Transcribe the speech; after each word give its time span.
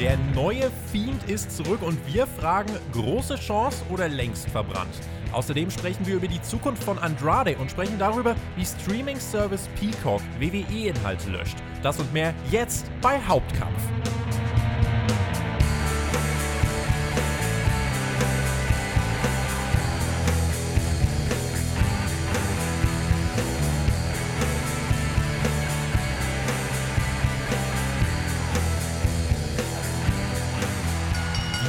Der 0.00 0.16
neue 0.34 0.70
Fiend 0.90 1.28
ist 1.28 1.54
zurück 1.54 1.82
und 1.82 1.98
wir 2.10 2.26
fragen, 2.26 2.72
große 2.92 3.34
Chance 3.34 3.84
oder 3.90 4.08
längst 4.08 4.48
verbrannt? 4.48 4.94
Außerdem 5.30 5.70
sprechen 5.70 6.06
wir 6.06 6.14
über 6.14 6.26
die 6.26 6.40
Zukunft 6.40 6.82
von 6.82 6.98
Andrade 6.98 7.54
und 7.58 7.70
sprechen 7.70 7.98
darüber, 7.98 8.34
wie 8.56 8.64
Streaming-Service 8.64 9.68
Peacock 9.78 10.22
WWE-Inhalte 10.38 11.28
löscht. 11.28 11.58
Das 11.82 12.00
und 12.00 12.10
mehr 12.14 12.32
jetzt 12.50 12.90
bei 13.02 13.20
Hauptkampf. 13.28 14.19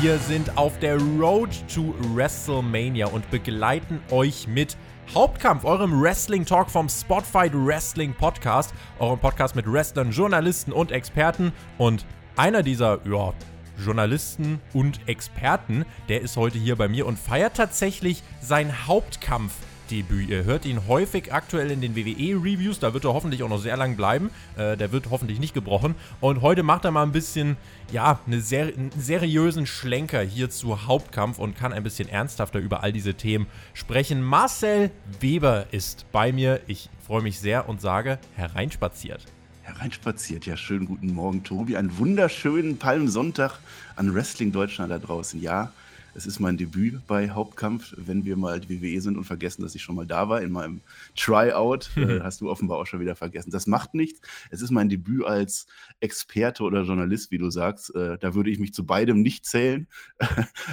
Wir 0.01 0.17
sind 0.17 0.57
auf 0.57 0.79
der 0.79 0.97
Road 0.99 1.51
to 1.71 1.93
WrestleMania 2.15 3.05
und 3.05 3.29
begleiten 3.29 4.01
euch 4.09 4.47
mit 4.47 4.75
Hauptkampf, 5.13 5.63
eurem 5.63 6.01
Wrestling 6.01 6.43
Talk 6.43 6.71
vom 6.71 6.89
Spotfight 6.89 7.51
Wrestling 7.53 8.15
Podcast, 8.15 8.73
eurem 8.97 9.19
Podcast 9.19 9.55
mit 9.55 9.71
Wrestlern, 9.71 10.09
Journalisten 10.09 10.71
und 10.71 10.91
Experten. 10.91 11.53
Und 11.77 12.07
einer 12.35 12.63
dieser, 12.63 12.99
ja, 13.05 13.31
Journalisten 13.77 14.59
und 14.73 15.07
Experten, 15.07 15.85
der 16.09 16.21
ist 16.21 16.35
heute 16.35 16.57
hier 16.57 16.77
bei 16.77 16.87
mir 16.87 17.05
und 17.05 17.19
feiert 17.19 17.55
tatsächlich 17.55 18.23
sein 18.41 18.87
Hauptkampf 18.87 19.53
Debüt. 19.91 20.29
Ihr 20.29 20.45
hört 20.45 20.65
ihn 20.65 20.87
häufig 20.87 21.33
aktuell 21.33 21.69
in 21.69 21.81
den 21.81 21.95
WWE-Reviews, 21.95 22.79
da 22.79 22.93
wird 22.93 23.03
er 23.03 23.13
hoffentlich 23.13 23.43
auch 23.43 23.49
noch 23.49 23.59
sehr 23.59 23.75
lang 23.75 23.97
bleiben. 23.97 24.29
Äh, 24.55 24.77
der 24.77 24.93
wird 24.93 25.09
hoffentlich 25.09 25.39
nicht 25.39 25.53
gebrochen. 25.53 25.95
Und 26.21 26.41
heute 26.41 26.63
macht 26.63 26.85
er 26.85 26.91
mal 26.91 27.03
ein 27.03 27.11
bisschen, 27.11 27.57
ja, 27.91 28.19
eine 28.25 28.39
ser 28.39 28.67
einen 28.67 28.91
seriösen 28.97 29.65
Schlenker 29.65 30.21
hier 30.21 30.49
zu 30.49 30.87
Hauptkampf 30.87 31.39
und 31.39 31.57
kann 31.57 31.73
ein 31.73 31.83
bisschen 31.83 32.07
ernsthafter 32.07 32.59
über 32.59 32.83
all 32.83 32.93
diese 32.93 33.15
Themen 33.15 33.47
sprechen. 33.73 34.23
Marcel 34.23 34.91
Weber 35.19 35.65
ist 35.71 36.05
bei 36.13 36.31
mir. 36.31 36.61
Ich 36.67 36.89
freue 37.05 37.21
mich 37.21 37.39
sehr 37.39 37.67
und 37.67 37.81
sage, 37.81 38.17
hereinspaziert. 38.35 39.25
Hereinspaziert, 39.63 40.45
ja, 40.45 40.55
schönen 40.55 40.85
guten 40.85 41.13
Morgen, 41.13 41.43
Tobi. 41.43 41.75
Einen 41.75 41.97
wunderschönen 41.97 42.77
Palmsonntag 42.77 43.59
an 43.95 44.13
Wrestling 44.15 44.51
Deutschland 44.51 44.91
da 44.91 44.99
draußen. 44.99 45.41
Ja, 45.41 45.73
es 46.13 46.25
ist 46.25 46.39
mein 46.39 46.57
Debüt 46.57 47.05
bei 47.07 47.29
Hauptkampf. 47.29 47.93
Wenn 47.97 48.25
wir 48.25 48.35
mal 48.35 48.59
die 48.59 48.81
WWE 48.81 49.01
sind 49.01 49.17
und 49.17 49.23
vergessen, 49.23 49.61
dass 49.61 49.75
ich 49.75 49.81
schon 49.81 49.95
mal 49.95 50.05
da 50.05 50.29
war 50.29 50.41
in 50.41 50.51
meinem 50.51 50.81
Tryout, 51.15 51.89
äh, 51.95 52.19
hast 52.21 52.41
du 52.41 52.49
offenbar 52.49 52.77
auch 52.77 52.85
schon 52.85 52.99
wieder 52.99 53.15
vergessen. 53.15 53.51
Das 53.51 53.67
macht 53.67 53.93
nichts. 53.93 54.19
Es 54.49 54.61
ist 54.61 54.71
mein 54.71 54.89
Debüt 54.89 55.25
als 55.25 55.67
Experte 55.99 56.63
oder 56.63 56.83
Journalist, 56.83 57.31
wie 57.31 57.37
du 57.37 57.49
sagst. 57.49 57.95
Äh, 57.95 58.17
da 58.17 58.33
würde 58.35 58.49
ich 58.49 58.59
mich 58.59 58.73
zu 58.73 58.85
beidem 58.85 59.21
nicht 59.21 59.45
zählen, 59.45 59.87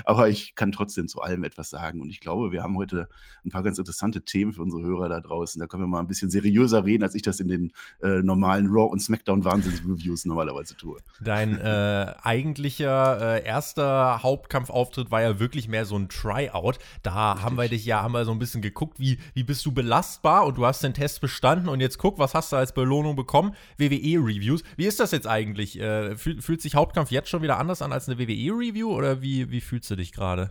aber 0.05 0.29
ich 0.29 0.55
kann 0.55 0.73
trotzdem 0.73 1.09
zu 1.09 1.21
allem 1.21 1.45
etwas 1.45 1.71
sagen. 1.71 2.01
Und 2.01 2.11
ich 2.11 2.21
glaube, 2.21 2.53
wir 2.53 2.63
haben 2.63 2.77
heute 2.77 3.09
ein 3.45 3.51
paar 3.51 3.63
ganz 3.63 3.79
interessante 3.79 4.23
Themen 4.23 4.53
für 4.53 4.63
unsere 4.63 4.83
Hörer 4.83 5.09
da 5.09 5.21
draußen. 5.21 5.61
Da 5.61 5.67
können 5.67 5.85
wir 5.85 5.89
mal 5.89 6.01
ein 6.01 6.09
bisschen 6.09 6.31
seriöser 6.31 6.85
reden, 6.85 7.05
als 7.05 7.15
ich 7.15 7.23
das 7.23 7.41
in 7.41 7.49
den 7.49 7.73
äh, 8.03 8.23
normalen 8.23 8.67
Raw- 8.67 8.91
und 8.91 9.01
Smackdown-Wahnsinns-Reviews 9.01 10.25
normalerweise 10.25 10.77
tue. 10.77 10.99
Dein 11.21 11.59
äh, 11.59 12.15
eigentlicher 12.23 13.37
äh, 13.37 13.45
erster 13.45 14.23
Hauptkampfauftritt 14.23 15.11
war 15.11 15.23
ja 15.23 15.28
ja 15.29 15.41
wirklich 15.41 15.69
mehr 15.69 15.85
so 15.85 15.97
ein 15.97 16.09
Tryout. 16.09 16.79
Da 17.03 17.33
Richtig. 17.33 17.45
haben 17.45 17.57
wir 17.57 17.69
dich 17.69 17.85
ja, 17.85 18.03
haben 18.03 18.13
wir 18.13 18.25
so 18.25 18.33
ein 18.33 18.39
bisschen 18.39 18.63
geguckt, 18.63 18.99
wie, 18.99 19.19
wie 19.35 19.45
bist 19.45 19.65
du 19.67 19.73
belastbar 19.73 20.47
und 20.47 20.59
du 20.59 20.67
hast 20.67 20.83
den 20.83 20.95
Test 20.95 21.21
bestanden 21.21 21.69
und 21.69 21.81
jetzt 21.81 21.99
guck, 21.99 22.19
was 22.19 22.35
hast 22.35 22.53
du 22.53 22.57
als 22.57 22.73
Belohnung 22.73 23.17
bekommen? 23.17 23.55
WWE-Reviews. 23.79 24.63
Wie 24.77 24.87
ist 24.87 25.01
das 25.01 25.13
jetzt 25.13 25.27
eigentlich? 25.27 25.79
Äh, 25.79 26.17
fühlt, 26.17 26.43
fühlt 26.43 26.63
sich 26.63 26.75
Hauptkampf 26.75 27.11
jetzt 27.11 27.29
schon 27.29 27.43
wieder 27.43 27.59
anders 27.59 27.83
an 27.83 27.93
als 27.93 28.09
eine 28.09 28.19
WWE-Review 28.19 28.91
oder 28.91 29.23
wie, 29.23 29.51
wie 29.51 29.61
fühlst 29.61 29.91
du 29.91 29.97
dich 29.97 30.13
gerade? 30.13 30.51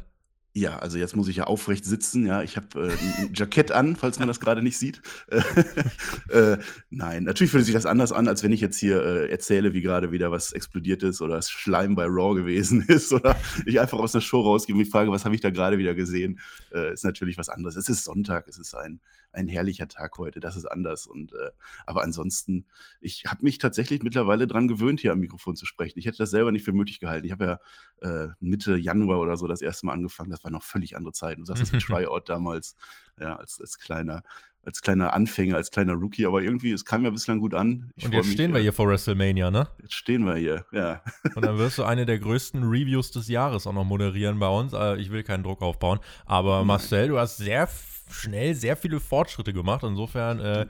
Ja, 0.57 0.79
also 0.79 0.97
jetzt 0.97 1.16
muss 1.16 1.28
ich 1.28 1.35
ja 1.35 1.44
aufrecht 1.44 1.85
sitzen. 1.85 2.25
Ja, 2.25 2.41
ich 2.41 2.57
habe 2.57 2.88
äh, 2.88 3.22
ein 3.22 3.31
Jackett 3.35 3.72
an, 3.72 3.95
falls 3.95 4.18
man 4.18 4.28
das 4.28 4.40
gerade 4.40 4.63
nicht 4.63 4.79
sieht. 4.79 5.03
äh, 6.29 6.57
nein, 6.90 7.25
natürlich 7.25 7.51
fühlt 7.51 7.66
sich 7.66 7.75
das 7.75 7.85
anders 7.85 8.12
an, 8.12 8.28
als 8.28 8.41
wenn 8.41 8.51
ich 8.51 8.59
jetzt 8.59 8.79
hier 8.79 9.03
äh, 9.03 9.29
erzähle, 9.29 9.73
wie 9.73 9.81
gerade 9.81 10.12
wieder 10.12 10.31
was 10.31 10.53
explodiert 10.53 11.03
ist 11.03 11.22
oder 11.22 11.38
es 11.38 11.51
Schleim 11.51 11.94
bei 11.94 12.06
Raw 12.06 12.34
gewesen 12.34 12.81
ist 12.88 13.13
oder 13.13 13.35
ich 13.68 13.79
einfach 13.79 14.00
aus 14.00 14.13
der 14.13 14.22
Show 14.22 14.41
rausgehe 14.41 14.73
und 14.73 14.79
mich 14.79 14.90
frage, 14.90 15.12
was 15.12 15.25
habe 15.25 15.35
ich 15.35 15.41
da 15.41 15.51
gerade 15.51 15.78
wieder 15.78 15.94
gesehen. 15.94 16.40
Äh, 16.74 16.94
ist 16.94 17.06
natürlich 17.06 17.38
was 17.38 17.50
anderes. 17.50 17.75
Es 17.75 17.88
ist 17.88 18.06
Sonntag, 18.06 18.47
es 18.47 18.57
ist 18.57 18.74
ein 18.74 19.00
ein 19.32 19.48
herrlicher 19.48 19.88
Tag 19.88 20.18
heute, 20.18 20.40
das 20.40 20.56
ist 20.56 20.66
anders. 20.66 21.08
Und 21.08 21.34
äh, 21.34 21.52
aber 21.86 22.04
ansonsten, 22.04 22.66
ich 23.02 23.26
habe 23.28 23.44
mich 23.44 23.58
tatsächlich 23.58 24.04
mittlerweile 24.04 24.48
daran 24.48 24.68
gewöhnt, 24.68 25.00
hier 25.00 25.12
am 25.12 25.20
Mikrofon 25.20 25.56
zu 25.56 25.66
sprechen. 25.66 26.00
Ich 26.00 26.06
hätte 26.06 26.18
das 26.18 26.32
selber 26.32 26.52
nicht 26.52 26.66
für 26.66 26.74
möglich 26.74 27.00
gehalten. 27.00 27.26
Ich 27.26 27.32
habe 27.32 27.60
ja 28.02 28.10
äh, 28.10 28.30
Mitte 28.40 28.76
Januar 28.78 29.20
oder 29.20 29.38
so 29.38 29.48
das 29.48 29.62
erste 29.62 29.86
Mal 29.86 29.94
angefangen. 29.94 30.32
Das 30.32 30.44
war 30.44 30.52
noch 30.52 30.64
völlig 30.64 30.96
andere 30.96 31.14
Zeiten. 31.14 31.42
Du 31.42 31.46
sagst 31.46 31.62
das 31.62 31.72
mit 31.72 31.82
Tryout 31.84 32.30
damals, 32.30 32.76
ja, 33.20 33.36
als, 33.36 33.60
als 33.60 33.78
kleiner 33.78 34.24
als 34.68 34.82
kleiner 34.82 35.14
Anfänger, 35.14 35.56
als 35.56 35.72
kleiner 35.72 35.94
Rookie, 35.94 36.26
aber 36.26 36.42
irgendwie, 36.42 36.74
es 36.74 36.84
kam 36.84 37.06
ja 37.06 37.10
bislang 37.10 37.40
gut 37.40 37.54
an. 37.54 37.90
Ich 37.96 38.06
und 38.06 38.12
jetzt 38.12 38.26
mich, 38.26 38.34
stehen 38.34 38.54
wir 38.54 38.60
hier 38.60 38.74
vor 38.74 38.90
WrestleMania, 38.90 39.50
ne? 39.50 39.70
Jetzt 39.82 39.94
stehen 39.94 40.26
wir 40.26 40.36
hier, 40.36 40.66
ja. 40.74 41.02
Und 41.36 41.46
dann 41.46 41.58
wirst 41.58 41.78
du 41.78 41.84
eine 41.84 42.06
der 42.06 42.20
größten 42.20 42.64
Reviews 42.64 43.12
des 43.12 43.30
Jahres 43.30 43.66
auch 43.66 43.72
noch 43.72 43.86
moderieren 43.86 44.40
bei 44.40 44.50
uns. 44.50 44.74
Äh, 44.74 44.98
ich 44.98 45.10
will 45.10 45.24
keinen 45.24 45.44
Druck 45.44 45.62
aufbauen, 45.62 46.00
aber 46.26 46.64
Marcel, 46.66 47.08
du 47.08 47.18
hast 47.18 47.38
sehr 47.38 47.66
schnell 48.09 48.56
sehr 48.56 48.75
viele 48.78 49.00
Fortschritte 49.00 49.53
gemacht. 49.53 49.84
Insofern 49.84 50.40
äh, 50.40 50.66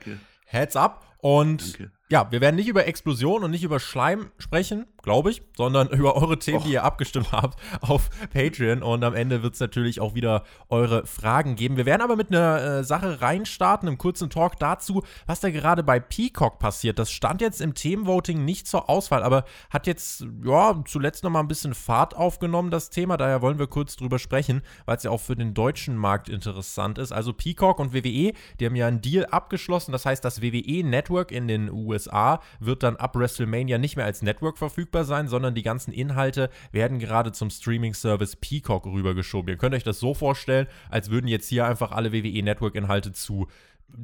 Heads 0.46 0.76
up. 0.76 1.04
Und 1.20 1.78
Danke. 1.78 1.92
ja, 2.10 2.30
wir 2.30 2.40
werden 2.40 2.56
nicht 2.56 2.68
über 2.68 2.86
Explosion 2.86 3.42
und 3.42 3.50
nicht 3.50 3.64
über 3.64 3.80
Schleim 3.80 4.30
sprechen, 4.38 4.86
glaube 5.08 5.30
ich, 5.30 5.42
sondern 5.56 5.88
über 5.98 6.16
eure 6.16 6.38
Themen, 6.38 6.58
Och. 6.58 6.64
die 6.64 6.72
ihr 6.72 6.84
abgestimmt 6.84 7.32
habt 7.32 7.58
auf 7.80 8.10
Patreon. 8.32 8.82
Und 8.82 9.02
am 9.04 9.14
Ende 9.14 9.42
wird 9.42 9.54
es 9.54 9.60
natürlich 9.60 10.00
auch 10.00 10.14
wieder 10.14 10.44
eure 10.68 11.06
Fragen 11.06 11.56
geben. 11.56 11.76
Wir 11.76 11.86
werden 11.86 12.02
aber 12.02 12.16
mit 12.16 12.30
einer 12.30 12.62
äh, 12.62 12.84
Sache 12.84 13.20
reinstarten, 13.20 13.88
einem 13.88 13.98
kurzen 13.98 14.30
Talk 14.30 14.58
dazu, 14.58 15.02
was 15.26 15.40
da 15.40 15.50
gerade 15.50 15.82
bei 15.82 16.00
Peacock 16.00 16.58
passiert. 16.58 16.98
Das 16.98 17.10
stand 17.10 17.40
jetzt 17.40 17.60
im 17.60 17.74
Themenvoting 17.74 18.44
nicht 18.44 18.66
zur 18.66 18.88
Auswahl, 18.88 19.22
aber 19.22 19.44
hat 19.70 19.86
jetzt, 19.86 20.26
ja, 20.44 20.82
zuletzt 20.86 21.24
nochmal 21.24 21.42
ein 21.42 21.48
bisschen 21.48 21.74
Fahrt 21.74 22.16
aufgenommen, 22.16 22.70
das 22.70 22.90
Thema. 22.90 23.16
Daher 23.16 23.42
wollen 23.42 23.58
wir 23.58 23.66
kurz 23.66 23.96
drüber 23.96 24.18
sprechen, 24.18 24.62
weil 24.86 24.96
es 24.96 25.02
ja 25.02 25.10
auch 25.10 25.20
für 25.20 25.36
den 25.36 25.54
deutschen 25.54 25.96
Markt 25.96 26.28
interessant 26.28 26.98
ist. 26.98 27.12
Also 27.12 27.32
Peacock 27.32 27.78
und 27.78 27.94
WWE, 27.94 28.32
die 28.60 28.66
haben 28.66 28.76
ja 28.76 28.86
einen 28.86 29.00
Deal 29.00 29.26
abgeschlossen. 29.26 29.92
Das 29.92 30.04
heißt, 30.04 30.24
das 30.24 30.42
WWE-Network 30.42 31.28
Network 31.28 31.32
in 31.32 31.48
den 31.48 31.70
USA 31.70 32.40
wird 32.60 32.82
dann 32.82 32.96
ab 32.96 33.16
WrestleMania 33.16 33.78
nicht 33.78 33.96
mehr 33.96 34.04
als 34.04 34.22
Network 34.22 34.58
verfügbar 34.58 34.97
sein, 35.04 35.28
sondern 35.28 35.54
die 35.54 35.62
ganzen 35.62 35.92
Inhalte 35.92 36.50
werden 36.72 36.98
gerade 36.98 37.32
zum 37.32 37.50
Streaming-Service 37.50 38.36
Peacock 38.36 38.86
rübergeschoben. 38.86 39.48
Ihr 39.48 39.56
könnt 39.56 39.74
euch 39.74 39.84
das 39.84 40.00
so 40.00 40.14
vorstellen, 40.14 40.66
als 40.90 41.10
würden 41.10 41.28
jetzt 41.28 41.48
hier 41.48 41.66
einfach 41.66 41.92
alle 41.92 42.12
WWE 42.12 42.42
Network-Inhalte 42.42 43.12
zu 43.12 43.48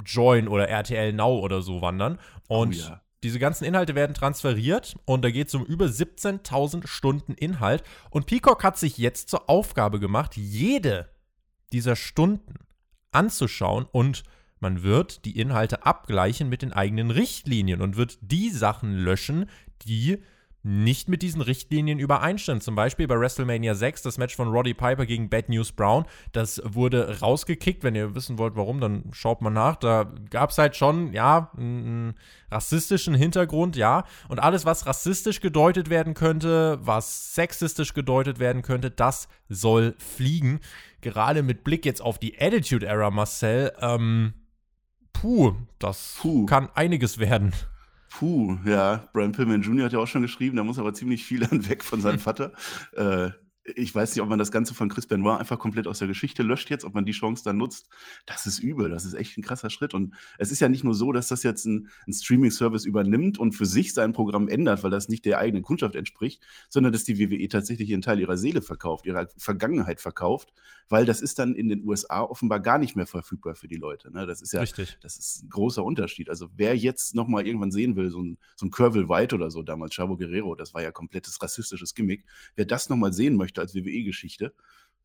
Join 0.04 0.48
oder 0.48 0.68
RTL 0.68 1.12
Now 1.12 1.38
oder 1.38 1.62
so 1.62 1.82
wandern. 1.82 2.18
Und 2.48 2.74
oh 2.74 2.88
ja. 2.88 3.00
Diese 3.24 3.38
ganzen 3.38 3.64
Inhalte 3.64 3.94
werden 3.94 4.12
transferiert 4.12 4.96
und 5.06 5.24
da 5.24 5.30
geht 5.30 5.48
es 5.48 5.54
um 5.54 5.64
über 5.64 5.86
17.000 5.86 6.86
Stunden 6.86 7.32
Inhalt. 7.32 7.82
Und 8.10 8.26
Peacock 8.26 8.62
hat 8.62 8.78
sich 8.78 8.98
jetzt 8.98 9.30
zur 9.30 9.48
Aufgabe 9.48 9.98
gemacht, 9.98 10.36
jede 10.36 11.08
dieser 11.72 11.96
Stunden 11.96 12.56
anzuschauen 13.12 13.86
und 13.90 14.24
man 14.60 14.82
wird 14.82 15.24
die 15.24 15.38
Inhalte 15.38 15.86
abgleichen 15.86 16.50
mit 16.50 16.60
den 16.60 16.74
eigenen 16.74 17.10
Richtlinien 17.10 17.80
und 17.80 17.96
wird 17.96 18.18
die 18.20 18.50
Sachen 18.50 18.94
löschen, 18.94 19.48
die 19.86 20.22
nicht 20.64 21.10
mit 21.10 21.20
diesen 21.20 21.42
Richtlinien 21.42 21.98
übereinstimmen. 21.98 22.62
Zum 22.62 22.74
Beispiel 22.74 23.06
bei 23.06 23.20
WrestleMania 23.20 23.74
6, 23.74 24.00
das 24.00 24.16
Match 24.16 24.34
von 24.34 24.48
Roddy 24.48 24.72
Piper 24.72 25.04
gegen 25.04 25.28
Bad 25.28 25.50
News 25.50 25.72
Brown, 25.72 26.06
das 26.32 26.60
wurde 26.64 27.20
rausgekickt. 27.20 27.84
Wenn 27.84 27.94
ihr 27.94 28.14
wissen 28.14 28.38
wollt, 28.38 28.56
warum, 28.56 28.80
dann 28.80 29.04
schaut 29.12 29.42
mal 29.42 29.50
nach. 29.50 29.76
Da 29.76 30.10
gab 30.30 30.50
es 30.50 30.58
halt 30.58 30.74
schon, 30.74 31.12
ja, 31.12 31.50
einen 31.54 32.14
rassistischen 32.50 33.14
Hintergrund, 33.14 33.76
ja. 33.76 34.04
Und 34.28 34.38
alles, 34.38 34.64
was 34.64 34.86
rassistisch 34.86 35.40
gedeutet 35.40 35.90
werden 35.90 36.14
könnte, 36.14 36.78
was 36.80 37.34
sexistisch 37.34 37.92
gedeutet 37.92 38.38
werden 38.38 38.62
könnte, 38.62 38.90
das 38.90 39.28
soll 39.50 39.94
fliegen. 39.98 40.60
Gerade 41.02 41.42
mit 41.42 41.62
Blick 41.62 41.84
jetzt 41.84 42.00
auf 42.00 42.18
die 42.18 42.40
Attitude 42.40 42.86
Era, 42.86 43.10
Marcel, 43.10 43.70
ähm, 43.80 44.32
Puh, 45.12 45.54
das 45.78 46.16
Puh. 46.20 46.46
kann 46.46 46.70
einiges 46.74 47.18
werden. 47.18 47.52
Puh, 48.18 48.58
ja. 48.64 49.08
Brian 49.12 49.32
Pillman 49.32 49.62
Jr. 49.62 49.86
hat 49.86 49.92
ja 49.92 49.98
auch 49.98 50.06
schon 50.06 50.22
geschrieben, 50.22 50.56
da 50.56 50.62
muss 50.62 50.78
aber 50.78 50.94
ziemlich 50.94 51.24
viel 51.24 51.40
dann 51.48 51.68
weg 51.68 51.82
von 51.82 52.00
seinem 52.00 52.20
Vater. 52.20 52.52
Äh, 52.92 53.30
ich 53.64 53.94
weiß 53.94 54.14
nicht, 54.14 54.22
ob 54.22 54.28
man 54.28 54.38
das 54.38 54.52
Ganze 54.52 54.74
von 54.74 54.90
Chris 54.90 55.06
Benoit 55.06 55.40
einfach 55.40 55.58
komplett 55.58 55.86
aus 55.86 55.98
der 55.98 56.08
Geschichte 56.08 56.42
löscht 56.42 56.68
jetzt, 56.68 56.84
ob 56.84 56.94
man 56.94 57.06
die 57.06 57.12
Chance 57.12 57.42
dann 57.44 57.56
nutzt. 57.56 57.88
Das 58.26 58.44
ist 58.46 58.58
übel, 58.58 58.90
das 58.90 59.06
ist 59.06 59.14
echt 59.14 59.38
ein 59.38 59.42
krasser 59.42 59.70
Schritt. 59.70 59.94
Und 59.94 60.14
es 60.38 60.52
ist 60.52 60.60
ja 60.60 60.68
nicht 60.68 60.84
nur 60.84 60.94
so, 60.94 61.12
dass 61.12 61.28
das 61.28 61.42
jetzt 61.42 61.64
ein, 61.64 61.88
ein 62.06 62.12
Streaming-Service 62.12 62.84
übernimmt 62.84 63.38
und 63.38 63.52
für 63.52 63.64
sich 63.64 63.94
sein 63.94 64.12
Programm 64.12 64.48
ändert, 64.48 64.82
weil 64.82 64.90
das 64.90 65.08
nicht 65.08 65.24
der 65.24 65.38
eigenen 65.38 65.62
Kundschaft 65.62 65.94
entspricht, 65.94 66.42
sondern 66.68 66.92
dass 66.92 67.04
die 67.04 67.18
WWE 67.18 67.48
tatsächlich 67.48 67.88
ihren 67.88 68.02
Teil 68.02 68.20
ihrer 68.20 68.36
Seele 68.36 68.60
verkauft, 68.60 69.06
ihrer 69.06 69.28
Vergangenheit 69.38 70.00
verkauft, 70.00 70.52
weil 70.90 71.06
das 71.06 71.22
ist 71.22 71.38
dann 71.38 71.54
in 71.54 71.68
den 71.68 71.84
USA 71.88 72.20
offenbar 72.20 72.60
gar 72.60 72.76
nicht 72.78 72.96
mehr 72.96 73.06
verfügbar 73.06 73.54
für 73.54 73.68
die 73.68 73.76
Leute. 73.76 74.12
Ne? 74.12 74.26
Das 74.26 74.42
ist 74.42 74.52
ja 74.52 74.60
Richtig. 74.60 74.98
das 75.00 75.16
ist 75.16 75.44
ein 75.44 75.48
großer 75.48 75.82
Unterschied. 75.82 76.28
Also 76.28 76.48
wer 76.54 76.76
jetzt 76.76 77.14
nochmal 77.14 77.46
irgendwann 77.46 77.70
sehen 77.70 77.96
will, 77.96 78.10
so 78.10 78.20
ein, 78.20 78.36
so 78.56 78.66
ein 78.66 78.70
Curville 78.70 79.08
White 79.08 79.34
oder 79.34 79.50
so, 79.50 79.62
damals 79.62 79.94
Chavo 79.94 80.18
Guerrero, 80.18 80.54
das 80.54 80.74
war 80.74 80.82
ja 80.82 80.92
komplettes 80.92 81.40
rassistisches 81.40 81.94
Gimmick, 81.94 82.24
wer 82.56 82.66
das 82.66 82.90
nochmal 82.90 83.14
sehen 83.14 83.36
möchte 83.36 83.53
als 83.58 83.74
WWE-Geschichte, 83.74 84.54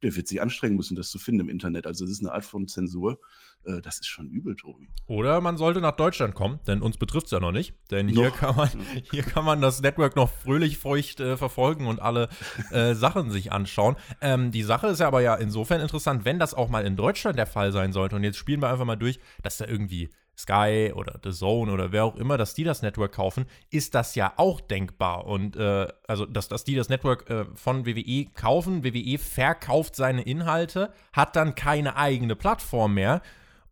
der 0.02 0.16
wird 0.16 0.28
sich 0.28 0.42
anstrengen 0.42 0.76
müssen, 0.76 0.96
das 0.96 1.10
zu 1.10 1.20
finden 1.20 1.42
im 1.42 1.50
Internet. 1.50 1.86
Also 1.86 2.06
es 2.06 2.12
ist 2.12 2.22
eine 2.22 2.32
Art 2.32 2.46
von 2.46 2.68
Zensur. 2.68 3.20
Äh, 3.66 3.82
das 3.82 4.00
ist 4.00 4.08
schon 4.08 4.30
übel, 4.30 4.56
Tobi. 4.56 4.90
Oder 5.08 5.42
man 5.42 5.58
sollte 5.58 5.82
nach 5.82 5.96
Deutschland 5.96 6.36
kommen, 6.36 6.60
denn 6.68 6.82
uns 6.82 6.98
betrifft 6.98 7.26
es 7.26 7.32
ja 7.32 7.40
noch 7.40 7.52
nicht. 7.52 7.74
Denn 7.92 8.08
hier 8.08 8.32
kann, 8.32 8.56
man, 8.56 8.70
hier 9.12 9.24
kann 9.24 9.44
man 9.44 9.62
das 9.62 9.82
Network 9.82 10.16
noch 10.16 10.32
fröhlich 10.32 10.78
feucht 10.78 11.20
äh, 11.20 11.38
verfolgen 11.38 11.88
und 11.88 12.02
alle 12.02 12.30
äh, 12.72 12.94
Sachen 12.96 13.32
sich 13.32 13.52
anschauen. 13.52 13.96
Ähm, 14.22 14.52
die 14.52 14.64
Sache 14.64 14.88
ist 14.88 15.00
ja 15.00 15.08
aber 15.08 15.22
ja 15.22 15.36
insofern 15.36 15.82
interessant, 15.82 16.26
wenn 16.26 16.40
das 16.40 16.54
auch 16.54 16.70
mal 16.70 16.86
in 16.86 16.96
Deutschland 16.96 17.38
der 17.38 17.48
Fall 17.48 17.72
sein 17.72 17.92
sollte. 17.92 18.16
Und 18.16 18.24
jetzt 18.24 18.38
spielen 18.38 18.62
wir 18.62 18.70
einfach 18.70 18.86
mal 18.86 18.96
durch, 18.96 19.20
dass 19.44 19.58
da 19.58 19.66
irgendwie 19.66 20.10
Sky 20.40 20.94
oder 20.96 21.20
The 21.22 21.32
Zone 21.32 21.72
oder 21.72 21.92
wer 21.92 22.06
auch 22.06 22.16
immer, 22.16 22.38
dass 22.38 22.54
die 22.54 22.64
das 22.64 22.82
Network 22.82 23.12
kaufen, 23.14 23.46
ist 23.70 23.94
das 23.94 24.16
ja 24.16 24.34
auch 24.38 24.62
denkbar. 24.62 25.26
Und 25.26 25.58
äh, 25.58 25.88
also, 26.08 26.26
dass, 26.26 26.48
dass 26.48 26.64
die 26.64 26.76
das 26.76 26.88
Network 26.88 27.30
äh, 27.30 27.46
von 27.56 27.86
WWE 27.86 28.26
kaufen, 28.34 28.84
WWE 28.84 29.18
verkauft 29.18 29.96
seine 29.96 30.22
Inhalte, 30.22 30.94
hat 31.12 31.36
dann 31.36 31.56
keine 31.56 31.98
eigene 31.98 32.36
Plattform 32.36 32.94
mehr. 32.94 33.22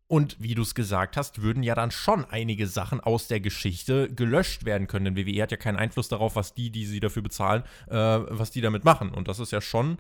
Und 0.10 0.38
wie 0.40 0.56
du 0.56 0.62
es 0.62 0.74
gesagt 0.74 1.18
hast, 1.18 1.42
würden 1.42 1.64
ja 1.64 1.76
dann 1.76 1.92
schon 1.92 2.24
einige 2.26 2.68
Sachen 2.68 3.02
aus 3.02 3.28
der 3.28 3.42
Geschichte 3.42 4.10
gelöscht 4.14 4.64
werden 4.64 4.88
können. 4.88 5.06
Denn 5.06 5.18
WWE 5.18 5.42
hat 5.42 5.52
ja 5.52 5.58
keinen 5.58 5.76
Einfluss 5.78 6.08
darauf, 6.08 6.36
was 6.36 6.54
die, 6.54 6.70
die 6.70 6.86
sie 6.86 7.02
dafür 7.02 7.22
bezahlen, 7.22 7.64
äh, 7.90 7.96
was 7.96 8.52
die 8.52 8.62
damit 8.62 8.86
machen. 8.86 9.12
Und 9.12 9.28
das 9.28 9.40
ist 9.40 9.52
ja 9.52 9.60
schon 9.60 9.98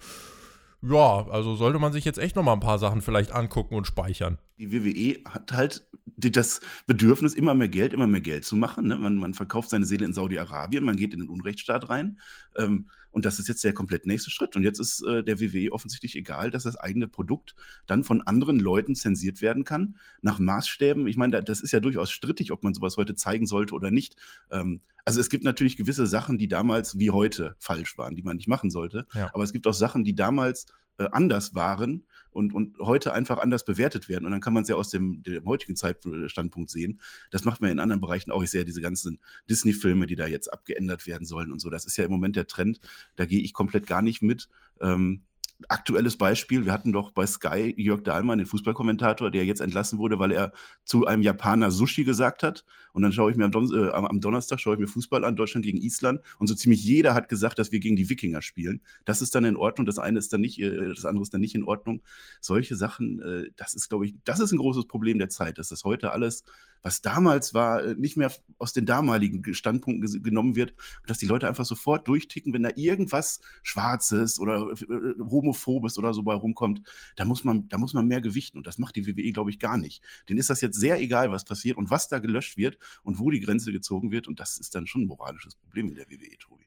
ja, 0.82 1.28
also 1.30 1.56
sollte 1.56 1.80
man 1.80 1.92
sich 1.92 2.06
jetzt 2.06 2.20
echt 2.20 2.36
noch 2.36 2.44
mal 2.44 2.54
ein 2.54 2.60
paar 2.60 2.80
Sachen 2.80 3.02
vielleicht 3.02 3.32
angucken 3.32 3.76
und 3.76 3.88
speichern. 3.88 4.38
Die 4.58 4.72
WWE 4.72 5.20
hat 5.30 5.52
halt 5.52 5.88
das 6.18 6.62
Bedürfnis, 6.86 7.34
immer 7.34 7.54
mehr 7.54 7.68
Geld, 7.70 7.94
immer 7.94 8.08
mehr 8.08 8.22
Geld 8.22 8.46
zu 8.46 8.56
machen. 8.56 8.88
Ne? 8.88 8.96
Man, 8.98 9.16
man, 9.18 9.34
verkauft 9.34 9.70
seine 9.70 9.86
Seele 9.86 10.06
in 10.06 10.14
Saudi-Arabien, 10.14 10.84
man 10.84 10.96
geht 10.96 11.14
in 11.14 11.22
den 11.22 11.30
Unrechtsstaat 11.30 11.90
rein. 11.90 12.20
Ähm, 12.58 12.90
und 13.18 13.26
das 13.26 13.40
ist 13.40 13.48
jetzt 13.48 13.64
der 13.64 13.74
komplett 13.74 14.06
nächste 14.06 14.30
Schritt. 14.30 14.56
Und 14.56 14.62
jetzt 14.62 14.80
ist 14.80 15.02
äh, 15.02 15.24
der 15.24 15.40
WWE 15.40 15.72
offensichtlich 15.72 16.16
egal, 16.16 16.52
dass 16.52 16.62
das 16.62 16.76
eigene 16.76 17.08
Produkt 17.08 17.56
dann 17.88 18.04
von 18.04 18.22
anderen 18.22 18.60
Leuten 18.60 18.94
zensiert 18.94 19.42
werden 19.42 19.64
kann, 19.64 19.96
nach 20.22 20.38
Maßstäben. 20.38 21.08
Ich 21.08 21.18
meine, 21.18 21.42
das 21.42 21.62
ist 21.62 21.72
ja 21.72 21.80
durchaus 21.80 22.12
strittig, 22.12 22.52
ob 22.52 22.62
man 22.62 22.76
sowas 22.76 22.96
heute 22.96 23.16
zeigen 23.16 23.48
sollte 23.48 23.74
oder 23.74 23.90
nicht. 23.90 24.18
Ähm, 24.52 24.82
also 25.04 25.20
es 25.20 25.32
gibt 25.32 25.44
natürlich 25.44 25.78
gewisse 25.78 26.06
Sachen, 26.06 26.38
die 26.38 26.48
damals 26.48 27.00
wie 27.00 27.10
heute 27.10 27.56
falsch 27.58 27.98
waren, 27.98 28.14
die 28.14 28.22
man 28.22 28.38
nicht 28.38 28.48
machen 28.48 28.70
sollte. 28.70 29.08
Ja. 29.16 29.32
Aber 29.34 29.44
es 29.44 29.52
gibt 29.52 29.66
auch 29.66 29.74
Sachen, 29.74 30.04
die 30.04 30.14
damals 30.14 30.68
äh, 30.98 31.08
anders 31.12 31.56
waren 31.56 32.06
und, 32.32 32.54
und 32.54 32.78
heute 32.80 33.14
einfach 33.14 33.40
anders 33.40 33.66
bewertet 33.66 34.10
werden. 34.10 34.26
Und 34.26 34.32
dann 34.32 34.42
kann 34.42 34.54
man 34.54 34.64
es 34.64 34.70
ja 34.70 34.76
aus 34.76 34.90
dem, 34.90 35.24
dem 35.24 35.46
heutigen 35.46 35.76
Zeitstandpunkt 35.76 36.70
sehen. 36.70 37.00
Das 37.32 37.46
macht 37.46 37.62
man 37.62 37.72
in 37.72 37.80
anderen 37.80 38.02
Bereichen 38.02 38.32
auch. 38.32 38.44
Ich 38.44 38.52
sehe 38.52 38.66
diese 38.66 38.82
ganzen 38.82 39.20
Disney-Filme, 39.50 40.06
die 40.06 40.16
da 40.16 40.28
jetzt 40.28 40.52
abgeändert 40.52 41.08
werden 41.08 41.26
sollen 41.26 41.52
und 41.52 41.60
so. 41.60 41.70
Das 41.70 41.86
ist 41.86 41.98
ja 41.98 42.06
im 42.06 42.12
Moment 42.12 42.36
der 42.36 42.48
Trend. 42.48 42.80
Da 43.16 43.26
gehe 43.26 43.42
ich 43.42 43.54
komplett 43.54 43.88
gar 43.88 44.02
nicht 44.02 44.22
mit. 44.22 44.50
Ähm, 44.82 45.24
aktuelles 45.70 46.18
Beispiel, 46.18 46.66
wir 46.66 46.72
hatten 46.72 46.92
doch 46.92 47.12
bei 47.12 47.26
Sky 47.26 47.74
Jörg 47.78 48.04
Dahlmann, 48.04 48.38
den 48.38 48.48
Fußballkommentator, 48.48 49.32
der 49.32 49.46
jetzt 49.46 49.62
entlassen 49.62 49.98
wurde, 49.98 50.20
weil 50.20 50.32
er 50.32 50.54
zu 50.84 51.06
einem 51.06 51.24
Japaner 51.24 51.72
Sushi 51.72 52.04
gesagt 52.04 52.44
hat. 52.44 52.64
Und 52.94 53.04
dann 53.04 53.12
schaue 53.12 53.32
ich 53.32 53.38
mir 53.38 53.46
am, 53.46 53.52
Don 53.52 53.72
äh, 53.74 53.90
am 53.92 54.20
Donnerstag 54.22 54.60
schaue 54.60 54.76
ich 54.76 54.80
mir 54.80 54.88
Fußball 54.88 55.24
an, 55.24 55.36
Deutschland 55.36 55.66
gegen 55.66 55.78
Island. 55.78 56.22
Und 56.40 56.48
so 56.48 56.56
ziemlich 56.56 56.84
jeder 56.84 57.14
hat 57.14 57.30
gesagt, 57.30 57.60
dass 57.60 57.72
wir 57.72 57.80
gegen 57.80 57.96
die 57.96 58.10
Wikinger 58.10 58.42
spielen. 58.42 58.82
Das 59.06 59.22
ist 59.22 59.36
dann 59.36 59.46
in 59.46 59.56
Ordnung, 59.56 59.86
das 59.86 60.00
eine 60.00 60.20
ist 60.20 60.32
dann 60.34 60.42
nicht, 60.42 60.60
äh, 60.60 60.90
das 60.90 61.06
andere 61.06 61.24
ist 61.24 61.34
dann 61.34 61.42
nicht 61.42 61.56
in 61.56 61.64
Ordnung. 61.64 62.02
Solche 62.40 62.76
Sachen, 62.76 63.22
äh, 63.22 63.50
das 63.56 63.74
ist, 63.74 63.90
glaube 63.90 64.06
ich, 64.06 64.16
das 64.24 64.40
ist 64.40 64.52
ein 64.52 64.58
großes 64.58 64.86
Problem 64.86 65.18
der 65.18 65.30
Zeit, 65.30 65.58
dass 65.58 65.70
das 65.70 65.84
heute 65.84 66.12
alles 66.12 66.44
was 66.82 67.02
damals 67.02 67.54
war, 67.54 67.84
äh, 67.84 67.96
nicht 67.96 68.18
mehr 68.18 68.32
aus 68.58 68.74
den 68.74 68.86
damaligen 68.86 69.54
Standpunkten 69.54 70.24
genommen 70.24 70.56
wird, 70.56 70.74
dass 71.06 71.18
die 71.18 71.26
Leute 71.26 71.48
einfach 71.48 71.66
sofort 71.66 72.08
durchticken, 72.08 72.54
wenn 72.54 72.64
da 72.64 72.70
irgendwas 72.76 73.42
Schwarzes 73.64 74.40
oder 74.40 74.72
äh, 74.72 74.94
äh, 74.94 75.16
Homophobes 75.20 75.98
oder 75.98 76.14
so 76.14 76.24
bei 76.24 76.34
rumkommt, 76.34 76.82
da 77.16 77.26
muss 77.26 77.44
man, 77.44 77.68
da 77.70 77.78
muss 77.78 77.94
man 77.94 78.08
mehr 78.08 78.22
gewichten 78.22 78.58
und 78.58 78.68
das 78.68 78.78
macht 78.78 78.96
die 78.96 79.08
WWE, 79.08 79.32
glaube 79.32 79.50
ich, 79.50 79.60
gar 79.60 79.78
nicht. 79.78 80.04
Denen 80.30 80.40
ist 80.40 80.50
das 80.50 80.62
jetzt 80.62 80.80
sehr 80.80 81.00
egal, 81.00 81.32
was 81.32 81.46
passiert 81.46 81.78
und 81.78 81.90
was 81.90 82.08
da 82.08 82.20
gelöscht 82.20 82.58
wird 82.58 82.78
und 83.04 83.20
wo 83.20 83.30
die 83.30 83.40
Grenze 83.40 83.72
gezogen 83.72 84.12
wird 84.12 84.28
und 84.28 84.40
das 84.40 84.58
ist 84.58 84.76
dann 84.76 84.88
schon 84.88 85.04
ein 85.04 85.08
moralisches 85.08 85.56
Problem 85.56 85.90
in 85.90 85.96
der 85.96 86.10
WWE, 86.10 86.38
Tobi. 86.40 86.66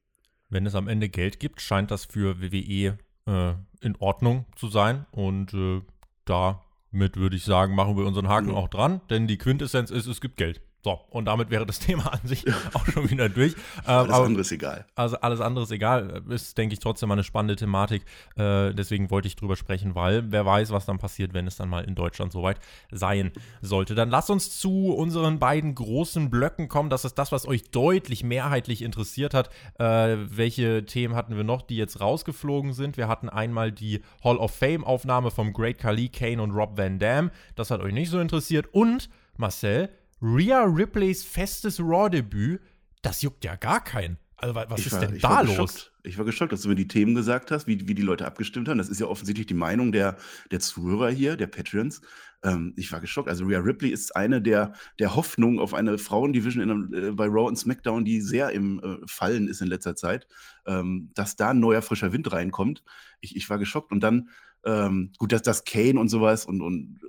Wenn 0.49 0.67
es 0.67 0.75
am 0.75 0.89
Ende 0.89 1.09
Geld 1.09 1.39
gibt, 1.39 1.61
scheint 1.61 1.91
das 1.91 2.05
für 2.05 2.41
WWE 2.41 2.99
äh, 3.27 3.55
in 3.81 3.97
Ordnung 3.99 4.47
zu 4.57 4.69
sein 4.69 5.07
und 5.13 5.55
äh, 5.55 5.83
da 6.25 6.65
mit, 6.91 7.17
würde 7.17 7.37
ich 7.37 7.45
sagen, 7.45 7.75
machen 7.75 7.97
wir 7.97 8.07
unseren 8.07 8.29
Haken 8.29 8.49
mhm. 8.49 8.55
auch 8.55 8.69
dran, 8.69 9.01
denn 9.11 9.27
die 9.27 9.39
Quintessenz 9.39 9.91
ist, 9.91 10.07
es 10.07 10.21
gibt 10.21 10.37
Geld. 10.37 10.61
So, 10.83 10.99
und 11.11 11.27
damit 11.27 11.51
wäre 11.51 11.67
das 11.67 11.79
Thema 11.81 12.13
an 12.13 12.21
sich 12.25 12.45
auch 12.75 12.87
schon 12.87 13.11
wieder 13.11 13.29
durch. 13.29 13.55
Ähm, 13.87 14.11
alles 14.11 14.13
andere 14.13 14.41
ist 14.43 14.53
egal. 14.53 14.85
Also 14.95 15.17
alles 15.21 15.41
andere 15.41 15.65
ist 15.65 15.71
egal. 15.71 16.23
Ist, 16.29 16.59
denke 16.59 16.75
ich, 16.75 16.81
trotzdem 16.81 17.11
eine 17.11 17.25
spannende 17.25 17.57
Thematik. 17.57 18.05
Äh, 18.37 18.75
deswegen 18.75 19.11
wollte 19.11 19.27
ich 19.27 19.37
drüber 19.37 19.57
sprechen, 19.57 19.95
weil 19.95 20.31
wer 20.31 20.45
weiß, 20.45 20.71
was 20.71 20.87
dann 20.87 20.99
passiert, 20.99 21.33
wenn 21.33 21.47
es 21.47 21.57
dann 21.57 21.69
mal 21.69 21.85
in 21.85 21.95
Deutschland 21.95 22.33
soweit 22.33 22.59
sein 22.91 23.33
sollte. 23.63 23.95
Dann 23.95 24.11
lasst 24.11 24.31
uns 24.31 24.59
zu 24.59 24.93
unseren 24.93 25.39
beiden 25.39 25.75
großen 25.75 26.31
Blöcken 26.31 26.69
kommen. 26.69 26.91
Das 26.91 27.05
ist 27.05 27.15
das, 27.15 27.33
was 27.33 27.47
euch 27.47 27.71
deutlich 27.71 28.23
mehrheitlich 28.23 28.83
interessiert 28.83 29.35
hat. 29.35 29.51
Äh, 29.79 30.17
welche 30.29 30.85
Themen 30.85 31.17
hatten 31.17 31.37
wir 31.37 31.45
noch, 31.45 31.63
die 31.63 31.77
jetzt 31.77 32.01
rausgeflogen 32.01 32.73
sind? 32.73 32.97
Wir 32.97 33.09
hatten 33.09 33.29
einmal 33.29 33.73
die 33.73 34.03
Hall 34.23 34.37
of 34.37 34.55
Fame-Aufnahme 34.55 35.31
vom 35.31 35.53
Great 35.53 35.79
Khali, 35.79 36.09
Kane 36.09 36.43
und 36.43 36.53
Rob 36.53 36.77
Van 36.77 36.99
Dam. 36.99 37.31
Das 37.55 37.71
hat 37.71 37.81
euch 37.81 37.95
nicht 37.95 38.11
so 38.11 38.21
interessiert. 38.21 38.69
Und 38.73 39.09
Marcel, 39.37 39.89
Rhea 40.23 40.65
Ripleys 40.65 41.25
festes 41.25 41.81
Raw-Debüt, 41.81 42.61
das 43.03 43.23
juckt 43.23 43.45
ja 43.45 43.57
gar 43.57 43.83
keinen. 43.83 44.19
Also 44.37 44.55
was 44.55 44.81
ich 44.81 44.87
ist 44.87 44.93
war, 44.93 45.01
denn 45.01 45.19
da 45.19 45.41
los? 45.43 45.57
Geschockt. 45.57 45.93
Ich 46.03 46.17
war 46.17 46.25
geschockt, 46.25 46.53
dass 46.53 46.63
du 46.63 46.69
mir 46.71 46.75
die 46.75 46.89
Themen 46.89 47.15
gesagt 47.15 47.51
hast, 47.51 47.67
wie, 47.67 47.87
wie 47.87 47.95
die 47.95 48.03
Leute 48.03 48.27
abgestimmt 48.27 48.69
haben. 48.69 48.79
Das 48.79 48.89
ist 48.89 48.99
ja 48.99 49.07
offensichtlich 49.07 49.47
die 49.47 49.55
Meinung 49.55 49.93
der, 49.93 50.17
der 50.51 50.61
Zuhörer 50.61 51.11
hier, 51.11 51.37
der 51.37 51.47
Patreons. 51.47 52.01
Ähm, 52.43 52.73
ich 52.77 52.91
war 52.91 53.01
geschockt. 53.01 53.29
Also 53.29 53.45
Rhea 53.45 53.59
Ripley 53.59 53.91
ist 53.91 54.17
eine 54.17 54.41
der, 54.41 54.73
der 54.99 55.15
Hoffnungen 55.15 55.59
auf 55.59 55.75
eine 55.75 55.99
Frauendivision 55.99 56.71
in, 56.71 56.95
äh, 56.95 57.11
bei 57.13 57.27
Raw 57.27 57.49
und 57.49 57.57
SmackDown, 57.57 58.07
die 58.07 58.23
sehr 58.23 58.51
im 58.51 58.81
äh, 58.83 59.07
Fallen 59.07 59.47
ist 59.47 59.61
in 59.61 59.69
letzter 59.69 59.95
Zeit. 59.95 60.27
Ähm, 60.67 61.11
dass 61.15 61.37
da 61.37 61.51
ein 61.51 61.61
neuer 61.61 61.83
frischer 61.83 62.15
Wind 62.15 62.33
reinkommt. 62.33 62.83
Ich, 63.21 63.37
ich 63.37 63.51
war 63.51 63.59
geschockt. 63.59 63.93
Und 63.93 64.01
dann, 64.01 64.31
ähm, 64.65 65.13
gut, 65.19 65.33
dass 65.33 65.43
das 65.43 65.65
Kane 65.65 66.01
und 66.01 66.09
sowas 66.09 66.47
und, 66.47 66.63
und 66.63 67.01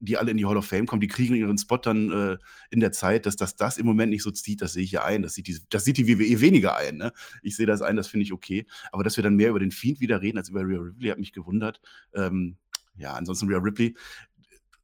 die 0.00 0.16
alle 0.16 0.30
in 0.30 0.36
die 0.36 0.46
Hall 0.46 0.56
of 0.56 0.66
Fame 0.66 0.86
kommen, 0.86 1.00
die 1.00 1.08
kriegen 1.08 1.34
ihren 1.34 1.58
Spot 1.58 1.78
dann 1.78 2.10
äh, 2.10 2.38
in 2.70 2.80
der 2.80 2.92
Zeit, 2.92 3.26
dass 3.26 3.36
das 3.36 3.56
das 3.56 3.78
im 3.78 3.86
Moment 3.86 4.10
nicht 4.10 4.22
so 4.22 4.30
zieht, 4.30 4.62
das 4.62 4.72
sehe 4.74 4.84
ich 4.84 4.92
ja 4.92 5.04
ein. 5.04 5.22
Das 5.22 5.34
sieht 5.34 5.46
die, 5.46 5.58
das 5.70 5.84
sieht 5.84 5.96
die 5.96 6.08
WWE 6.08 6.40
weniger 6.40 6.76
ein. 6.76 6.96
Ne? 6.96 7.12
Ich 7.42 7.56
sehe 7.56 7.66
das 7.66 7.82
ein, 7.82 7.96
das 7.96 8.08
finde 8.08 8.24
ich 8.24 8.32
okay. 8.32 8.66
Aber 8.92 9.02
dass 9.02 9.16
wir 9.16 9.24
dann 9.24 9.36
mehr 9.36 9.50
über 9.50 9.58
den 9.58 9.70
Fiend 9.70 10.00
wieder 10.00 10.22
reden 10.22 10.38
als 10.38 10.48
über 10.48 10.62
Rhea 10.62 10.78
Ripley, 10.78 11.10
hat 11.10 11.18
mich 11.18 11.32
gewundert. 11.32 11.80
Ähm, 12.14 12.56
ja, 12.96 13.14
ansonsten 13.14 13.48
Rhea 13.48 13.58
Ripley 13.58 13.96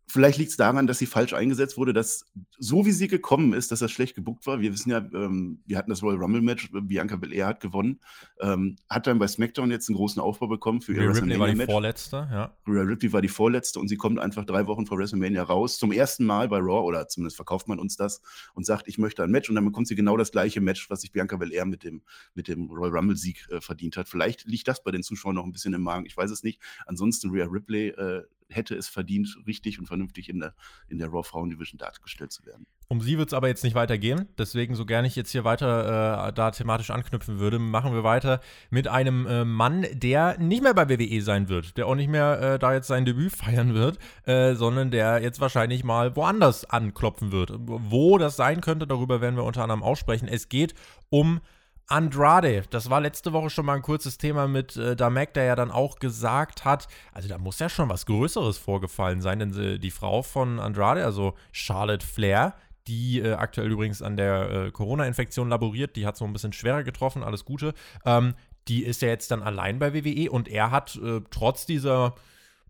Vielleicht 0.08 0.38
liegt 0.38 0.52
es 0.52 0.56
daran, 0.56 0.86
dass 0.86 0.98
sie 0.98 1.06
falsch 1.06 1.32
eingesetzt 1.32 1.76
wurde, 1.76 1.92
dass 1.92 2.26
so 2.58 2.86
wie 2.86 2.92
sie 2.92 3.08
gekommen 3.08 3.52
ist, 3.52 3.72
dass 3.72 3.80
das 3.80 3.90
schlecht 3.90 4.14
gebuckt 4.14 4.46
war. 4.46 4.60
Wir 4.60 4.72
wissen 4.72 4.90
ja, 4.90 4.98
ähm, 4.98 5.62
wir 5.66 5.76
hatten 5.76 5.90
das 5.90 6.00
Royal 6.02 6.18
Rumble 6.18 6.42
Match, 6.42 6.70
Bianca 6.72 7.16
Belair 7.16 7.48
hat 7.48 7.60
gewonnen, 7.60 7.98
ähm, 8.40 8.76
hat 8.88 9.08
dann 9.08 9.18
bei 9.18 9.26
SmackDown 9.26 9.70
jetzt 9.72 9.88
einen 9.88 9.96
großen 9.96 10.22
Aufbau 10.22 10.46
bekommen 10.46 10.80
für 10.80 10.92
ihr 10.92 11.08
WrestleMania 11.08 11.44
Ripley 11.44 11.58
war 11.58 11.66
die 11.66 11.72
vorletzte, 11.72 12.28
ja. 12.30 12.56
Rhea 12.68 12.82
Ripley 12.82 13.12
war 13.12 13.20
die 13.20 13.28
vorletzte 13.28 13.80
und 13.80 13.88
sie 13.88 13.96
kommt 13.96 14.20
einfach 14.20 14.44
drei 14.44 14.68
Wochen 14.68 14.86
vor 14.86 14.96
WrestleMania 14.96 15.42
raus, 15.42 15.76
zum 15.76 15.90
ersten 15.90 16.24
Mal 16.24 16.48
bei 16.48 16.58
Raw 16.58 16.86
oder 16.86 17.08
zumindest 17.08 17.34
verkauft 17.34 17.66
man 17.66 17.80
uns 17.80 17.96
das 17.96 18.22
und 18.54 18.64
sagt, 18.64 18.86
ich 18.86 18.98
möchte 18.98 19.24
ein 19.24 19.30
Match 19.32 19.48
und 19.48 19.56
dann 19.56 19.64
bekommt 19.64 19.88
sie 19.88 19.96
genau 19.96 20.16
das 20.16 20.30
gleiche 20.30 20.60
Match, 20.60 20.88
was 20.88 21.00
sich 21.00 21.10
Bianca 21.10 21.36
Belair 21.36 21.66
mit 21.66 21.82
dem 21.82 22.02
mit 22.34 22.46
dem 22.46 22.70
Royal 22.70 22.96
Rumble 22.96 23.16
Sieg 23.16 23.44
äh, 23.50 23.60
verdient 23.60 23.96
hat. 23.96 24.08
Vielleicht 24.08 24.44
liegt 24.44 24.68
das 24.68 24.84
bei 24.84 24.92
den 24.92 25.02
Zuschauern 25.02 25.34
noch 25.34 25.44
ein 25.44 25.52
bisschen 25.52 25.74
im 25.74 25.82
Magen, 25.82 26.06
ich 26.06 26.16
weiß 26.16 26.30
es 26.30 26.44
nicht. 26.44 26.60
Ansonsten 26.86 27.30
Rhea 27.30 27.46
Ripley 27.46 27.88
äh, 27.88 28.22
hätte 28.48 28.74
es 28.74 28.88
verdient, 28.88 29.36
richtig 29.46 29.78
und 29.78 29.86
vernünftig 29.86 30.28
in 30.28 30.40
der, 30.40 30.54
in 30.88 30.98
der 30.98 31.08
Raw 31.08 31.22
Frauen 31.22 31.50
Division 31.50 31.78
dargestellt 31.78 32.32
zu 32.32 32.44
werden. 32.46 32.66
Um 32.88 33.00
sie 33.00 33.18
wird 33.18 33.28
es 33.28 33.34
aber 33.34 33.48
jetzt 33.48 33.64
nicht 33.64 33.74
weitergehen. 33.74 34.28
Deswegen, 34.38 34.76
so 34.76 34.86
gerne 34.86 35.08
ich 35.08 35.16
jetzt 35.16 35.32
hier 35.32 35.42
weiter 35.44 36.28
äh, 36.28 36.32
da 36.32 36.52
thematisch 36.52 36.90
anknüpfen 36.90 37.40
würde, 37.40 37.58
machen 37.58 37.92
wir 37.92 38.04
weiter 38.04 38.40
mit 38.70 38.86
einem 38.86 39.26
äh, 39.26 39.44
Mann, 39.44 39.86
der 39.92 40.38
nicht 40.38 40.62
mehr 40.62 40.74
bei 40.74 40.88
WWE 40.88 41.20
sein 41.20 41.48
wird, 41.48 41.76
der 41.76 41.88
auch 41.88 41.96
nicht 41.96 42.08
mehr 42.08 42.40
äh, 42.40 42.58
da 42.58 42.72
jetzt 42.72 42.86
sein 42.86 43.04
Debüt 43.04 43.32
feiern 43.32 43.74
wird, 43.74 43.98
äh, 44.24 44.54
sondern 44.54 44.90
der 44.92 45.20
jetzt 45.20 45.40
wahrscheinlich 45.40 45.82
mal 45.82 46.14
woanders 46.14 46.64
anklopfen 46.64 47.32
wird. 47.32 47.52
Wo 47.58 48.18
das 48.18 48.36
sein 48.36 48.60
könnte, 48.60 48.86
darüber 48.86 49.20
werden 49.20 49.36
wir 49.36 49.44
unter 49.44 49.62
anderem 49.62 49.82
aussprechen. 49.82 50.28
Es 50.28 50.48
geht 50.48 50.74
um 51.10 51.40
Andrade, 51.88 52.64
das 52.70 52.90
war 52.90 53.00
letzte 53.00 53.32
Woche 53.32 53.50
schon 53.50 53.66
mal 53.66 53.74
ein 53.74 53.82
kurzes 53.82 54.18
Thema 54.18 54.48
mit 54.48 54.76
äh, 54.76 54.96
Damek, 54.96 55.34
der 55.34 55.44
ja 55.44 55.54
dann 55.54 55.70
auch 55.70 55.98
gesagt 55.98 56.64
hat, 56.64 56.88
also 57.12 57.28
da 57.28 57.38
muss 57.38 57.58
ja 57.60 57.68
schon 57.68 57.88
was 57.88 58.06
Größeres 58.06 58.58
vorgefallen 58.58 59.20
sein, 59.20 59.38
denn 59.38 59.58
äh, 59.58 59.78
die 59.78 59.92
Frau 59.92 60.22
von 60.22 60.58
Andrade, 60.58 61.04
also 61.04 61.34
Charlotte 61.52 62.04
Flair, 62.04 62.54
die 62.88 63.20
äh, 63.20 63.34
aktuell 63.34 63.70
übrigens 63.70 64.02
an 64.02 64.16
der 64.16 64.50
äh, 64.50 64.70
Corona-Infektion 64.72 65.48
laboriert, 65.48 65.94
die 65.94 66.06
hat 66.06 66.16
so 66.16 66.24
ein 66.24 66.32
bisschen 66.32 66.52
schwerer 66.52 66.82
getroffen, 66.82 67.22
alles 67.22 67.44
Gute, 67.44 67.72
ähm, 68.04 68.34
die 68.66 68.82
ist 68.82 69.02
ja 69.02 69.08
jetzt 69.08 69.30
dann 69.30 69.42
allein 69.42 69.78
bei 69.78 69.94
WWE 69.94 70.30
und 70.30 70.48
er 70.48 70.72
hat 70.72 70.96
äh, 70.96 71.20
trotz 71.30 71.66
dieser 71.66 72.16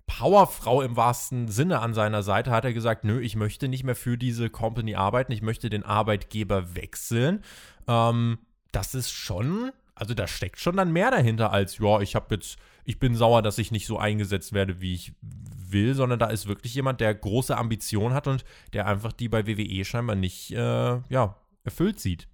Powerfrau 0.06 0.82
im 0.82 0.94
wahrsten 0.96 1.49
Sinne 1.49 1.80
an 1.80 1.94
seiner 1.94 2.23
Seite, 2.23 2.50
hat 2.50 2.64
er 2.64 2.73
gesagt, 2.73 3.04
nö, 3.04 3.20
ich 3.20 3.35
möchte 3.35 3.68
nicht 3.68 3.82
mehr 3.82 3.96
für 3.96 4.16
diese 4.16 4.50
Company 4.50 4.94
arbeiten, 4.94 5.32
ich 5.32 5.42
möchte 5.42 5.68
den 5.68 5.82
Arbeitgeber 5.85 6.75
wechseln. 6.75 7.42
Ähm, 7.88 8.38
das 8.76 8.95
ist 8.95 9.11
schon, 9.11 9.73
also 9.95 10.12
da 10.12 10.26
steckt 10.26 10.61
schon 10.61 10.76
dann 10.76 10.92
mehr 10.92 11.11
dahinter 11.11 11.50
als, 11.50 11.78
ja, 11.78 12.00
ich 12.02 12.14
habe 12.14 12.35
jetzt, 12.35 12.59
ich 12.85 12.99
bin 12.99 13.16
sauer, 13.16 13.40
dass 13.40 13.56
ich 13.56 13.71
nicht 13.71 13.87
so 13.87 13.99
eingesetzt 13.99 14.52
werde, 14.52 14.80
wie 14.83 14.95
ich 14.95 15.14
will, 15.23 15.95
sondern 15.95 16.18
da 16.18 16.26
ist 16.26 16.47
wirklich 16.47 16.75
jemand, 16.75 17.00
der 17.00 17.14
große 17.14 17.56
Ambitionen 17.56 18.14
hat 18.14 18.26
und 18.26 18.45
der 18.75 18.87
einfach 18.87 19.12
die 19.12 19.30
bei 19.30 19.47
WWE 19.47 19.85
scheinbar 19.85 20.14
nicht, 20.14 20.52
äh, 20.52 21.00
ja, 21.09 21.37
erfüllt 21.64 21.99
sieht. 22.00 22.28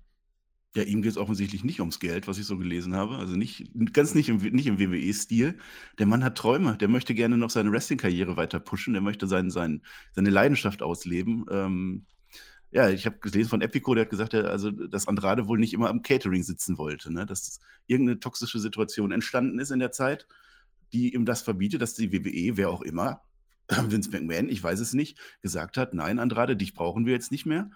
Ja, 0.75 0.83
ihm 0.83 1.03
geht 1.03 1.13
es 1.13 1.19
offensichtlich 1.19 1.65
nicht 1.65 1.81
ums 1.81 2.01
Geld, 2.01 2.27
was 2.27 2.39
ich 2.39 2.47
so 2.47 2.57
gelesen 2.57 2.97
habe. 2.97 3.17
Also 3.17 3.37
nicht, 3.37 3.71
ganz 3.93 4.15
nicht 4.15 4.31
im, 4.31 4.39
nicht 4.39 4.67
im 4.67 4.81
WWE-Stil. 4.81 5.59
Der 5.99 6.07
Mann 6.07 6.25
hat 6.25 6.37
Träume. 6.37 6.77
Der 6.79 6.89
möchte 6.89 7.15
gerne 7.15 7.37
noch 7.37 7.51
seine 7.51 7.71
Wrestling-Karriere 7.71 8.39
weiter 8.39 8.59
pushen. 8.59 8.95
Der 8.95 9.03
möchte 9.03 9.27
sein, 9.27 9.51
sein, 9.51 9.83
seine 10.13 10.31
Leidenschaft 10.31 10.83
ausleben. 10.83 11.45
Ähm, 11.51 12.07
ja, 12.73 12.88
ich 12.88 13.07
habe 13.07 13.19
gelesen 13.19 13.50
von 13.50 13.61
Epico, 13.61 13.95
der 13.95 14.05
hat 14.05 14.11
gesagt, 14.11 14.35
also, 14.35 14.71
dass 14.71 15.07
Andrade 15.07 15.47
wohl 15.47 15.59
nicht 15.59 15.75
immer 15.75 15.91
am 15.91 16.02
Catering 16.02 16.43
sitzen 16.43 16.79
wollte. 16.79 17.12
Ne? 17.12 17.26
Dass 17.26 17.61
irgendeine 17.87 18.19
toxische 18.19 18.59
Situation 18.59 19.12
entstanden 19.12 19.59
ist 19.59 19.71
in 19.71 19.79
der 19.79 19.93
Zeit, 19.93 20.26
die 20.93 21.14
ihm 21.14 21.25
das 21.25 21.43
verbietet, 21.43 21.83
dass 21.83 21.95
die 21.95 22.12
WWE, 22.12 22.57
wer 22.57 22.71
auch 22.71 22.83
immer, 22.83 23.23
Vince 23.69 24.11
McMahon, 24.11 24.49
ich 24.49 24.62
weiß 24.62 24.81
es 24.81 24.95
nicht, 24.95 25.19
gesagt 25.43 25.76
hat, 25.76 25.95
nein, 25.95 26.19
Andrade, 26.19 26.57
dich 26.57 26.75
brauchen 26.75 27.07
wir 27.07 27.12
jetzt 27.12 27.31
nicht 27.31 27.47
mehr 27.47 27.71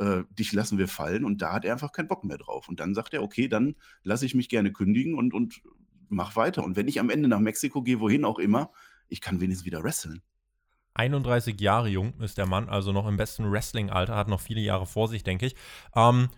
äh, 0.00 0.24
dich 0.38 0.52
lassen 0.52 0.78
wir 0.78 0.88
fallen 0.88 1.24
und 1.24 1.42
da 1.42 1.52
hat 1.52 1.64
er 1.64 1.72
einfach 1.72 1.92
keinen 1.92 2.08
Bock 2.08 2.24
mehr 2.24 2.38
drauf. 2.38 2.68
Und 2.68 2.80
dann 2.80 2.94
sagt 2.94 3.14
er, 3.14 3.22
okay, 3.22 3.48
dann 3.48 3.76
lasse 4.02 4.26
ich 4.26 4.34
mich 4.34 4.48
gerne 4.48 4.72
kündigen 4.72 5.14
und, 5.14 5.34
und 5.34 5.62
mach 6.08 6.36
weiter. 6.36 6.64
Und 6.64 6.76
wenn 6.76 6.88
ich 6.88 7.00
am 7.00 7.10
Ende 7.10 7.28
nach 7.28 7.38
Mexiko 7.38 7.82
gehe, 7.82 8.00
wohin 8.00 8.24
auch 8.24 8.38
immer, 8.38 8.72
ich 9.08 9.20
kann 9.20 9.40
wenigstens 9.40 9.66
wieder 9.66 9.84
wresteln. 9.84 10.22
31 10.94 11.60
Jahre 11.60 11.88
jung 11.88 12.14
ist 12.20 12.38
der 12.38 12.46
Mann, 12.46 12.68
also 12.68 12.92
noch 12.92 13.06
im 13.06 13.16
besten 13.16 13.50
Wrestling-Alter, 13.50 14.16
hat 14.16 14.28
noch 14.28 14.40
viele 14.40 14.60
Jahre 14.60 14.86
vor 14.86 15.08
sich, 15.08 15.22
denke 15.22 15.46
ich. 15.46 15.54
Ähm, 15.94 16.28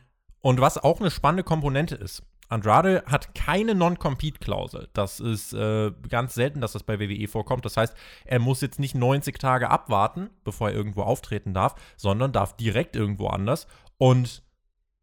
und 0.40 0.60
was 0.60 0.78
auch 0.78 1.00
eine 1.00 1.10
spannende 1.10 1.44
Komponente 1.44 1.94
ist, 1.94 2.22
Andrade 2.52 3.02
hat 3.06 3.34
keine 3.34 3.74
Non-Compete-Klausel. 3.74 4.88
Das 4.92 5.20
ist 5.20 5.54
äh, 5.54 5.90
ganz 6.08 6.34
selten, 6.34 6.60
dass 6.60 6.72
das 6.72 6.82
bei 6.82 7.00
WWE 7.00 7.26
vorkommt. 7.26 7.64
Das 7.64 7.78
heißt, 7.78 7.96
er 8.26 8.38
muss 8.40 8.60
jetzt 8.60 8.78
nicht 8.78 8.94
90 8.94 9.38
Tage 9.38 9.70
abwarten, 9.70 10.28
bevor 10.44 10.68
er 10.68 10.76
irgendwo 10.76 11.02
auftreten 11.02 11.54
darf, 11.54 11.74
sondern 11.96 12.32
darf 12.32 12.56
direkt 12.56 12.94
irgendwo 12.94 13.28
anders. 13.28 13.66
Und 13.96 14.42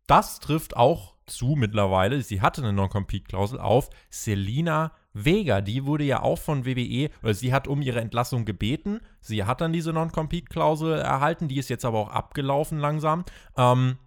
das 0.06 0.40
trifft 0.40 0.78
auch 0.78 1.16
zu 1.26 1.56
mittlerweile, 1.56 2.22
sie 2.22 2.42
hatte 2.42 2.62
eine 2.62 2.74
Non-Compete-Klausel 2.74 3.60
auf 3.60 3.90
Selina 4.10 4.92
Vega. 5.14 5.62
Die 5.62 5.86
wurde 5.86 6.04
ja 6.04 6.22
auch 6.22 6.38
von 6.38 6.66
WWE, 6.66 7.10
sie 7.34 7.54
hat 7.54 7.68
um 7.68 7.82
ihre 7.82 8.02
Entlassung 8.02 8.46
gebeten. 8.46 9.00
Sie 9.22 9.44
hat 9.44 9.62
dann 9.62 9.74
diese 9.74 9.94
Non-Compete-Klausel 9.94 11.00
erhalten, 11.00 11.48
die 11.48 11.58
ist 11.58 11.70
jetzt 11.70 11.86
aber 11.86 12.00
auch 12.00 12.10
abgelaufen 12.10 12.80
langsam. 12.80 13.26
Ähm, 13.58 13.98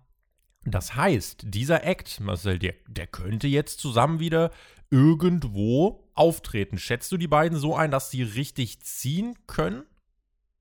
das 0.64 0.94
heißt, 0.94 1.42
dieser 1.46 1.84
Act, 1.84 2.20
Marcel, 2.20 2.58
der, 2.58 2.74
der 2.86 3.06
könnte 3.06 3.48
jetzt 3.48 3.80
zusammen 3.80 4.20
wieder 4.20 4.50
irgendwo 4.90 6.08
auftreten. 6.14 6.78
Schätzt 6.78 7.10
du 7.10 7.16
die 7.16 7.28
beiden 7.28 7.58
so 7.58 7.74
ein, 7.74 7.90
dass 7.90 8.10
sie 8.10 8.22
richtig 8.22 8.80
ziehen 8.80 9.34
können? 9.46 9.82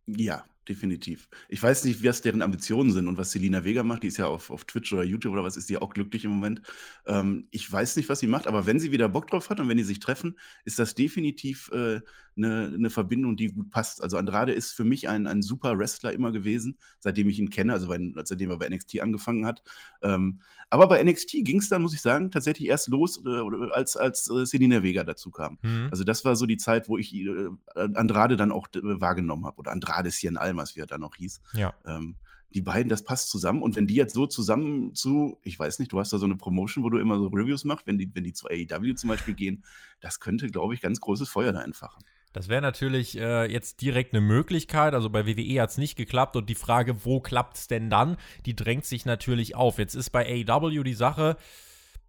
Ja, 0.08 0.44
definitiv. 0.72 1.28
Ich 1.50 1.62
weiß 1.62 1.84
nicht, 1.84 2.02
was 2.04 2.22
deren 2.22 2.42
Ambitionen 2.42 2.92
sind 2.92 3.08
und 3.08 3.18
was 3.18 3.32
Selina 3.32 3.66
Vega 3.66 3.84
macht. 3.84 4.04
Die 4.04 4.08
ist 4.08 4.18
ja 4.18 4.28
auf, 4.28 4.50
auf 4.50 4.64
Twitch 4.64 4.94
oder 4.94 5.04
YouTube 5.04 5.34
oder 5.34 5.44
was, 5.44 5.58
ist 5.58 5.70
die 5.70 5.78
auch 5.78 5.94
glücklich 5.94 6.24
im 6.24 6.32
Moment. 6.32 6.62
Ähm, 7.06 7.48
ich 7.52 7.70
weiß 7.70 7.98
nicht, 7.98 8.08
was 8.08 8.20
sie 8.20 8.28
macht, 8.28 8.48
aber 8.48 8.66
wenn 8.66 8.80
sie 8.80 8.94
wieder 8.94 9.10
Bock 9.10 9.28
drauf 9.28 9.50
hat 9.50 9.60
und 9.60 9.68
wenn 9.68 9.78
die 9.78 9.84
sich 9.84 10.00
treffen, 10.00 10.38
ist 10.64 10.80
das 10.80 10.96
definitiv 10.96 11.70
äh, 11.74 12.00
eine, 12.38 12.72
eine 12.74 12.90
Verbindung, 12.90 13.36
die 13.36 13.48
gut 13.48 13.70
passt. 13.70 14.02
Also 14.02 14.18
Andrade 14.18 14.54
ist 14.54 14.72
für 14.72 14.84
mich 14.84 15.10
ein, 15.10 15.28
ein 15.28 15.42
super 15.42 15.78
Wrestler 15.78 16.14
immer 16.14 16.32
gewesen, 16.32 16.78
seitdem 17.00 17.30
ich 17.30 17.40
ihn 17.40 17.50
kenne, 17.50 17.74
also 17.74 17.88
bei, 17.88 18.00
seitdem 18.24 18.50
er 18.52 18.58
bei 18.58 18.70
NXT 18.70 19.02
angefangen 19.02 19.46
hat. 19.46 19.64
Ähm, 20.02 20.40
aber 20.70 20.88
bei 20.88 21.04
NXT 21.04 21.44
ging 21.44 21.60
es 21.60 21.70
dann, 21.70 21.82
muss 21.82 21.94
ich 21.94 22.02
sagen, 22.02 22.32
tatsächlich 22.32 22.70
erst 22.70 22.88
los, 22.88 23.22
äh, 23.26 23.72
als, 23.72 23.98
als 23.98 24.30
äh, 24.30 24.46
Selina 24.46 24.84
Vega 24.84 25.04
dazu 25.04 25.32
kam. 25.32 25.58
Mhm. 25.62 25.90
Also 25.92 26.04
das 26.04 26.24
war 26.24 26.36
so 26.36 26.46
die 26.46 26.58
Zeit, 26.58 26.88
wo 26.88 26.98
ich 26.98 27.14
äh, 27.14 27.50
Andrade 27.76 28.38
dann 28.38 28.52
auch 28.52 28.68
äh, 28.76 28.80
wahrgenommen 28.82 29.46
habe. 29.46 29.58
Oder 29.58 29.72
Andrade 29.72 30.10
Cien 30.10 30.38
Almas, 30.38 30.76
wie 30.76 30.82
er 30.82 30.88
dann 30.88 31.02
noch 31.02 31.16
hieß. 31.16 31.42
Ja. 31.54 31.74
Ähm, 31.86 32.16
die 32.54 32.62
beiden, 32.62 32.90
das 32.90 33.04
passt 33.04 33.30
zusammen. 33.30 33.62
Und 33.62 33.76
wenn 33.76 33.88
die 33.88 33.96
jetzt 33.96 34.14
so 34.14 34.28
zusammen 34.28 34.94
zu, 34.94 35.40
ich 35.44 35.58
weiß 35.58 35.80
nicht, 35.80 35.92
du 35.92 36.00
hast 36.00 36.12
da 36.12 36.18
so 36.18 36.26
eine 36.26 36.36
Promotion, 36.36 36.84
wo 36.84 36.90
du 36.90 36.98
immer 36.98 37.18
so 37.18 37.28
Reviews 37.28 37.64
machst, 37.64 37.88
wenn 37.88 37.98
die, 37.98 38.10
wenn 38.14 38.24
die 38.24 38.34
zu 38.34 38.48
AEW 38.48 38.94
zum 38.96 39.10
Beispiel 39.10 39.34
gehen, 39.34 39.64
das 40.02 40.20
könnte, 40.20 40.48
glaube 40.48 40.74
ich, 40.74 40.82
ganz 40.82 41.00
großes 41.00 41.30
Feuer 41.30 41.54
da 41.54 41.62
entfachen. 41.62 42.04
Das 42.34 42.48
wäre 42.48 42.62
natürlich 42.62 43.18
äh, 43.18 43.52
jetzt 43.52 43.82
direkt 43.82 44.14
eine 44.14 44.22
Möglichkeit. 44.22 44.94
Also 44.94 45.10
bei 45.10 45.26
WWE 45.26 45.62
hat 45.62 45.72
es 45.72 45.78
nicht 45.78 45.98
geklappt 45.98 46.36
und 46.36 46.50
die 46.50 46.56
Frage, 46.56 47.04
wo 47.06 47.20
klappt 47.20 47.58
es 47.58 47.68
denn 47.68 47.90
dann, 47.90 48.18
die 48.46 48.56
drängt 48.56 48.86
sich 48.86 49.06
natürlich 49.06 49.56
auf. 49.56 49.78
Jetzt 49.78 49.96
ist 49.96 50.12
bei 50.12 50.46
AEW 50.48 50.84
die 50.84 50.94
Sache, 50.94 51.38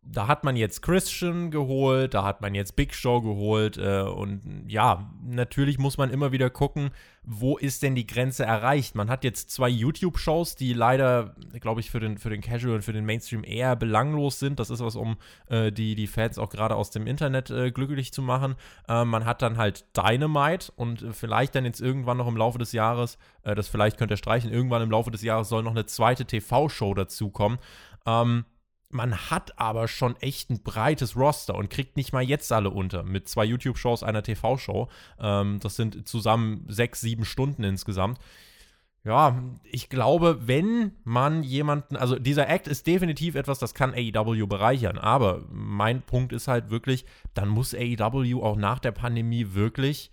da 0.05 0.27
hat 0.27 0.43
man 0.43 0.57
jetzt 0.57 0.83
Christian 0.83 1.53
geholt, 1.53 2.15
da 2.15 2.25
hat 2.25 2.41
man 2.41 2.57
jetzt 2.57 2.75
Big 2.75 2.93
Show 2.93 3.21
geholt 3.21 3.79
äh, 3.79 4.03
und 4.03 4.65
ja, 4.67 5.09
natürlich 5.25 5.79
muss 5.79 5.97
man 5.97 6.11
immer 6.11 6.33
wieder 6.33 6.51
gucken, 6.51 6.91
wo 7.23 7.57
ist 7.57 7.85
denn 7.85 7.95
die 7.95 8.07
Grenze 8.07 8.45
erreicht. 8.45 8.97
Man 8.97 9.09
hat 9.09 9.23
jetzt 9.23 9.51
zwei 9.53 9.69
YouTube-Shows, 9.69 10.57
die 10.57 10.73
leider, 10.73 11.37
glaube 11.61 11.81
ich, 11.81 11.91
für 11.93 12.01
den, 12.01 12.19
für 12.19 12.31
den 12.31 12.41
Casual 12.41 12.75
und 12.75 12.83
für 12.83 12.93
den 12.93 13.05
Mainstream 13.05 13.45
eher 13.45 13.77
belanglos 13.77 14.41
sind. 14.41 14.59
Das 14.59 14.71
ist 14.71 14.81
was, 14.81 14.97
um 14.97 15.17
äh, 15.49 15.71
die, 15.71 15.95
die 15.95 16.09
Fans 16.09 16.37
auch 16.37 16.51
gerade 16.51 16.75
aus 16.75 16.91
dem 16.91 17.07
Internet 17.07 17.51
äh, 17.51 17.71
glücklich 17.71 18.13
zu 18.13 18.23
machen. 18.23 18.57
Äh, 18.89 19.05
man 19.05 19.25
hat 19.25 19.41
dann 19.41 19.57
halt 19.57 19.85
Dynamite 19.97 20.73
und 20.75 21.07
vielleicht 21.13 21.55
dann 21.55 21.65
jetzt 21.65 21.81
irgendwann 21.81 22.17
noch 22.17 22.27
im 22.27 22.37
Laufe 22.37 22.59
des 22.59 22.73
Jahres, 22.73 23.19
äh, 23.45 23.55
das 23.55 23.69
vielleicht 23.69 23.99
könnt 23.99 24.11
ihr 24.11 24.17
streichen, 24.17 24.51
irgendwann 24.51 24.83
im 24.83 24.91
Laufe 24.91 25.13
des 25.13 25.23
Jahres 25.23 25.49
soll 25.49 25.63
noch 25.63 25.71
eine 25.71 25.87
zweite 25.87 26.25
TV-Show 26.25 26.95
dazukommen. 26.95 27.59
Ähm, 28.05 28.47
man 28.93 29.17
hat 29.31 29.59
aber 29.59 29.89
schon 29.89 30.17
echt 30.17 30.51
ein 30.51 30.63
breites 30.63 31.17
Roster 31.17 31.55
und 31.55 31.71
kriegt 31.71 31.97
nicht 31.97 32.13
mal 32.13 32.23
jetzt 32.23 32.53
alle 32.53 32.71
unter. 32.71 33.03
Mit 33.03 33.29
zwei 33.29 33.45
YouTube-Shows, 33.45 34.03
einer 34.03 34.23
TV-Show. 34.23 34.89
Ähm, 35.19 35.59
das 35.61 35.77
sind 35.77 36.07
zusammen 36.07 36.65
sechs, 36.69 37.01
sieben 37.01 37.25
Stunden 37.25 37.65
insgesamt. 37.65 38.19
Ja, 39.05 39.43
ich 39.65 39.89
glaube, 39.89 40.47
wenn 40.47 40.93
man 41.03 41.43
jemanden, 41.43 41.97
also 41.97 42.19
dieser 42.19 42.49
Act 42.49 42.69
ist 42.69 42.87
definitiv 42.87 43.35
etwas, 43.35 43.59
das 43.59 43.75
kann 43.75 43.95
AEW 43.95 44.47
bereichern, 44.47 44.97
aber 44.97 45.43
mein 45.51 46.03
Punkt 46.03 46.33
ist 46.33 46.47
halt 46.47 46.71
wirklich, 46.71 47.05
dann 47.35 47.49
muss 47.49 47.75
AEW 47.75 48.45
auch 48.45 48.57
nach 48.57 48.79
der 48.79 48.93
Pandemie 48.93 49.55
wirklich, 49.55 50.13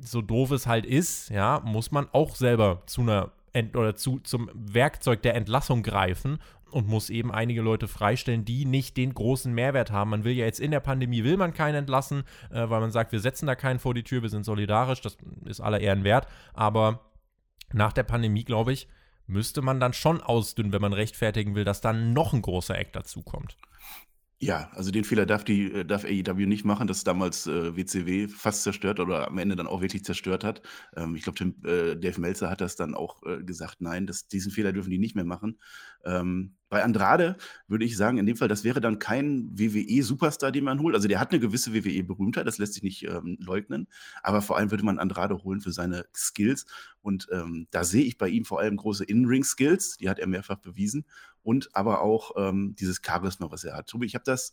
so 0.00 0.22
doof 0.22 0.52
es 0.52 0.68
halt 0.68 0.86
ist, 0.86 1.30
ja, 1.30 1.60
muss 1.64 1.90
man 1.90 2.06
auch 2.12 2.36
selber 2.36 2.82
zu 2.86 3.00
einer 3.00 3.32
Ent 3.54 3.76
oder 3.76 3.94
zu, 3.94 4.18
zum 4.20 4.50
Werkzeug 4.52 5.22
der 5.22 5.34
Entlassung 5.36 5.82
greifen 5.82 6.38
und 6.70 6.88
muss 6.88 7.10
eben 7.10 7.32
einige 7.32 7.62
Leute 7.62 7.88
freistellen, 7.88 8.44
die 8.44 8.64
nicht 8.64 8.96
den 8.96 9.14
großen 9.14 9.52
Mehrwert 9.52 9.90
haben. 9.90 10.10
Man 10.10 10.24
will 10.24 10.32
ja 10.32 10.44
jetzt 10.44 10.60
in 10.60 10.70
der 10.70 10.80
Pandemie, 10.80 11.24
will 11.24 11.36
man 11.36 11.54
keinen 11.54 11.76
entlassen, 11.76 12.24
äh, 12.50 12.68
weil 12.68 12.80
man 12.80 12.90
sagt, 12.90 13.12
wir 13.12 13.20
setzen 13.20 13.46
da 13.46 13.54
keinen 13.54 13.78
vor 13.78 13.94
die 13.94 14.02
Tür, 14.02 14.22
wir 14.22 14.30
sind 14.30 14.44
solidarisch, 14.44 15.00
das 15.00 15.16
ist 15.44 15.60
aller 15.60 15.80
Ehren 15.80 16.04
wert. 16.04 16.26
Aber 16.52 17.00
nach 17.72 17.92
der 17.92 18.02
Pandemie, 18.02 18.44
glaube 18.44 18.72
ich, 18.72 18.88
müsste 19.26 19.62
man 19.62 19.80
dann 19.80 19.92
schon 19.92 20.20
ausdünnen, 20.20 20.72
wenn 20.72 20.82
man 20.82 20.92
rechtfertigen 20.92 21.54
will, 21.54 21.64
dass 21.64 21.80
dann 21.80 22.12
noch 22.12 22.32
ein 22.32 22.42
großer 22.42 22.78
Eck 22.78 22.92
dazukommt. 22.92 23.56
Ja, 24.40 24.68
also 24.74 24.90
den 24.90 25.04
Fehler 25.04 25.26
darf 25.26 25.44
die 25.44 25.72
äh, 25.72 25.84
darf 25.84 26.04
AEW 26.04 26.46
nicht 26.46 26.64
machen, 26.64 26.86
das 26.86 27.04
damals 27.04 27.46
äh, 27.46 27.76
WCW 27.76 28.28
fast 28.28 28.62
zerstört 28.62 29.00
oder 29.00 29.28
am 29.28 29.38
Ende 29.38 29.56
dann 29.56 29.66
auch 29.66 29.80
wirklich 29.80 30.04
zerstört 30.04 30.44
hat. 30.44 30.60
Ähm, 30.96 31.14
ich 31.14 31.22
glaube, 31.22 31.44
äh, 31.68 31.96
Dave 31.96 32.20
Meltzer 32.20 32.50
hat 32.50 32.60
das 32.60 32.76
dann 32.76 32.94
auch 32.94 33.22
äh, 33.24 33.42
gesagt, 33.42 33.80
nein, 33.80 34.06
das, 34.06 34.26
diesen 34.28 34.50
Fehler 34.52 34.72
dürfen 34.72 34.90
die 34.90 34.98
nicht 34.98 35.14
mehr 35.14 35.24
machen. 35.24 35.60
Ähm, 36.04 36.56
bei 36.74 36.82
Andrade 36.82 37.36
würde 37.68 37.84
ich 37.84 37.96
sagen, 37.96 38.18
in 38.18 38.26
dem 38.26 38.36
Fall, 38.36 38.48
das 38.48 38.64
wäre 38.64 38.80
dann 38.80 38.98
kein 38.98 39.48
WWE-Superstar, 39.56 40.50
den 40.50 40.64
man 40.64 40.80
holt. 40.80 40.96
Also 40.96 41.06
der 41.06 41.20
hat 41.20 41.30
eine 41.30 41.38
gewisse 41.38 41.72
WWE-Berühmtheit, 41.72 42.48
das 42.48 42.58
lässt 42.58 42.74
sich 42.74 42.82
nicht 42.82 43.04
ähm, 43.04 43.38
leugnen. 43.38 43.86
Aber 44.24 44.42
vor 44.42 44.56
allem 44.56 44.72
würde 44.72 44.84
man 44.84 44.98
Andrade 44.98 45.44
holen 45.44 45.60
für 45.60 45.70
seine 45.70 46.04
Skills. 46.12 46.66
Und 47.00 47.28
ähm, 47.30 47.68
da 47.70 47.84
sehe 47.84 48.02
ich 48.02 48.18
bei 48.18 48.28
ihm 48.28 48.44
vor 48.44 48.58
allem 48.58 48.76
große 48.76 49.04
In-Ring-Skills, 49.04 49.98
die 49.98 50.10
hat 50.10 50.18
er 50.18 50.26
mehrfach 50.26 50.58
bewiesen. 50.58 51.04
Und 51.44 51.68
aber 51.76 52.02
auch 52.02 52.32
ähm, 52.36 52.74
dieses 52.74 53.00
Charisma, 53.06 53.52
was 53.52 53.62
er 53.62 53.76
hat. 53.76 53.86
Tobi, 53.86 54.06
ich 54.06 54.16
habe 54.16 54.24
das 54.24 54.52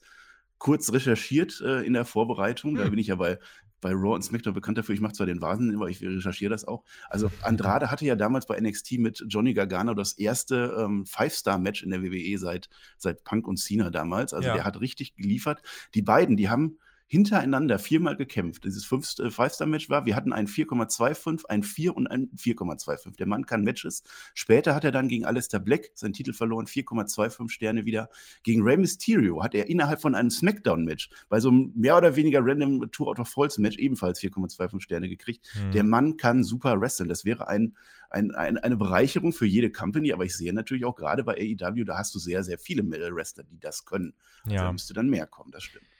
kurz 0.60 0.94
recherchiert 0.94 1.60
äh, 1.62 1.82
in 1.82 1.94
der 1.94 2.06
Vorbereitung. 2.06 2.76
Da 2.76 2.84
hm. 2.84 2.92
bin 2.92 3.00
ich 3.00 3.08
ja 3.08 3.16
bei, 3.16 3.40
bei 3.82 3.92
Raw 3.92 4.16
und 4.16 4.22
SmackDown 4.22 4.54
bekannt 4.54 4.78
dafür. 4.78 4.96
Ich 4.96 5.02
mache 5.02 5.14
zwar 5.14 5.26
den 5.26 5.42
Wahnsinn, 5.42 5.76
aber 5.76 5.90
ich 5.90 6.02
recherchiere 6.02 6.52
das 6.52 6.66
auch. 6.66 6.84
Also 7.10 7.32
Andrade 7.42 7.92
hatte 7.92 8.06
ja 8.06 8.16
damals 8.16 8.46
bei 8.46 8.60
NXT 8.60 8.94
mit 9.00 9.26
Johnny 9.28 9.54
Gargano 9.54 9.94
das 9.94 10.14
erste 10.14 10.76
ähm, 10.80 11.06
Five-Star-Match 11.06 11.84
in 11.84 11.90
der 11.90 12.04
WWE 12.04 12.38
seit, 12.38 12.70
seit 12.98 13.24
Punk 13.24 13.48
und 13.48 13.58
Cena 13.58 13.90
damals. 13.90 14.34
Also 14.34 14.48
ja. 14.48 14.54
der 14.54 14.64
hat 14.64 14.80
richtig 14.80 15.16
geliefert. 15.16 15.62
Die 15.96 16.02
beiden, 16.02 16.38
die 16.38 16.50
haben 16.50 16.78
hintereinander 17.12 17.78
viermal 17.78 18.16
gekämpft. 18.16 18.64
Dieses 18.64 18.86
Five-Star-Match 18.86 19.90
war, 19.90 20.06
wir 20.06 20.16
hatten 20.16 20.32
ein 20.32 20.48
4,25, 20.48 21.46
ein 21.50 21.62
4 21.62 21.98
und 21.98 22.08
ein 22.08 22.30
4,25. 22.38 23.18
Der 23.18 23.28
Mann 23.28 23.46
kann 23.46 23.66
Matches. 23.66 24.04
Später 24.34 24.74
hat 24.74 24.86
er 24.86 24.94
dann 24.94 25.10
gegen 25.10 25.26
Alistair 25.26 25.60
Black 25.60 25.92
seinen 25.94 26.14
Titel 26.14 26.32
verloren, 26.32 26.68
4,25 26.68 27.50
Sterne 27.50 27.84
wieder. 27.84 28.10
Gegen 28.44 28.64
Rey 28.64 28.78
Mysterio 28.78 29.44
hat 29.44 29.54
er 29.56 29.68
innerhalb 29.68 30.00
von 30.02 30.16
einem 30.16 30.30
Smackdown-Match, 30.30 31.10
bei 31.28 31.42
so 31.42 31.50
einem 31.50 31.74
mehr 31.76 31.98
oder 31.98 32.16
weniger 32.16 32.40
random 32.42 32.90
Tour 32.94 33.10
Out 33.10 33.20
of 33.20 33.28
Falls-Match 33.28 33.78
ebenfalls 33.78 34.22
4,25 34.22 34.80
Sterne 34.80 35.10
gekriegt. 35.10 35.46
Mhm. 35.54 35.72
Der 35.74 35.84
Mann 35.84 36.16
kann 36.16 36.46
super 36.46 36.80
wresteln. 36.80 37.10
Das 37.10 37.26
wäre 37.26 37.50
ein, 37.50 37.76
ein, 38.10 38.32
ein, 38.32 38.58
eine 38.58 38.78
Bereicherung 38.78 39.34
für 39.34 39.46
jede 39.46 39.70
Company, 39.70 40.14
aber 40.14 40.24
ich 40.24 40.38
sehe 40.38 40.54
natürlich 40.54 40.86
auch 40.86 40.96
gerade 40.96 41.26
bei 41.26 41.34
AEW, 41.34 41.84
da 41.84 41.98
hast 41.98 42.16
du 42.16 42.20
sehr, 42.20 42.46
sehr 42.46 42.58
viele 42.58 42.84
Wrestler, 42.90 43.44
die 43.44 43.60
das 43.60 43.84
können. 43.84 44.14
Also 44.46 44.56
ja. 44.56 44.64
Da 44.64 44.72
müsste 44.72 44.94
dann 44.94 45.10
mehr 45.10 45.28
kommen, 45.28 45.52
das 45.52 45.64
stimmt. 45.64 45.91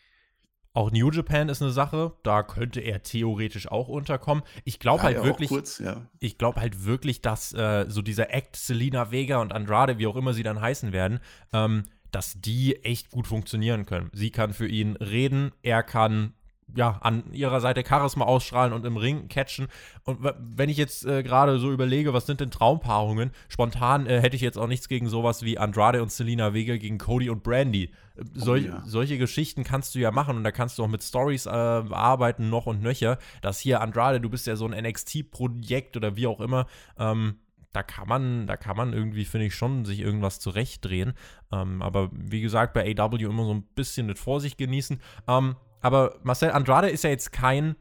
Auch 0.74 0.92
New 0.92 1.12
Japan 1.12 1.50
ist 1.50 1.62
eine 1.62 1.72
Sache, 1.72 2.14
da 2.24 2.44
könnte 2.44 2.80
er 2.80 3.04
theoretisch 3.04 3.70
auch 3.70 3.90
unterkommen. 3.90 4.44
Ich 4.64 4.80
glaube 4.80 5.04
halt 5.04 5.22
wirklich, 5.22 5.50
kurz, 5.50 5.80
ja. 5.80 6.08
ich 6.20 6.38
glaube 6.38 6.62
halt 6.62 6.86
wirklich, 6.86 7.22
dass 7.22 7.54
äh, 7.54 7.86
so 7.90 8.02
dieser 8.02 8.34
Act 8.34 8.56
Selina 8.56 9.12
Vega 9.12 9.42
und 9.42 9.52
Andrade, 9.52 9.98
wie 9.98 10.08
auch 10.08 10.16
immer 10.16 10.34
sie 10.34 10.44
dann 10.44 10.62
heißen 10.62 10.94
werden, 10.94 11.20
ähm, 11.52 11.84
dass 12.12 12.40
die 12.40 12.84
echt 12.84 13.12
gut 13.12 13.28
funktionieren 13.28 13.86
können. 13.86 14.10
Sie 14.14 14.32
kann 14.32 14.54
für 14.54 14.68
ihn 14.68 14.96
reden, 14.96 15.52
er 15.62 15.84
kann 15.84 16.34
ja, 16.76 16.98
an 17.02 17.32
ihrer 17.34 17.62
Seite 17.62 17.84
Charisma 17.88 18.26
ausstrahlen 18.26 18.74
und 18.74 18.86
im 18.86 18.98
Ring 18.98 19.28
catchen. 19.28 19.68
Und 20.04 20.20
wenn 20.40 20.70
ich 20.70 20.78
jetzt 20.78 21.06
äh, 21.06 21.24
gerade 21.24 21.60
so 21.60 21.72
überlege, 21.72 22.14
was 22.14 22.26
sind 22.26 22.40
denn 22.40 22.52
Traumpaarungen? 22.52 23.32
Spontan 23.50 24.08
äh, 24.08 24.22
hätte 24.22 24.36
ich 24.36 24.42
jetzt 24.42 24.58
auch 24.58 24.68
nichts 24.68 24.88
gegen 24.88 25.10
sowas 25.10 25.44
wie 25.44 25.58
Andrade 25.58 26.02
und 26.02 26.12
Selina 26.12 26.54
Vega 26.54 26.78
gegen 26.78 26.98
Cody 26.98 27.30
und 27.30 27.44
Brandy. 27.44 27.92
Äh, 28.16 28.22
oh, 28.48 28.56
ja. 28.56 28.84
Solche 28.86 29.18
Geschichten 29.18 29.64
kannst 29.64 29.96
du 29.96 30.00
ja 30.00 30.12
machen 30.12 30.38
und 30.38 30.44
da 30.44 30.52
kannst 30.52 30.78
du 30.78 30.84
auch 30.84 30.88
mit 30.88 31.04
Stories 31.04 31.46
äh, 31.46 31.50
arbeiten, 31.50 32.50
noch 32.50 32.66
und 32.66 32.82
nöcher. 32.82 33.18
Das 33.42 33.60
hier, 33.60 33.82
Andrade, 33.82 34.22
du 34.22 34.30
bist 34.30 34.48
ja 34.48 34.56
so 34.56 34.68
ein 34.68 34.84
NXT-Projekt 34.84 35.98
oder 35.98 36.16
wie 36.16 36.28
auch 36.28 36.40
immer. 36.40 36.68
Ähm, 36.98 37.36
da 37.74 37.84
kann 37.84 38.08
man, 38.08 38.48
da 38.48 38.58
kann 38.58 38.76
man 38.76 38.94
irgendwie, 38.94 39.26
finde 39.26 39.48
ich, 39.48 39.56
schon 39.56 39.86
sich 39.86 40.00
irgendwas 40.00 40.40
zurechtdrehen. 40.40 41.14
Ähm, 41.52 41.82
aber 41.82 42.10
wie 42.12 42.42
gesagt, 42.42 42.74
bei 42.74 42.96
AW 42.98 43.24
immer 43.24 43.46
so 43.46 43.54
ein 43.54 43.64
bisschen 43.76 44.08
mit 44.08 44.20
Vorsicht 44.20 44.58
genießen. 44.58 45.02
Ähm, 45.28 45.56
aber 45.82 46.16
Marcel 46.24 46.52
Andrade 46.52 46.90
ist 46.90 47.04
ja 47.04 47.10
jetzt 47.10 47.32
kein 47.32 47.76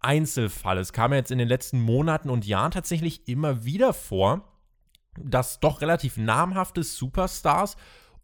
Einzelfall. 0.00 0.78
Es 0.78 0.92
kam 0.92 1.12
ja 1.12 1.18
jetzt 1.18 1.30
in 1.30 1.38
den 1.38 1.48
letzten 1.48 1.80
Monaten 1.80 2.30
und 2.30 2.46
Jahren 2.46 2.70
tatsächlich 2.70 3.28
immer 3.28 3.64
wieder 3.64 3.92
vor, 3.92 4.44
dass 5.18 5.60
doch 5.60 5.80
relativ 5.80 6.16
namhafte 6.16 6.82
Superstars 6.82 7.76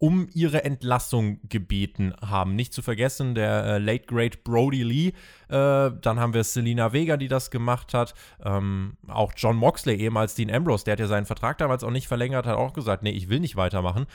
um 0.03 0.29
ihre 0.35 0.65
Entlassung 0.65 1.39
gebeten 1.49 2.13
haben. 2.21 2.57
Nicht 2.57 2.75
zu 2.75 2.83
vergessen, 2.83 3.37
der 3.37 3.65
äh, 3.65 3.79
Late 3.79 4.07
Great 4.07 4.43
Brody 4.43 4.83
Lee. 4.83 5.13
Äh, 5.49 5.93
dann 6.01 6.19
haben 6.19 6.35
wir 6.35 6.43
Selina 6.43 6.93
Vega, 6.93 7.17
die 7.17 7.29
das 7.29 7.53
gemacht 7.53 7.95
hat. 7.95 8.13
Ähm, 8.45 8.97
auch 9.07 9.33
John 9.37 9.57
Moxley, 9.57 9.95
ehemals 9.95 10.35
Dean 10.35 10.51
Ambrose, 10.51 10.85
der 10.85 10.93
hat 10.93 10.99
ja 10.99 11.07
seinen 11.07 11.27
Vertrag 11.27 11.59
damals 11.59 11.85
auch 11.85 11.93
nicht 11.93 12.09
verlängert, 12.09 12.47
hat 12.47 12.57
auch 12.57 12.73
gesagt, 12.73 13.05
nee, 13.05 13.13
ich 13.13 13.29
will 13.29 13.39
nicht 13.39 13.55
weitermachen. 13.55 14.07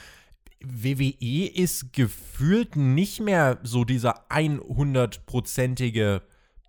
WWE 0.62 1.48
ist 1.54 1.94
gefühlt 1.94 2.76
nicht 2.76 3.20
mehr 3.20 3.60
so 3.64 3.84
dieser 3.84 4.30
100-prozentige 4.30 6.22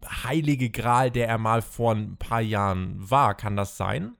heilige 0.07 0.71
Gral, 0.71 1.11
der 1.11 1.29
er 1.29 1.39
mal 1.39 1.63
vor 1.63 1.95
ein 1.95 2.17
paar 2.17 2.41
Jahren 2.41 2.97
war. 2.99 3.35
Kann 3.35 3.57
das 3.57 3.77
sein? 3.77 4.13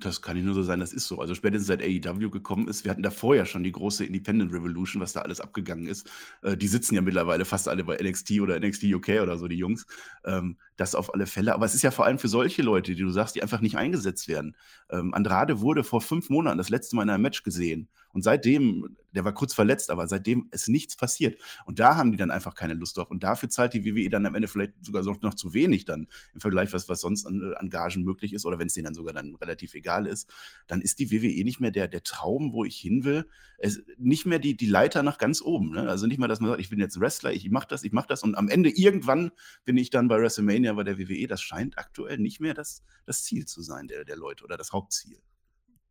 Das 0.00 0.22
kann 0.22 0.34
nicht 0.34 0.46
nur 0.46 0.54
so 0.54 0.62
sein, 0.62 0.80
das 0.80 0.94
ist 0.94 1.06
so. 1.06 1.20
Also 1.20 1.34
spätestens 1.34 1.66
seit 1.66 1.82
AEW 1.82 2.30
gekommen 2.30 2.68
ist, 2.68 2.84
wir 2.84 2.90
hatten 2.90 3.02
davor 3.02 3.36
ja 3.36 3.44
schon 3.44 3.62
die 3.62 3.72
große 3.72 4.04
Independent 4.04 4.50
Revolution, 4.52 5.02
was 5.02 5.12
da 5.12 5.20
alles 5.20 5.40
abgegangen 5.40 5.86
ist. 5.86 6.10
Äh, 6.42 6.56
die 6.56 6.68
sitzen 6.68 6.94
ja 6.94 7.02
mittlerweile 7.02 7.44
fast 7.44 7.68
alle 7.68 7.84
bei 7.84 7.98
NXT 8.02 8.40
oder 8.40 8.58
NXT 8.58 8.84
UK 8.84 9.08
oder 9.22 9.36
so, 9.36 9.46
die 9.46 9.56
Jungs. 9.58 9.86
Ähm, 10.24 10.56
das 10.76 10.94
auf 10.94 11.12
alle 11.12 11.26
Fälle. 11.26 11.54
Aber 11.54 11.66
es 11.66 11.74
ist 11.74 11.82
ja 11.82 11.90
vor 11.90 12.06
allem 12.06 12.18
für 12.18 12.28
solche 12.28 12.62
Leute, 12.62 12.94
die 12.94 13.02
du 13.02 13.10
sagst, 13.10 13.36
die 13.36 13.42
einfach 13.42 13.60
nicht 13.60 13.76
eingesetzt 13.76 14.26
werden. 14.26 14.56
Ähm, 14.88 15.12
Andrade 15.12 15.60
wurde 15.60 15.84
vor 15.84 16.00
fünf 16.00 16.30
Monaten 16.30 16.56
das 16.56 16.70
letzte 16.70 16.96
Mal 16.96 17.02
in 17.02 17.10
einem 17.10 17.22
Match 17.22 17.42
gesehen. 17.42 17.88
Und 18.12 18.22
seitdem, 18.22 18.96
der 19.12 19.24
war 19.24 19.32
kurz 19.32 19.54
verletzt, 19.54 19.90
aber 19.90 20.08
seitdem 20.08 20.48
ist 20.50 20.68
nichts 20.68 20.96
passiert. 20.96 21.40
Und 21.64 21.78
da 21.78 21.96
haben 21.96 22.10
die 22.10 22.16
dann 22.16 22.30
einfach 22.30 22.54
keine 22.54 22.74
Lust 22.74 22.96
drauf. 22.96 23.10
Und 23.10 23.22
dafür 23.22 23.48
zahlt 23.48 23.72
die 23.72 23.84
WWE 23.84 24.08
dann 24.10 24.26
am 24.26 24.34
Ende 24.34 24.48
vielleicht 24.48 24.72
sogar 24.84 25.02
noch 25.04 25.34
zu 25.34 25.54
wenig 25.54 25.84
dann 25.84 26.08
im 26.34 26.40
Vergleich, 26.40 26.72
was, 26.72 26.88
was 26.88 27.00
sonst 27.00 27.26
an, 27.26 27.54
an 27.54 27.70
Gagen 27.70 28.02
möglich 28.02 28.32
ist. 28.32 28.44
Oder 28.44 28.58
wenn 28.58 28.66
es 28.66 28.74
denen 28.74 28.86
dann 28.86 28.94
sogar 28.94 29.14
dann 29.14 29.36
relativ 29.36 29.74
egal 29.74 30.06
ist, 30.06 30.28
dann 30.66 30.80
ist 30.80 30.98
die 30.98 31.10
WWE 31.12 31.44
nicht 31.44 31.60
mehr 31.60 31.70
der, 31.70 31.86
der 31.88 32.02
Traum, 32.02 32.52
wo 32.52 32.64
ich 32.64 32.76
hin 32.76 33.04
will. 33.04 33.26
Es, 33.58 33.80
nicht 33.96 34.26
mehr 34.26 34.38
die, 34.38 34.56
die 34.56 34.66
Leiter 34.66 35.02
nach 35.02 35.18
ganz 35.18 35.40
oben. 35.40 35.70
Ne? 35.70 35.88
Also 35.88 36.06
nicht 36.06 36.18
mal, 36.18 36.28
dass 36.28 36.40
man 36.40 36.50
sagt, 36.50 36.60
ich 36.60 36.70
bin 36.70 36.80
jetzt 36.80 36.98
Wrestler, 36.98 37.32
ich 37.32 37.48
mache 37.50 37.68
das, 37.68 37.84
ich 37.84 37.92
mache 37.92 38.08
das. 38.08 38.22
Und 38.22 38.34
am 38.34 38.48
Ende 38.48 38.70
irgendwann 38.70 39.30
bin 39.64 39.76
ich 39.76 39.90
dann 39.90 40.08
bei 40.08 40.18
WrestleMania 40.18 40.72
bei 40.72 40.84
der 40.84 40.98
WWE. 40.98 41.26
Das 41.26 41.42
scheint 41.42 41.78
aktuell 41.78 42.18
nicht 42.18 42.40
mehr 42.40 42.54
das, 42.54 42.82
das 43.06 43.22
Ziel 43.22 43.46
zu 43.46 43.62
sein 43.62 43.86
der, 43.86 44.04
der 44.04 44.16
Leute 44.16 44.44
oder 44.44 44.56
das 44.56 44.72
Hauptziel. 44.72 45.18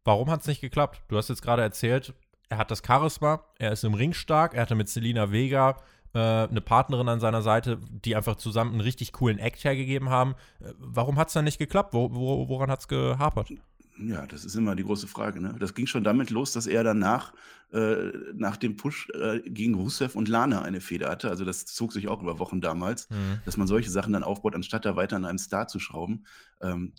Warum 0.10 0.32
hat 0.32 0.42
es 0.42 0.48
nicht 0.48 0.60
geklappt? 0.60 1.04
Du 1.08 1.18
hast 1.18 1.30
jetzt 1.30 1.44
gerade 1.44 1.62
erzählt, 1.62 2.16
er 2.50 2.58
hat 2.58 2.72
das 2.72 2.82
Charisma, 2.84 3.44
er 3.60 3.74
ist 3.74 3.84
im 3.84 3.94
Ring 3.94 4.14
stark, 4.14 4.56
er 4.56 4.64
hatte 4.64 4.74
mit 4.74 4.90
Selina 4.90 5.32
Vega 5.32 5.78
äh, 6.16 6.18
eine 6.18 6.62
Partnerin 6.62 7.08
an 7.08 7.20
seiner 7.20 7.44
Seite, 7.44 7.78
die 7.92 8.16
einfach 8.16 8.36
zusammen 8.36 8.72
einen 8.72 8.82
richtig 8.82 9.14
coolen 9.14 9.38
Act 9.38 9.64
hergegeben 9.64 10.10
haben. 10.10 10.34
Äh, 10.62 10.74
warum 10.80 11.20
hat 11.20 11.28
es 11.28 11.36
dann 11.36 11.46
nicht 11.46 11.60
geklappt? 11.60 11.94
Wo, 11.94 12.12
wo, 12.12 12.50
woran 12.50 12.72
hat 12.72 12.80
es 12.80 12.88
gehapert? 12.88 13.52
Ja, 14.00 14.26
das 14.26 14.46
ist 14.46 14.56
immer 14.56 14.76
die 14.76 14.84
große 14.84 15.08
Frage. 15.08 15.42
Ne? 15.42 15.56
Das 15.60 15.76
ging 15.76 15.86
schon 15.86 16.04
damit 16.04 16.32
los, 16.32 16.54
dass 16.54 16.66
er 16.66 16.84
danach, 16.84 17.34
äh, 17.72 18.12
nach 18.34 18.58
dem 18.58 18.78
Push 18.78 19.10
äh, 19.14 19.42
gegen 19.42 19.76
Rusev 19.76 20.16
und 20.16 20.28
Lana 20.28 20.64
eine 20.64 20.82
Feder 20.82 21.12
hatte. 21.12 21.30
Also 21.30 21.46
das 21.46 21.68
zog 21.68 21.94
sich 21.94 22.08
auch 22.08 22.24
über 22.24 22.40
Wochen 22.40 22.62
damals, 22.62 23.12
mhm. 23.12 23.42
dass 23.46 23.58
man 23.58 23.68
solche 23.68 23.92
Sachen 23.92 24.14
dann 24.14 24.24
aufbaut, 24.24 24.56
anstatt 24.56 24.86
da 24.86 24.96
weiter 24.96 25.18
an 25.18 25.26
einem 25.26 25.38
Star 25.38 25.68
zu 25.68 25.78
schrauben. 25.78 26.26
Ähm, 26.62 26.94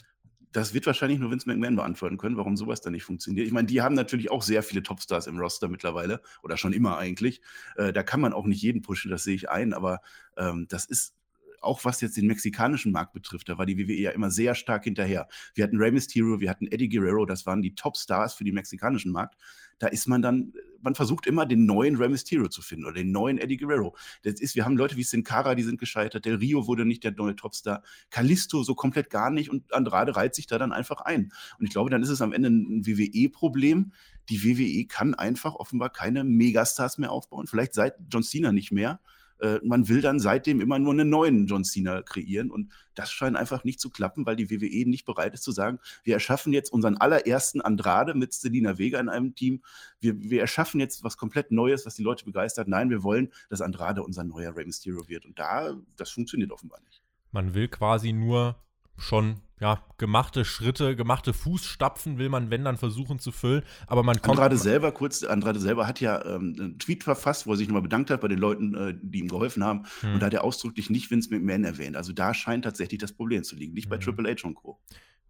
das 0.53 0.75
wird 0.75 0.87
wahrscheinlich 0.87 1.19
nur 1.19 1.31
Vince 1.31 1.49
McMahon 1.49 1.77
beantworten 1.77 2.19
können, 2.19 2.37
warum 2.37 2.57
sowas 2.57 2.81
dann 2.81 2.93
nicht 2.93 3.05
funktioniert. 3.05 3.47
Ich 3.47 3.53
meine, 3.53 3.67
die 3.67 3.83
haben 3.83 3.95
natürlich 3.95 4.31
auch 4.31 4.43
sehr 4.43 4.63
viele 4.63 4.83
Topstars 4.83 5.27
im 5.27 5.39
Roster 5.39 5.69
mittlerweile 5.69 6.21
oder 6.43 6.57
schon 6.57 6.73
immer 6.73 6.99
eigentlich. 6.99 7.41
Äh, 7.77 7.93
da 7.93 8.03
kann 8.03 8.21
man 8.21 8.33
auch 8.33 8.47
nicht 8.47 8.63
jeden 8.63 8.83
pushen, 8.83 9.11
das 9.11 9.25
sehe 9.25 9.35
ich 9.35 9.49
ein, 9.49 9.73
aber 9.73 10.01
ähm, 10.37 10.67
das 10.69 10.87
ist 10.87 11.15
auch 11.61 11.85
was 11.85 12.01
jetzt 12.01 12.17
den 12.17 12.27
mexikanischen 12.27 12.91
Markt 12.93 13.13
betrifft, 13.13 13.49
da 13.49 13.59
war 13.59 13.67
die 13.67 13.77
WWE 13.77 13.95
ja 13.95 14.11
immer 14.11 14.31
sehr 14.31 14.55
stark 14.55 14.85
hinterher. 14.85 15.29
Wir 15.55 15.65
hatten 15.65 15.77
Rey 15.77 15.93
Mysterio, 15.93 16.41
wir 16.41 16.51
hatten 16.51 16.67
Eddie 16.67 16.89
Guerrero, 16.89 17.27
das 17.27 17.47
waren 17.47 17.63
die 17.63 17.75
Topstars 17.75 18.35
für 18.35 18.45
den 18.45 18.55
mexikanischen 18.55 19.13
Markt 19.13 19.37
da 19.81 19.89
ist 19.89 20.07
man 20.07 20.23
dann, 20.23 20.53
man 20.83 20.95
versucht 20.95 21.27
immer 21.27 21.47
den 21.47 21.67
neuen 21.67 21.97
Rey 21.97 22.09
Mysterio 22.09 22.49
zu 22.49 22.63
finden 22.63 22.85
oder 22.85 22.95
den 22.95 23.11
neuen 23.11 23.39
Eddie 23.39 23.57
Guerrero. 23.57 23.97
Das 24.23 24.41
ist, 24.41 24.55
wir 24.55 24.65
haben 24.65 24.77
Leute 24.77 24.97
wie 24.97 25.03
Sin 25.03 25.25
Cara, 25.25 25.55
die 25.55 25.63
sind 25.63 25.81
gescheitert, 25.81 26.27
Del 26.27 26.37
Rio 26.37 26.67
wurde 26.67 26.85
nicht 26.85 27.03
der 27.03 27.13
neue 27.13 27.35
Topstar, 27.35 27.83
Kalisto 28.11 28.63
so 28.63 28.75
komplett 28.75 29.11
gar 29.11 29.31
nicht 29.31 29.51
und 29.51 29.73
Andrade 29.75 30.15
reiht 30.15 30.35
sich 30.35 30.47
da 30.47 30.59
dann 30.59 30.73
einfach 30.73 31.01
ein. 31.01 31.33
Und 31.59 31.67
ich 31.67 31.71
glaube, 31.71 31.91
dann 31.91 32.03
ist 32.03 32.11
es 32.11 32.21
am 32.21 32.33
Ende 32.33 32.51
ein 32.51 32.87
WWE-Problem. 32.87 33.93
Die 34.29 34.45
WWE 34.45 34.87
kann 34.87 35.15
einfach 35.15 35.55
offenbar 35.55 35.91
keine 35.91 36.25
Megastars 36.25 36.99
mehr 36.99 37.11
aufbauen. 37.11 37.47
Vielleicht 37.47 37.75
seit 37.75 37.95
John 38.11 38.23
Cena 38.23 38.53
nicht 38.53 38.71
mehr 38.71 39.01
äh, 39.41 39.61
man 39.63 39.89
will 39.89 40.01
dann 40.01 40.21
seitdem 40.21 40.61
immer 40.61 40.79
nur 40.79 40.93
einen 40.93 41.09
neuen 41.09 41.47
John 41.47 41.65
Cena 41.65 42.03
kreieren 42.03 42.51
und 42.51 42.73
das 42.95 43.11
scheint 43.11 43.37
einfach 43.37 43.65
nicht 43.65 43.81
zu 43.81 43.91
klappen, 43.91 44.27
weil 44.27 44.37
die 44.37 44.51
WWE 44.51 44.89
nicht 44.89 45.07
bereit 45.07 45.35
ist 45.35 45.43
zu 45.43 45.53
sagen, 45.53 45.79
wir 46.05 46.15
erschaffen 46.15 46.53
jetzt 46.53 46.73
unseren 46.73 46.97
allerersten 46.97 47.61
Andrade 47.61 48.15
mit 48.15 48.33
Selina 48.33 48.79
Vega 48.79 49.01
in 49.01 49.09
einem 49.09 49.35
Team, 49.35 49.63
wir, 50.01 50.21
wir 50.21 50.41
erschaffen 50.41 50.81
jetzt 50.81 51.05
was 51.05 51.17
komplett 51.17 51.51
Neues, 51.51 51.87
was 51.87 51.95
die 51.95 52.03
Leute 52.03 52.25
begeistert. 52.25 52.69
Nein, 52.69 52.91
wir 52.91 53.03
wollen, 53.03 53.33
dass 53.49 53.61
Andrade 53.61 54.03
unser 54.03 54.25
neuer 54.25 54.57
Rey 54.57 54.65
Mysterio 54.65 55.09
wird 55.09 55.27
und 55.27 55.39
da, 55.39 55.75
das 55.97 56.11
funktioniert 56.11 56.53
offenbar 56.53 56.81
nicht. 56.85 57.03
Man 57.33 57.55
will 57.55 57.69
quasi 57.69 58.13
nur 58.13 58.57
schon 58.97 59.41
ja, 59.61 59.83
gemachte 59.99 60.47
Schritte, 60.47 60.97
gemachte 60.97 61.35
Fußstapfen 61.35 62.19
will 62.19 62.31
man, 62.31 62.51
wenn 62.51 62.65
dann 62.65 62.79
versuchen 62.79 63.19
zu 63.19 63.31
füllen. 63.31 63.63
Aber 63.87 64.03
man 64.03 64.17
kommt. 64.17 64.39
Andrade 64.39 64.57
selber, 64.57 64.91
kurz, 64.91 65.23
Andrade 65.23 65.61
selber 65.61 65.87
hat 65.87 66.01
ja 66.01 66.25
ähm, 66.25 66.57
einen 66.59 66.79
Tweet 66.79 67.05
verfasst, 67.05 67.47
wo 67.47 67.53
er 67.53 67.57
sich 67.59 67.69
nochmal 67.69 67.83
bedankt 67.83 68.11
hat 68.11 68.23
bei 68.23 68.29
den 68.29 68.39
Leuten, 68.39 68.75
äh, 68.75 68.95
die 69.01 69.21
ihm 69.21 69.29
geholfen 69.29 69.63
haben. 69.63 69.85
Hm. 70.01 70.15
Und 70.15 70.21
da 70.21 70.27
hat 70.27 70.35
er 70.35 70.45
ausdrücklich 70.45 70.89
nicht 70.89 71.11
Vince 71.11 71.29
McMahon 71.31 71.65
erwähnt. 71.65 71.97
Also 71.97 72.15
da 72.15 72.33
scheint 72.33 72.65
tatsächlich 72.65 73.01
das 73.01 73.13
Problem 73.13 73.45
zu 73.45 73.55
liegen, 73.55 73.75
nicht 73.75 73.85
hm. 73.85 73.91
bei 73.91 73.99
Triple 73.99 74.31
H 74.31 74.47
und 74.47 74.55
Co. 74.55 74.81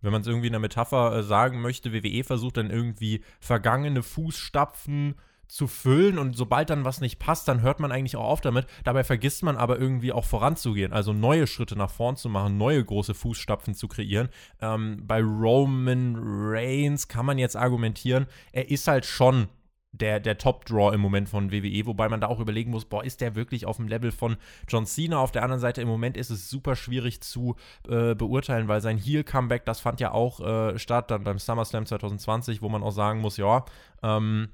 Wenn 0.01 0.13
man 0.13 0.23
es 0.23 0.29
irgendwie 0.29 0.47
in 0.47 0.53
der 0.53 0.61
Metapher 0.61 1.17
äh, 1.17 1.23
sagen 1.25 1.61
möchte, 1.61 1.93
WWE 1.93 2.23
versucht 2.23 2.57
dann 2.57 2.71
irgendwie 2.71 3.23
vergangene 3.41 4.05
Fußstapfen 4.05 5.17
zu 5.51 5.67
füllen 5.67 6.19
und 6.19 6.37
sobald 6.37 6.71
dann 6.71 6.85
was 6.85 7.01
nicht 7.01 7.19
passt, 7.19 7.49
dann 7.49 7.61
hört 7.63 7.81
man 7.81 7.91
eigentlich 7.91 8.17
auch 8.17 8.29
auf 8.29 8.41
damit. 8.41 8.67
Dabei 8.85 9.03
vergisst 9.05 9.43
man 9.43 9.57
aber 9.57 9.79
irgendwie 9.79 10.13
auch 10.13 10.25
voranzugehen, 10.25 10.93
also 10.93 11.13
neue 11.13 11.47
Schritte 11.47 11.77
nach 11.77 11.91
vorn 11.91 12.17
zu 12.17 12.29
machen, 12.29 12.57
neue 12.57 12.85
große 12.85 13.15
Fußstapfen 13.15 13.75
zu 13.75 13.89
kreieren. 13.89 14.29
Ähm, 14.61 15.03
bei 15.07 15.21
Roman 15.21 16.17
Reigns 16.19 17.09
kann 17.09 17.27
man 17.27 17.39
jetzt 17.39 17.57
argumentieren, 17.57 18.27
er 18.53 18.71
ist 18.71 18.87
halt 18.87 19.05
schon 19.05 19.49
der, 19.93 20.21
der 20.21 20.39
Top-Draw 20.39 20.95
im 20.95 21.01
Moment 21.01 21.29
von 21.29 21.51
WWE, 21.51 21.85
wobei 21.87 22.09
man 22.09 22.21
da 22.21 22.29
auch 22.29 22.39
überlegen 22.39 22.71
muss, 22.71 22.85
boah, 22.85 23.03
ist 23.03 23.21
der 23.21 23.35
wirklich 23.35 23.67
auf 23.67 23.77
dem 23.77 23.89
Level 23.89 24.13
von 24.13 24.37
John 24.69 24.87
Cena? 24.87 25.19
Auf 25.19 25.33
der 25.33 25.43
anderen 25.43 25.61
Seite 25.61 25.83
im 25.83 25.89
Moment 25.89 26.17
ist 26.17 26.31
es 26.31 26.49
super 26.49 26.77
schwierig 26.77 27.21
zu 27.23 27.57
äh, 27.89 28.15
beurteilen, 28.15 28.69
weil 28.69 28.81
sein 28.81 28.99
Heel-Comeback, 28.99 29.65
das 29.65 29.81
fand 29.81 29.99
ja 29.99 30.13
auch 30.13 30.41
äh, 30.41 30.79
statt, 30.79 31.11
dann 31.11 31.25
beim 31.25 31.41
SummerSlam 31.41 31.87
2020, 31.87 32.63
wo 32.63 32.69
man 32.69 32.85
auch 32.85 32.93
sagen 32.93 33.21
muss, 33.21 33.37
ja, 33.37 33.65
ähm, 34.03 34.51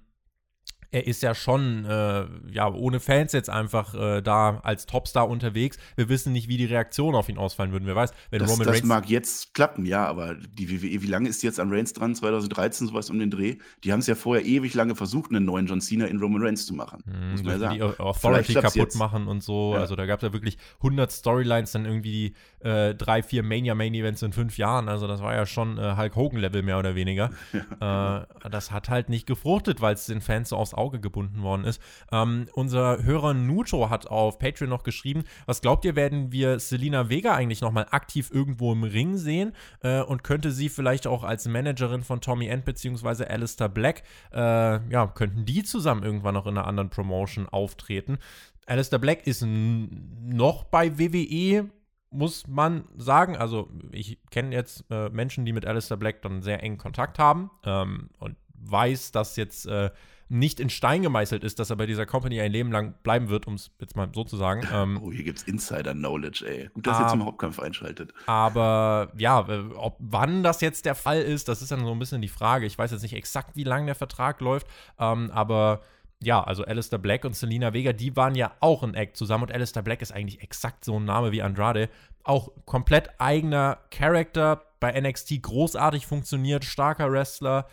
er 0.96 1.06
ist 1.06 1.22
ja 1.22 1.34
schon, 1.34 1.84
äh, 1.84 2.24
ja, 2.50 2.72
ohne 2.72 3.00
Fans 3.00 3.32
jetzt 3.32 3.50
einfach 3.50 3.94
äh, 3.94 4.22
da 4.22 4.60
als 4.62 4.86
Topstar 4.86 5.28
unterwegs. 5.28 5.76
Wir 5.94 6.08
wissen 6.08 6.32
nicht, 6.32 6.48
wie 6.48 6.56
die 6.56 6.64
Reaktionen 6.64 7.14
auf 7.14 7.28
ihn 7.28 7.36
ausfallen 7.36 7.70
würden. 7.70 7.84
Wer 7.84 7.94
weiß, 7.94 8.12
wenn 8.30 8.38
das, 8.38 8.50
Roman 8.50 8.64
das 8.64 8.68
Reigns. 8.68 8.80
Das 8.80 8.88
mag 8.88 9.10
jetzt 9.10 9.52
klappen, 9.52 9.84
ja, 9.84 10.06
aber 10.06 10.36
die 10.36 10.70
WWE, 10.70 11.02
wie 11.02 11.06
lange 11.06 11.28
ist 11.28 11.42
die 11.42 11.46
jetzt 11.46 11.60
an 11.60 11.70
Reigns 11.70 11.92
dran? 11.92 12.14
2013, 12.14 12.86
sowas 12.86 13.10
um 13.10 13.18
den 13.18 13.30
Dreh. 13.30 13.56
Die 13.84 13.92
haben 13.92 14.00
es 14.00 14.06
ja 14.06 14.14
vorher 14.14 14.46
ewig 14.46 14.72
lange 14.72 14.94
versucht, 14.94 15.30
einen 15.30 15.44
neuen 15.44 15.66
John 15.66 15.82
Cena 15.82 16.06
in 16.06 16.18
Roman 16.18 16.42
Reigns 16.42 16.64
zu 16.64 16.74
machen. 16.74 17.02
Mhm, 17.04 17.30
muss 17.32 17.42
man 17.42 17.52
ja 17.52 17.58
sagen. 17.58 17.74
Die 17.74 17.82
Authority 17.82 18.54
kaputt 18.54 18.74
jetzt. 18.74 18.96
machen 18.96 19.28
und 19.28 19.42
so. 19.42 19.74
Ja. 19.74 19.80
Also 19.80 19.96
da 19.96 20.06
gab 20.06 20.20
es 20.20 20.22
ja 20.22 20.32
wirklich 20.32 20.56
100 20.78 21.12
Storylines, 21.12 21.72
dann 21.72 21.84
irgendwie 21.84 22.34
äh, 22.60 22.94
drei, 22.94 23.22
vier 23.22 23.42
Mania-Main-Events 23.42 24.22
in 24.22 24.32
fünf 24.32 24.56
Jahren. 24.56 24.88
Also 24.88 25.06
das 25.06 25.20
war 25.20 25.34
ja 25.34 25.44
schon 25.44 25.76
äh, 25.76 25.94
Hulk 25.98 26.16
Hogan-Level 26.16 26.62
mehr 26.62 26.78
oder 26.78 26.94
weniger. 26.94 27.30
Ja. 27.80 28.22
Äh, 28.22 28.50
das 28.50 28.70
hat 28.70 28.88
halt 28.88 29.08
nicht 29.08 29.26
gefruchtet, 29.26 29.80
weil 29.80 29.94
es 29.94 30.06
den 30.06 30.20
Fans 30.20 30.50
so 30.50 30.56
aufs 30.56 30.74
Auge 30.74 30.85
gebunden 30.90 31.42
worden 31.42 31.64
ist. 31.64 31.80
Ähm, 32.12 32.46
unser 32.52 33.02
Hörer 33.02 33.34
Nuto 33.34 33.90
hat 33.90 34.06
auf 34.06 34.38
Patreon 34.38 34.70
noch 34.70 34.82
geschrieben, 34.82 35.24
was 35.46 35.60
glaubt 35.60 35.84
ihr, 35.84 35.96
werden 35.96 36.32
wir 36.32 36.58
Selina 36.58 37.08
Vega 37.08 37.34
eigentlich 37.34 37.60
nochmal 37.60 37.86
aktiv 37.90 38.30
irgendwo 38.32 38.72
im 38.72 38.84
Ring 38.84 39.16
sehen 39.16 39.52
äh, 39.82 40.00
und 40.00 40.24
könnte 40.24 40.50
sie 40.50 40.68
vielleicht 40.68 41.06
auch 41.06 41.24
als 41.24 41.46
Managerin 41.46 42.02
von 42.02 42.20
Tommy 42.20 42.46
End 42.46 42.64
bzw. 42.64 43.24
Alistair 43.24 43.68
Black, 43.68 44.02
äh, 44.32 44.38
ja, 44.38 45.06
könnten 45.08 45.44
die 45.44 45.62
zusammen 45.62 46.02
irgendwann 46.02 46.34
noch 46.34 46.46
in 46.46 46.56
einer 46.56 46.66
anderen 46.66 46.90
Promotion 46.90 47.48
auftreten? 47.48 48.18
Alistair 48.66 48.98
Black 48.98 49.26
ist 49.26 49.44
noch 49.46 50.64
bei 50.64 50.98
WWE, 50.98 51.70
muss 52.10 52.46
man 52.48 52.84
sagen. 52.96 53.36
Also, 53.36 53.70
ich 53.92 54.18
kenne 54.30 54.54
jetzt 54.54 54.84
äh, 54.90 55.08
Menschen, 55.10 55.44
die 55.44 55.52
mit 55.52 55.66
Alistair 55.66 55.96
Black 55.96 56.22
dann 56.22 56.42
sehr 56.42 56.62
engen 56.62 56.78
Kontakt 56.78 57.18
haben 57.18 57.50
ähm, 57.64 58.10
und 58.18 58.36
weiß, 58.54 59.12
dass 59.12 59.36
jetzt 59.36 59.66
äh, 59.66 59.90
nicht 60.28 60.58
in 60.58 60.70
Stein 60.70 61.02
gemeißelt 61.02 61.44
ist, 61.44 61.58
dass 61.58 61.70
er 61.70 61.76
bei 61.76 61.86
dieser 61.86 62.04
Company 62.04 62.40
ein 62.40 62.50
Leben 62.50 62.72
lang 62.72 62.94
bleiben 63.02 63.28
wird, 63.28 63.46
um 63.46 63.54
es 63.54 63.70
jetzt 63.80 63.96
mal 63.96 64.08
so 64.12 64.24
zu 64.24 64.36
sagen. 64.36 64.66
Ähm, 64.72 65.00
oh, 65.02 65.12
hier 65.12 65.24
gibt's 65.24 65.44
Insider-Knowledge, 65.44 66.44
ey. 66.46 66.70
Gut, 66.74 66.86
dass 66.86 67.00
ihr 67.00 67.08
zum 67.08 67.24
Hauptkampf 67.24 67.60
einschaltet. 67.60 68.12
Aber 68.26 69.12
ja, 69.16 69.46
ob 69.76 69.96
wann 69.98 70.42
das 70.42 70.60
jetzt 70.60 70.84
der 70.84 70.94
Fall 70.94 71.22
ist, 71.22 71.48
das 71.48 71.62
ist 71.62 71.70
dann 71.70 71.84
so 71.84 71.92
ein 71.92 71.98
bisschen 71.98 72.22
die 72.22 72.28
Frage. 72.28 72.66
Ich 72.66 72.76
weiß 72.76 72.90
jetzt 72.90 73.02
nicht 73.02 73.14
exakt, 73.14 73.54
wie 73.54 73.64
lang 73.64 73.86
der 73.86 73.94
Vertrag 73.94 74.40
läuft, 74.40 74.66
ähm, 74.98 75.30
aber 75.30 75.80
ja, 76.22 76.42
also 76.42 76.64
Alistair 76.64 76.98
Black 76.98 77.24
und 77.24 77.36
Selina 77.36 77.72
Vega, 77.72 77.92
die 77.92 78.16
waren 78.16 78.34
ja 78.34 78.52
auch 78.60 78.82
ein 78.82 78.94
Act 78.94 79.16
zusammen 79.16 79.44
und 79.44 79.52
Alistair 79.52 79.82
Black 79.82 80.00
ist 80.02 80.12
eigentlich 80.12 80.42
exakt 80.42 80.84
so 80.84 80.98
ein 80.98 81.04
Name 81.04 81.30
wie 81.30 81.42
Andrade. 81.42 81.88
Auch 82.24 82.50
komplett 82.64 83.20
eigener 83.20 83.78
Charakter, 83.90 84.62
bei 84.80 84.98
NXT 84.98 85.42
großartig 85.42 86.06
funktioniert, 86.06 86.64
starker 86.64 87.12
Wrestler. 87.12 87.66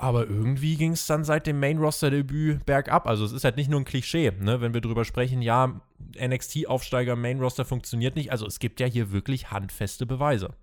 Aber 0.00 0.26
irgendwie 0.26 0.76
ging 0.76 0.92
es 0.92 1.06
dann 1.06 1.24
seit 1.24 1.46
dem 1.46 1.60
Main-Roster-Debüt 1.60 2.64
bergab. 2.64 3.06
Also 3.06 3.26
es 3.26 3.32
ist 3.32 3.44
halt 3.44 3.58
nicht 3.58 3.68
nur 3.68 3.78
ein 3.78 3.84
Klischee, 3.84 4.32
ne? 4.40 4.62
wenn 4.62 4.72
wir 4.72 4.80
drüber 4.80 5.04
sprechen, 5.04 5.42
ja, 5.42 5.78
NXT-Aufsteiger, 6.18 7.16
Main-Roster 7.16 7.66
funktioniert 7.66 8.16
nicht. 8.16 8.32
Also 8.32 8.46
es 8.46 8.60
gibt 8.60 8.80
ja 8.80 8.86
hier 8.86 9.12
wirklich 9.12 9.50
handfeste 9.50 10.06
Beweise. 10.06 10.54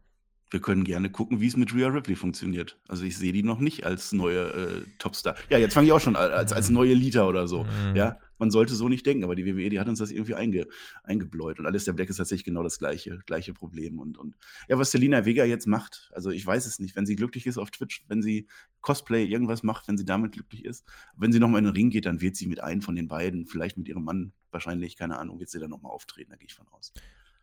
Wir 0.50 0.62
können 0.62 0.86
gerne 0.86 1.10
gucken, 1.10 1.42
wie 1.42 1.48
es 1.48 1.58
mit 1.58 1.74
Rhea 1.76 1.88
Ripley 1.88 2.16
funktioniert. 2.16 2.80
Also 2.88 3.04
ich 3.04 3.18
sehe 3.18 3.34
die 3.34 3.44
noch 3.44 3.60
nicht 3.60 3.86
als 3.86 4.14
neue 4.14 4.54
äh, 4.54 4.86
Topstar. 4.98 5.36
Ja, 5.50 5.58
jetzt 5.58 5.74
fange 5.74 5.88
ich 5.88 5.94
auch 5.94 6.00
schon 6.00 6.16
als, 6.16 6.54
als 6.54 6.70
neue 6.70 6.94
Lita 6.94 7.28
oder 7.28 7.48
so. 7.48 7.66
Mhm. 7.66 7.96
Ja, 7.96 8.18
man 8.38 8.52
sollte 8.52 8.74
so 8.74 8.88
nicht 8.88 9.06
denken, 9.06 9.24
aber 9.24 9.36
die 9.36 9.46
WWE, 9.46 9.70
die 9.70 9.80
hat 9.80 9.90
uns 9.90 10.00
das 10.00 10.12
irgendwie 10.12 10.36
einge, 10.36 10.68
eingebläut. 11.04 11.60
Und 11.60 11.66
alles 11.66 11.86
der 11.86 11.94
Black 11.94 12.10
ist 12.10 12.18
tatsächlich 12.18 12.46
genau 12.46 12.64
das 12.64 12.80
gleiche, 12.80 13.20
gleiche 13.26 13.54
Problem. 13.54 14.00
Und, 14.00 14.18
und 14.18 14.36
ja, 14.70 14.78
was 14.78 14.92
Selina 14.92 15.26
Vega 15.26 15.44
jetzt 15.44 15.68
macht, 15.68 16.10
also 16.14 16.30
ich 16.30 16.46
weiß 16.46 16.66
es 16.66 16.80
nicht, 16.80 16.96
wenn 16.96 17.06
sie 17.06 17.16
glücklich 17.16 17.46
ist 17.46 17.58
auf 17.58 17.72
Twitch, 17.72 18.06
wenn 18.08 18.22
sie 18.22 18.48
Cosplay 18.82 19.26
irgendwas 19.26 19.64
macht, 19.64 19.88
wenn 19.88 19.98
sie 19.98 20.06
damit 20.06 20.34
glücklich 20.34 20.64
ist, 20.64 20.86
wenn 21.18 21.32
sie 21.32 21.40
nochmal 21.40 21.60
in 21.60 21.66
den 21.66 21.74
Ring 21.74 21.90
geht, 21.90 22.06
dann 22.06 22.22
wird 22.22 22.36
sie 22.38 22.48
mit 22.48 22.62
einem 22.62 22.82
von 22.82 22.96
den 22.96 23.08
beiden, 23.08 23.48
vielleicht 23.48 23.78
mit 23.78 23.88
ihrem 23.88 24.04
Mann 24.04 24.34
wahrscheinlich, 24.52 24.96
keine 24.96 25.18
Ahnung, 25.20 25.40
wird 25.40 25.50
sie 25.50 25.60
dann 25.60 25.70
nochmal 25.70 25.92
auftreten, 25.92 26.32
da 26.32 26.38
gehe 26.38 26.48
ich 26.48 26.54
von 26.54 26.68
aus. 26.70 26.94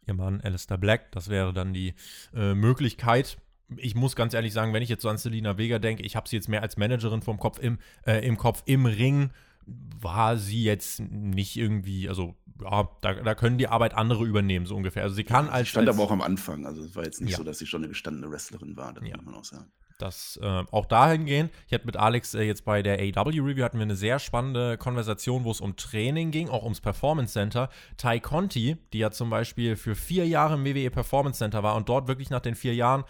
Ihr 0.06 0.14
Mann 0.14 0.40
Alistair 0.40 0.78
Black, 0.78 1.12
das 1.12 1.28
wäre 1.28 1.52
dann 1.52 1.72
die 1.72 1.94
äh, 2.34 2.54
Möglichkeit 2.54 3.38
ich 3.76 3.94
muss 3.94 4.14
ganz 4.14 4.34
ehrlich 4.34 4.52
sagen, 4.52 4.72
wenn 4.72 4.82
ich 4.82 4.88
jetzt 4.88 5.02
so 5.02 5.08
an 5.08 5.16
Selina 5.16 5.56
Vega 5.56 5.78
denke, 5.78 6.02
ich 6.02 6.16
habe 6.16 6.28
sie 6.28 6.36
jetzt 6.36 6.48
mehr 6.48 6.62
als 6.62 6.76
Managerin 6.76 7.22
vom 7.22 7.38
Kopf 7.38 7.58
im, 7.58 7.78
äh, 8.06 8.26
im 8.26 8.36
Kopf 8.36 8.62
im 8.66 8.86
Ring 8.86 9.30
war 9.66 10.36
sie 10.36 10.62
jetzt 10.62 11.00
nicht 11.00 11.56
irgendwie, 11.56 12.08
also 12.08 12.34
ja, 12.60 12.88
da, 13.00 13.14
da 13.14 13.34
können 13.34 13.58
die 13.58 13.68
Arbeit 13.68 13.94
andere 13.94 14.24
übernehmen, 14.24 14.66
so 14.66 14.76
ungefähr. 14.76 15.02
Also 15.02 15.14
sie 15.14 15.24
kann 15.24 15.48
als. 15.48 15.68
Sie 15.68 15.70
stand 15.70 15.88
als, 15.88 15.96
aber 15.96 16.06
auch 16.06 16.12
am 16.12 16.20
Anfang, 16.20 16.66
also 16.66 16.84
es 16.84 16.94
war 16.94 17.04
jetzt 17.04 17.20
nicht 17.20 17.32
ja. 17.32 17.38
so, 17.38 17.44
dass 17.44 17.58
sie 17.58 17.66
schon 17.66 17.80
eine 17.80 17.88
gestandene 17.88 18.30
Wrestlerin 18.30 18.76
war, 18.76 18.92
das 18.92 19.08
ja. 19.08 19.16
muss 19.16 19.24
man 19.24 19.34
auch 19.34 19.44
sagen. 19.44 19.72
Das 19.98 20.38
äh, 20.42 20.64
auch 20.72 20.86
dahingehend. 20.86 21.52
Ich 21.66 21.72
hatte 21.72 21.86
mit 21.86 21.96
Alex 21.96 22.34
äh, 22.34 22.42
jetzt 22.42 22.64
bei 22.64 22.82
der 22.82 22.98
AW-Review 22.98 23.62
hatten 23.62 23.78
wir 23.78 23.84
eine 23.84 23.94
sehr 23.94 24.18
spannende 24.18 24.76
Konversation, 24.76 25.44
wo 25.44 25.50
es 25.52 25.60
um 25.60 25.76
Training 25.76 26.30
ging, 26.32 26.48
auch 26.48 26.64
ums 26.64 26.80
Performance 26.80 27.32
Center. 27.32 27.68
Ty 27.96 28.18
Conti, 28.20 28.76
die 28.92 28.98
ja 28.98 29.10
zum 29.12 29.30
Beispiel 29.30 29.76
für 29.76 29.94
vier 29.94 30.26
Jahre 30.26 30.54
im 30.54 30.64
WWE 30.64 30.90
Performance 30.90 31.38
Center 31.38 31.62
war 31.62 31.76
und 31.76 31.88
dort 31.88 32.08
wirklich 32.08 32.30
nach 32.30 32.40
den 32.40 32.56
vier 32.56 32.74
Jahren 32.74 33.04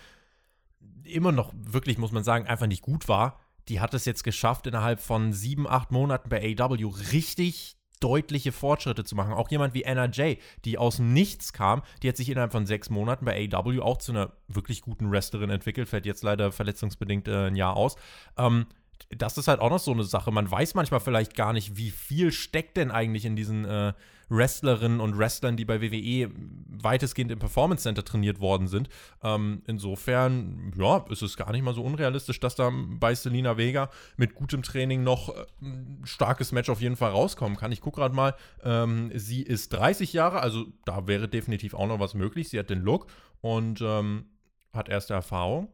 immer 1.04 1.32
noch 1.32 1.52
wirklich, 1.56 1.98
muss 1.98 2.12
man 2.12 2.24
sagen, 2.24 2.46
einfach 2.46 2.66
nicht 2.66 2.82
gut 2.82 3.08
war, 3.08 3.40
die 3.68 3.80
hat 3.80 3.94
es 3.94 4.04
jetzt 4.04 4.24
geschafft, 4.24 4.66
innerhalb 4.66 5.00
von 5.00 5.32
sieben, 5.32 5.66
acht 5.66 5.90
Monaten 5.90 6.28
bei 6.28 6.56
AW 6.58 6.84
richtig 7.12 7.76
deutliche 8.04 8.52
Fortschritte 8.52 9.02
zu 9.02 9.16
machen. 9.16 9.32
Auch 9.32 9.50
jemand 9.50 9.72
wie 9.72 9.86
Anna 9.86 10.10
Jay, 10.10 10.38
die 10.66 10.76
aus 10.76 10.96
dem 10.96 11.14
Nichts 11.14 11.54
kam, 11.54 11.82
die 12.02 12.08
hat 12.08 12.18
sich 12.18 12.28
innerhalb 12.28 12.52
von 12.52 12.66
sechs 12.66 12.90
Monaten 12.90 13.24
bei 13.24 13.48
AW 13.50 13.80
auch 13.80 13.96
zu 13.96 14.12
einer 14.12 14.32
wirklich 14.46 14.82
guten 14.82 15.10
Wrestlerin 15.10 15.48
entwickelt, 15.48 15.88
fällt 15.88 16.04
jetzt 16.04 16.22
leider 16.22 16.52
verletzungsbedingt 16.52 17.26
äh, 17.28 17.46
ein 17.46 17.56
Jahr 17.56 17.76
aus. 17.76 17.96
Ähm, 18.36 18.66
das 19.08 19.38
ist 19.38 19.48
halt 19.48 19.60
auch 19.60 19.70
noch 19.70 19.78
so 19.78 19.92
eine 19.92 20.04
Sache. 20.04 20.30
Man 20.30 20.50
weiß 20.50 20.74
manchmal 20.74 21.00
vielleicht 21.00 21.34
gar 21.34 21.54
nicht, 21.54 21.78
wie 21.78 21.90
viel 21.90 22.30
steckt 22.30 22.76
denn 22.76 22.90
eigentlich 22.90 23.24
in 23.24 23.36
diesen 23.36 23.64
äh, 23.64 23.94
Wrestlerinnen 24.28 25.00
und 25.00 25.18
Wrestlern, 25.18 25.56
die 25.56 25.64
bei 25.64 25.80
WWE 25.80 26.30
weitestgehend 26.68 27.32
im 27.32 27.38
Performance 27.38 27.82
Center 27.82 28.04
trainiert 28.04 28.40
worden 28.40 28.68
sind. 28.68 28.88
Ähm, 29.22 29.62
insofern, 29.66 30.72
ja, 30.76 31.04
ist 31.08 31.22
es 31.22 31.36
gar 31.36 31.52
nicht 31.52 31.62
mal 31.62 31.74
so 31.74 31.82
unrealistisch, 31.82 32.40
dass 32.40 32.54
da 32.54 32.70
bei 32.72 33.14
Selina 33.14 33.56
Vega 33.56 33.90
mit 34.16 34.34
gutem 34.34 34.62
Training 34.62 35.02
noch 35.02 35.30
äh, 35.30 35.44
ein 35.62 36.02
starkes 36.04 36.52
Match 36.52 36.68
auf 36.68 36.80
jeden 36.80 36.96
Fall 36.96 37.10
rauskommen 37.10 37.56
kann. 37.56 37.72
Ich 37.72 37.80
gucke 37.80 38.00
gerade 38.00 38.14
mal, 38.14 38.34
ähm, 38.62 39.10
sie 39.14 39.42
ist 39.42 39.72
30 39.72 40.12
Jahre, 40.12 40.40
also 40.40 40.66
da 40.84 41.06
wäre 41.06 41.28
definitiv 41.28 41.74
auch 41.74 41.86
noch 41.86 42.00
was 42.00 42.14
möglich. 42.14 42.48
Sie 42.48 42.58
hat 42.58 42.70
den 42.70 42.82
Look 42.82 43.06
und 43.40 43.80
ähm, 43.80 44.26
hat 44.72 44.88
erste 44.88 45.14
Erfahrung. 45.14 45.68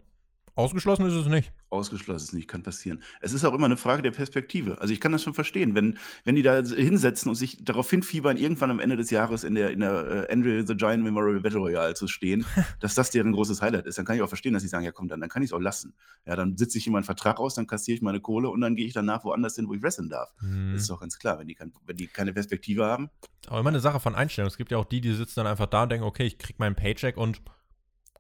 Ausgeschlossen 0.55 1.07
ist 1.07 1.15
es 1.15 1.27
nicht. 1.27 1.53
Ausgeschlossen 1.71 2.17
ist 2.17 2.23
es 2.25 2.33
nicht, 2.33 2.49
kann 2.49 2.63
passieren. 2.63 3.03
Es 3.21 3.33
ist 3.33 3.45
auch 3.45 3.55
immer 3.55 3.67
eine 3.67 3.77
Frage 3.77 4.03
der 4.03 4.11
Perspektive. 4.11 4.81
Also 4.81 4.93
ich 4.93 5.01
kann 5.01 5.13
das 5.13 5.23
schon 5.23 5.35
verstehen, 5.35 5.75
wenn, 5.75 5.99
wenn 6.25 6.35
die 6.35 6.43
da 6.43 6.63
hinsetzen 6.63 7.29
und 7.29 7.37
sich 7.37 7.65
darauf 7.65 7.89
hinfiebern, 7.89 8.37
irgendwann 8.37 8.71
am 8.71 8.81
Ende 8.81 8.97
des 8.97 9.11
Jahres 9.11 9.45
in 9.45 9.55
der, 9.55 9.71
in 9.71 9.81
der 9.81 10.27
uh, 10.29 10.33
Andrew 10.33 10.65
the 10.67 10.77
Giant 10.77 11.05
Memorial 11.05 11.41
Battle 11.41 11.61
Royale 11.61 11.95
zu 11.95 12.09
stehen, 12.09 12.45
dass 12.81 12.95
das 12.95 13.11
deren 13.11 13.33
großes 13.33 13.63
Highlight 13.63 13.87
ist, 13.87 13.99
dann 13.99 14.05
kann 14.05 14.17
ich 14.17 14.23
auch 14.23 14.29
verstehen, 14.29 14.53
dass 14.53 14.63
sie 14.63 14.69
sagen, 14.69 14.85
ja 14.85 14.93
komm, 14.93 15.09
dann, 15.09 15.21
dann 15.21 15.31
kann 15.31 15.43
ich 15.43 15.51
es 15.51 15.53
auch 15.53 15.61
lassen. 15.61 15.95
Ja, 16.27 16.35
dann 16.35 16.57
sitze 16.57 16.79
ich 16.79 16.87
in 16.87 16.93
meinen 16.93 17.05
Vertrag 17.05 17.39
aus, 17.39 17.55
dann 17.55 17.69
kassiere 17.69 17.95
ich 17.97 18.03
meine 18.03 18.21
Kohle 18.21 18.49
und 18.51 18.61
dann 18.61 18.75
gehe 18.75 18.87
ich 18.87 18.93
danach 18.93 19.25
woanders 19.25 19.55
hin, 19.55 19.69
wo 19.69 19.75
ich 19.75 19.83
wresteln 19.83 20.09
darf. 20.09 20.33
Mhm. 20.41 20.73
Das 20.73 20.83
ist 20.83 20.91
doch 20.91 21.01
ganz 21.01 21.19
klar, 21.19 21.39
wenn 21.39 21.47
die, 21.47 21.55
kein, 21.55 21.73
wenn 21.87 21.97
die 21.97 22.09
keine 22.09 22.33
Perspektive 22.33 22.85
haben. 22.85 23.11
Aber 23.47 23.61
immer 23.61 23.71
eine 23.71 23.81
Sache 23.81 24.01
von 24.01 24.15
Einstellung. 24.15 24.49
Es 24.49 24.57
gibt 24.57 24.73
ja 24.73 24.79
auch 24.79 24.85
die, 24.85 25.01
die 25.01 25.15
sitzen 25.15 25.35
dann 25.37 25.47
einfach 25.47 25.67
da 25.67 25.85
und 25.85 25.93
denken, 25.93 26.05
okay, 26.05 26.25
ich 26.25 26.39
kriege 26.39 26.57
meinen 26.59 26.75
Paycheck 26.75 27.17
und 27.17 27.41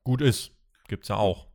gut 0.04 0.22
ist. 0.22 0.52
Gibt's 0.88 1.08
ja 1.08 1.16
auch. 1.16 1.49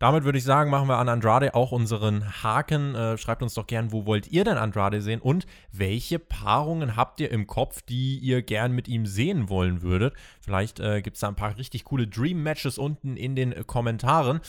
Damit 0.00 0.24
würde 0.24 0.38
ich 0.38 0.44
sagen, 0.44 0.70
machen 0.70 0.88
wir 0.88 0.96
an 0.96 1.10
Andrade 1.10 1.54
auch 1.54 1.72
unseren 1.72 2.42
Haken. 2.42 2.94
Äh, 2.94 3.18
schreibt 3.18 3.42
uns 3.42 3.52
doch 3.52 3.66
gern, 3.66 3.92
wo 3.92 4.06
wollt 4.06 4.28
ihr 4.28 4.44
denn 4.44 4.56
Andrade 4.56 5.02
sehen 5.02 5.20
und 5.20 5.46
welche 5.72 6.18
Paarungen 6.18 6.96
habt 6.96 7.20
ihr 7.20 7.30
im 7.30 7.46
Kopf, 7.46 7.82
die 7.82 8.16
ihr 8.16 8.40
gern 8.40 8.72
mit 8.72 8.88
ihm 8.88 9.04
sehen 9.04 9.50
wollen 9.50 9.82
würdet. 9.82 10.14
Vielleicht 10.40 10.80
äh, 10.80 11.02
gibt 11.02 11.16
es 11.16 11.20
da 11.20 11.28
ein 11.28 11.36
paar 11.36 11.58
richtig 11.58 11.84
coole 11.84 12.08
Dream-Matches 12.08 12.78
unten 12.78 13.18
in 13.18 13.36
den 13.36 13.52
äh, 13.52 13.62
Kommentaren. 13.66 14.40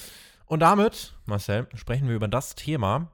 Und 0.45 0.61
damit, 0.61 1.15
Marcel, 1.25 1.67
sprechen 1.75 2.07
wir 2.07 2.15
über 2.15 2.29
das 2.29 2.55
Thema, 2.55 3.11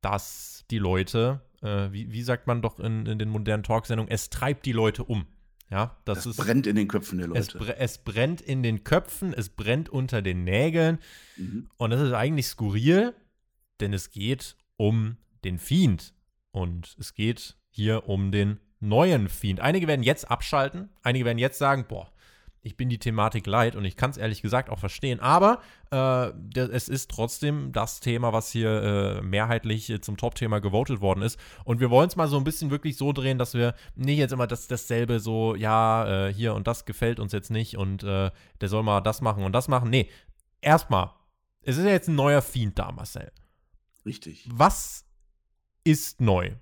das 0.00 0.64
die 0.70 0.78
Leute, 0.78 1.40
äh, 1.60 1.90
wie, 1.90 2.12
wie, 2.12 2.22
sagt 2.22 2.46
man 2.46 2.62
doch 2.62 2.78
in, 2.78 3.04
in 3.04 3.18
den 3.18 3.30
modernen 3.30 3.64
Talksendungen, 3.64 4.12
es 4.12 4.30
treibt 4.30 4.64
die 4.64 4.72
Leute 4.72 5.02
um. 5.02 5.26
Ja, 5.70 5.96
das 6.04 6.20
es 6.20 6.26
ist, 6.26 6.36
brennt 6.36 6.66
in 6.66 6.74
den 6.74 6.88
Köpfen 6.88 7.18
der 7.18 7.28
Leute. 7.28 7.58
Es, 7.58 7.68
es, 7.78 7.98
brennt 7.98 8.40
in 8.40 8.62
den 8.62 8.82
Köpfen, 8.82 9.32
es 9.32 9.50
brennt 9.50 9.88
unter 9.88 10.20
den 10.20 10.42
Nägeln. 10.42 10.98
Mhm. 11.36 11.70
Und 11.76 11.90
das 11.90 12.00
ist 12.00 12.12
eigentlich 12.12 12.46
skurril, 12.46 13.14
denn 13.78 13.92
es 13.92 14.10
geht 14.10 14.56
um 14.76 15.16
den 15.44 15.58
Fiend. 15.58 16.12
Und 16.50 16.96
es 16.98 17.14
geht 17.14 17.56
hier 17.70 18.08
um 18.08 18.32
den 18.32 18.58
neuen 18.80 19.28
Fiend. 19.28 19.60
Einige 19.60 19.86
werden 19.86 20.02
jetzt 20.02 20.28
abschalten, 20.28 20.88
einige 21.02 21.24
werden 21.24 21.38
jetzt 21.38 21.58
sagen, 21.58 21.84
boah, 21.88 22.09
ich 22.62 22.76
bin 22.76 22.88
die 22.88 22.98
Thematik 22.98 23.46
leid 23.46 23.74
und 23.74 23.84
ich 23.84 23.96
kann 23.96 24.10
es 24.10 24.16
ehrlich 24.16 24.42
gesagt 24.42 24.68
auch 24.68 24.78
verstehen. 24.78 25.20
Aber 25.20 25.60
äh, 25.90 26.30
es 26.58 26.88
ist 26.88 27.10
trotzdem 27.10 27.72
das 27.72 28.00
Thema, 28.00 28.32
was 28.32 28.50
hier 28.50 28.82
äh, 28.82 29.22
mehrheitlich 29.22 29.88
äh, 29.88 30.00
zum 30.00 30.16
Top-Thema 30.16 30.60
gewotet 30.60 31.00
worden 31.00 31.22
ist. 31.22 31.38
Und 31.64 31.80
wir 31.80 31.90
wollen 31.90 32.08
es 32.08 32.16
mal 32.16 32.28
so 32.28 32.36
ein 32.36 32.44
bisschen 32.44 32.70
wirklich 32.70 32.96
so 32.96 33.12
drehen, 33.12 33.38
dass 33.38 33.54
wir 33.54 33.74
nicht 33.94 34.18
jetzt 34.18 34.32
immer 34.32 34.46
das, 34.46 34.66
dasselbe 34.66 35.20
so, 35.20 35.54
ja, 35.54 36.26
äh, 36.26 36.34
hier 36.34 36.54
und 36.54 36.66
das 36.66 36.84
gefällt 36.84 37.18
uns 37.18 37.32
jetzt 37.32 37.50
nicht 37.50 37.76
und 37.76 38.02
äh, 38.02 38.30
der 38.60 38.68
soll 38.68 38.82
mal 38.82 39.00
das 39.00 39.22
machen 39.22 39.44
und 39.44 39.52
das 39.52 39.68
machen. 39.68 39.88
Nee, 39.88 40.10
erstmal, 40.60 41.10
es 41.62 41.78
ist 41.78 41.84
ja 41.84 41.90
jetzt 41.90 42.08
ein 42.08 42.14
neuer 42.14 42.42
Fiend 42.42 42.78
da, 42.78 42.92
Marcel. 42.92 43.32
Richtig. 44.04 44.46
Was 44.50 45.06
ist 45.84 46.20
neu? 46.20 46.52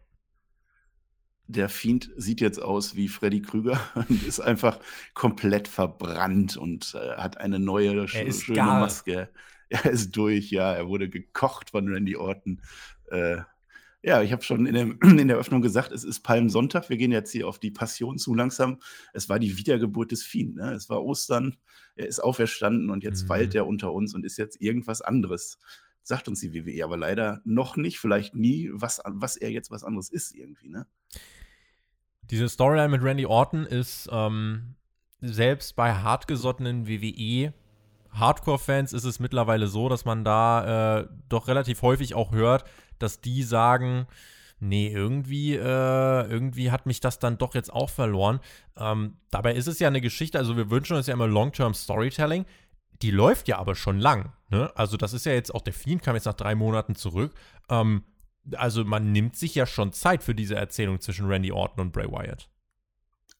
Der 1.48 1.68
Fiend 1.68 2.10
sieht 2.16 2.40
jetzt 2.40 2.60
aus 2.62 2.94
wie 2.94 3.08
Freddy 3.08 3.42
Krüger 3.42 3.80
und 3.94 4.22
ist 4.22 4.40
einfach 4.40 4.78
komplett 5.14 5.66
verbrannt 5.66 6.56
und 6.56 6.94
äh, 6.94 7.16
hat 7.16 7.38
eine 7.38 7.58
neue 7.58 8.06
sch 8.06 8.16
schöne 8.32 8.56
gar. 8.56 8.80
Maske. 8.80 9.28
Er 9.70 9.84
ist 9.84 10.16
durch, 10.16 10.50
ja. 10.50 10.72
Er 10.72 10.88
wurde 10.88 11.10
gekocht 11.10 11.72
von 11.72 11.92
Randy 11.92 12.16
Orton. 12.16 12.62
Äh, 13.10 13.40
ja, 14.02 14.22
ich 14.22 14.32
habe 14.32 14.42
schon 14.42 14.64
in, 14.64 14.74
dem, 14.74 14.98
in, 15.02 15.28
der 15.28 15.36
Öffnung 15.36 15.60
gesagt, 15.60 15.92
es 15.92 16.04
ist 16.04 16.20
Palmsonntag. 16.20 16.88
Wir 16.88 16.96
gehen 16.96 17.12
jetzt 17.12 17.32
hier 17.32 17.46
auf 17.46 17.58
die 17.58 17.70
Passion 17.70 18.16
zu 18.16 18.34
langsam. 18.34 18.78
Es 19.12 19.28
war 19.28 19.38
die 19.38 19.58
Wiedergeburt 19.58 20.12
des 20.12 20.22
Fiend. 20.22 20.56
Ne? 20.56 20.72
Es 20.72 20.88
war 20.88 21.04
Ostern. 21.04 21.56
Er 21.96 22.06
ist 22.06 22.20
auferstanden 22.20 22.88
und 22.88 23.04
jetzt 23.04 23.24
mhm. 23.24 23.28
weilt 23.28 23.54
er 23.54 23.66
unter 23.66 23.92
uns 23.92 24.14
und 24.14 24.24
ist 24.24 24.38
jetzt 24.38 24.58
irgendwas 24.58 25.02
anderes. 25.02 25.58
Sagt 26.02 26.28
uns 26.28 26.40
die 26.40 26.54
WWE 26.54 26.84
aber 26.84 26.96
leider 26.96 27.40
noch 27.44 27.76
nicht, 27.76 27.98
vielleicht 27.98 28.34
nie, 28.34 28.70
was, 28.72 29.00
was 29.04 29.36
er 29.36 29.50
jetzt 29.50 29.70
was 29.70 29.84
anderes 29.84 30.08
ist 30.08 30.34
irgendwie. 30.34 30.68
Ne? 30.68 30.86
Diese 32.22 32.48
Storyline 32.48 32.88
mit 32.88 33.02
Randy 33.02 33.26
Orton 33.26 33.66
ist 33.66 34.08
ähm, 34.10 34.74
selbst 35.20 35.76
bei 35.76 35.94
hartgesottenen 35.94 36.86
WWE 36.88 37.52
Hardcore-Fans 38.12 38.92
ist 38.92 39.04
es 39.04 39.20
mittlerweile 39.20 39.66
so, 39.66 39.88
dass 39.88 40.04
man 40.04 40.24
da 40.24 41.00
äh, 41.00 41.08
doch 41.28 41.48
relativ 41.48 41.82
häufig 41.82 42.14
auch 42.14 42.32
hört, 42.32 42.64
dass 42.98 43.20
die 43.20 43.42
sagen, 43.42 44.06
nee, 44.60 44.88
irgendwie, 44.88 45.54
äh, 45.54 46.30
irgendwie 46.30 46.70
hat 46.70 46.86
mich 46.86 47.00
das 47.00 47.18
dann 47.18 47.38
doch 47.38 47.54
jetzt 47.54 47.72
auch 47.72 47.90
verloren. 47.90 48.40
Ähm, 48.76 49.16
dabei 49.30 49.54
ist 49.54 49.68
es 49.68 49.78
ja 49.78 49.88
eine 49.88 50.00
Geschichte, 50.00 50.38
also 50.38 50.56
wir 50.56 50.70
wünschen 50.70 50.96
uns 50.96 51.06
ja 51.06 51.14
immer 51.14 51.26
Long-Term 51.26 51.74
Storytelling. 51.74 52.44
Die 53.02 53.10
läuft 53.10 53.48
ja 53.48 53.58
aber 53.58 53.74
schon 53.74 53.98
lang. 53.98 54.32
Ne? 54.50 54.72
Also, 54.76 54.96
das 54.96 55.12
ist 55.12 55.26
ja 55.26 55.32
jetzt 55.32 55.54
auch 55.54 55.62
der 55.62 55.72
Fiend, 55.72 56.02
kam 56.02 56.14
jetzt 56.14 56.24
nach 56.24 56.34
drei 56.34 56.54
Monaten 56.54 56.94
zurück. 56.94 57.34
Ähm, 57.68 58.02
also 58.56 58.84
man 58.84 59.12
nimmt 59.12 59.36
sich 59.36 59.54
ja 59.54 59.66
schon 59.66 59.92
Zeit 59.92 60.22
für 60.22 60.34
diese 60.34 60.54
Erzählung 60.54 61.00
zwischen 61.00 61.26
Randy 61.26 61.52
Orton 61.52 61.86
und 61.86 61.92
Bray 61.92 62.06
Wyatt. 62.06 62.48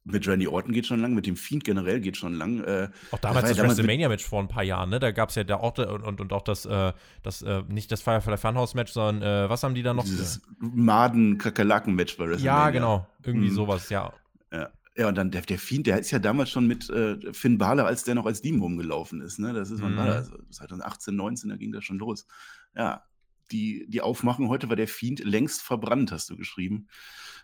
Mit 0.05 0.27
Randy 0.27 0.49
Orton 0.49 0.73
geht 0.73 0.87
schon 0.87 1.01
lang, 1.01 1.14
mit 1.14 1.27
dem 1.27 1.37
Fiend 1.37 1.64
generell 1.64 2.01
geht 2.01 2.16
schon 2.16 2.33
lang. 2.35 2.64
Äh, 2.64 2.88
auch 3.11 3.18
damals 3.18 3.49
das, 3.49 3.59
das 3.59 3.66
WrestleMania-Match 3.66 4.25
vor 4.25 4.40
ein 4.40 4.49
paar 4.49 4.62
Jahren, 4.62 4.88
ne? 4.88 5.01
Da 5.01 5.11
gab 5.11 5.29
es 5.29 5.35
ja 5.35 5.44
der 5.44 5.61
Orte 5.61 5.92
und, 5.92 6.03
und, 6.03 6.21
und 6.23 6.33
auch 6.33 6.40
das, 6.42 6.64
äh, 6.64 6.92
das 7.23 7.42
äh, 7.42 7.62
nicht 7.68 7.92
das 7.92 8.01
Firefly 8.01 8.38
Funhouse-Match, 8.38 8.92
sondern 8.92 9.23
äh, 9.23 9.51
was 9.51 9.62
haben 9.62 9.75
die 9.75 9.83
da 9.83 9.92
noch? 9.92 10.05
Dieses 10.05 10.40
Maden-Kakerlaken-Match 10.61 12.16
bei 12.16 12.25
WrestleMania. 12.25 12.64
Ja, 12.64 12.71
genau. 12.71 13.07
Irgendwie 13.23 13.51
mhm. 13.51 13.55
sowas, 13.55 13.90
ja. 13.90 14.12
Ja. 14.51 14.71
Ja, 14.99 15.07
und 15.09 15.15
dann 15.15 15.31
der, 15.31 15.43
der 15.43 15.61
Fiend, 15.61 15.87
der 15.87 16.01
ist 16.01 16.11
ja 16.11 16.19
damals 16.19 16.51
schon 16.51 16.67
mit 16.67 16.91
äh, 16.91 17.33
Finn 17.33 17.57
Balor, 17.57 17.87
als 17.87 18.03
der 18.03 18.17
noch 18.17 18.27
als 18.27 18.43
Demon 18.43 18.63
rumgelaufen 18.63 19.21
ist. 19.21 19.39
Ne? 19.39 19.53
Das 19.53 19.71
ist, 19.71 19.81
wann 19.81 19.93
mhm. 19.93 19.99
war? 19.99 20.07
Also 20.07 20.37
2018, 20.51 21.15
19, 21.15 21.51
da 21.51 21.57
ging 21.57 21.71
das 21.71 21.85
schon 21.85 22.01
los. 22.01 22.27
Ja, 22.75 23.05
die, 23.53 23.87
die 23.89 24.01
aufmachen. 24.01 24.49
Heute 24.49 24.69
war 24.69 24.75
der 24.75 24.89
Fiend 24.89 25.21
längst 25.21 25.63
verbrannt, 25.63 26.11
hast 26.11 26.29
du 26.31 26.37
geschrieben. 26.37 26.89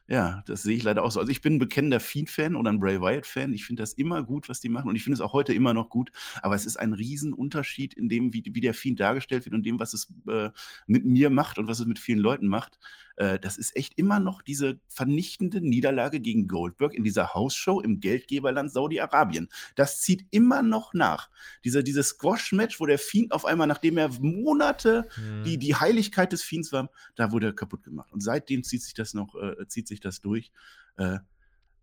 Ja, 0.09 0.43
das 0.47 0.63
sehe 0.63 0.77
ich 0.77 0.83
leider 0.83 1.05
auch 1.05 1.13
so. 1.13 1.21
Also 1.21 1.31
ich 1.31 1.43
bin 1.43 1.55
ein 1.55 1.59
bekennender 1.61 2.01
Fiend-Fan 2.01 2.57
oder 2.57 2.73
ein 2.73 2.81
Bray 2.81 3.01
Wyatt-Fan. 3.01 3.53
Ich 3.53 3.65
finde 3.65 3.85
das 3.85 3.93
immer 3.93 4.25
gut, 4.25 4.49
was 4.49 4.61
die 4.61 4.69
machen. 4.69 4.89
Und 4.89 4.97
ich 4.97 5.05
finde 5.05 5.15
es 5.15 5.21
auch 5.21 5.33
heute 5.33 5.55
immer 5.55 5.75
noch 5.75 5.89
gut. 5.89 6.11
Aber 6.43 6.57
es 6.57 6.67
ist 6.67 6.77
ein 6.77 6.93
Riesenunterschied 6.93 7.95
in 7.95 8.09
dem, 8.09 8.35
wie, 8.35 8.43
wie 8.45 8.61
der 8.61 8.75
Fiend 8.75 8.99
dargestellt 8.99 9.45
wird 9.47 9.55
und 9.55 9.65
dem, 9.65 9.79
was 9.79 9.95
es 9.95 10.13
äh, 10.29 10.51
mit 10.89 11.05
mir 11.05 11.31
macht 11.31 11.59
und 11.59 11.69
was 11.69 11.79
es 11.79 11.87
mit 11.87 12.01
vielen 12.01 12.19
Leuten 12.19 12.49
macht. 12.49 12.81
Äh, 13.17 13.39
das 13.39 13.57
ist 13.57 13.77
echt 13.77 13.99
immer 13.99 14.21
noch 14.21 14.43
diese 14.43 14.81
vernichtende 14.89 15.61
Niederlage 15.61 16.21
gegen 16.21 16.49
Goldberg 16.49 16.95
in 16.95 17.05
dieser 17.05 17.35
Hausshow 17.35 17.81
im 17.81 18.01
Geldgeberland 18.01 18.73
Saudi-Arabien. 18.73 19.49
Das 19.75 20.01
zieht 20.01 20.27
immer 20.31 20.63
noch 20.63 20.95
nach. 20.95 21.31
Diese, 21.65 21.85
dieses 21.85 22.09
Squash-Match, 22.11 22.81
wo 22.81 22.87
der 22.87 22.99
Fiend 22.99 23.33
auf 23.33 23.45
einmal, 23.45 23.67
nachdem 23.67 23.99
er 23.99 24.09
Monate 24.21 25.09
mhm. 25.17 25.45
die, 25.45 25.59
die 25.59 25.75
Heiligkeit 25.75 26.33
des 26.33 26.43
Fiends 26.43 26.73
war, 26.73 26.91
da 27.15 27.33
wurde 27.33 27.47
er 27.47 27.53
kaputt 27.53 27.83
gemacht. 27.83 28.13
Und 28.13 28.21
seitdem 28.21 28.65
zieht 28.65 28.83
sich 28.83 28.95
das 28.95 29.15
noch, 29.15 29.35
äh, 29.37 29.67
zieht 29.69 29.89
sich 29.89 30.01
das 30.01 30.21
durch. 30.21 30.51
Äh, 30.97 31.19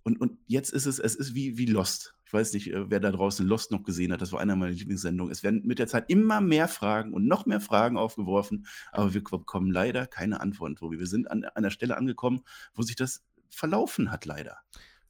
und, 0.04 0.20
und 0.20 0.40
jetzt 0.48 0.72
ist 0.74 0.86
es, 0.86 1.00
es 1.00 1.16
ist 1.16 1.36
wie, 1.36 1.58
wie 1.58 1.66
Lost. 1.66 2.16
Ich 2.32 2.34
weiß 2.34 2.54
nicht, 2.54 2.72
äh, 2.72 2.90
wer 2.90 3.02
da 3.02 3.12
draußen 3.12 3.46
Lost 3.46 3.72
noch 3.72 3.84
gesehen 3.84 4.14
hat. 4.14 4.22
Das 4.22 4.32
war 4.32 4.40
einer 4.40 4.56
meiner 4.56 4.72
Lieblingssendungen. 4.72 5.34
Es 5.34 5.44
werden 5.44 5.64
mit 5.66 5.80
der 5.80 5.88
Zeit 5.88 6.10
immer 6.10 6.40
mehr 6.40 6.70
Fragen 6.70 7.12
und 7.12 7.28
noch 7.28 7.46
mehr 7.46 7.60
Fragen 7.60 7.98
aufgeworfen, 7.98 8.68
aber 8.94 9.14
wir 9.14 9.22
bekommen 9.22 9.70
leider 9.70 10.08
keine 10.08 10.40
Antwort. 10.40 10.80
Wir 10.82 11.08
sind 11.08 11.30
an 11.30 11.44
einer 11.44 11.72
Stelle 11.72 11.98
angekommen, 11.98 12.44
wo 12.74 12.84
sich 12.84 12.96
das 12.96 13.26
verlaufen 13.50 14.12
hat, 14.12 14.24
leider. 14.24 14.60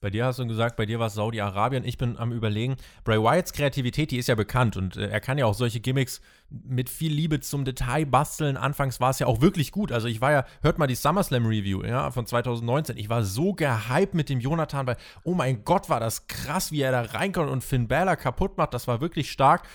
Bei 0.01 0.09
dir 0.09 0.25
hast 0.25 0.39
du 0.39 0.47
gesagt, 0.47 0.77
bei 0.77 0.87
dir 0.87 0.99
war 0.99 1.07
es 1.07 1.13
Saudi-Arabien. 1.13 1.85
Ich 1.85 1.99
bin 1.99 2.17
am 2.17 2.31
Überlegen. 2.31 2.75
Bray 3.03 3.21
Wyatts 3.21 3.53
Kreativität, 3.53 4.09
die 4.09 4.17
ist 4.17 4.27
ja 4.27 4.33
bekannt 4.33 4.75
und 4.75 4.97
äh, 4.97 5.07
er 5.09 5.19
kann 5.19 5.37
ja 5.37 5.45
auch 5.45 5.53
solche 5.53 5.79
Gimmicks 5.79 6.21
mit 6.49 6.89
viel 6.89 7.13
Liebe 7.13 7.39
zum 7.39 7.65
Detail 7.65 8.07
basteln. 8.07 8.57
Anfangs 8.57 8.99
war 8.99 9.11
es 9.11 9.19
ja 9.19 9.27
auch 9.27 9.41
wirklich 9.41 9.71
gut. 9.71 9.91
Also 9.91 10.07
ich 10.07 10.19
war 10.19 10.31
ja, 10.31 10.45
hört 10.63 10.79
mal 10.79 10.87
die 10.87 10.95
SummerSlam 10.95 11.45
Review 11.45 11.83
ja, 11.83 12.09
von 12.09 12.25
2019. 12.25 12.97
Ich 12.97 13.09
war 13.09 13.23
so 13.23 13.53
gehypt 13.53 14.15
mit 14.15 14.29
dem 14.29 14.39
Jonathan, 14.39 14.87
weil, 14.87 14.97
oh 15.23 15.35
mein 15.35 15.63
Gott, 15.65 15.87
war 15.87 15.99
das 15.99 16.25
krass, 16.25 16.71
wie 16.71 16.81
er 16.81 16.91
da 16.91 17.03
reinkommt 17.03 17.51
und 17.51 17.63
Finn 17.63 17.87
Balor 17.87 18.15
kaputt 18.15 18.57
macht. 18.57 18.73
Das 18.73 18.87
war 18.87 19.01
wirklich 19.01 19.31
stark. 19.31 19.67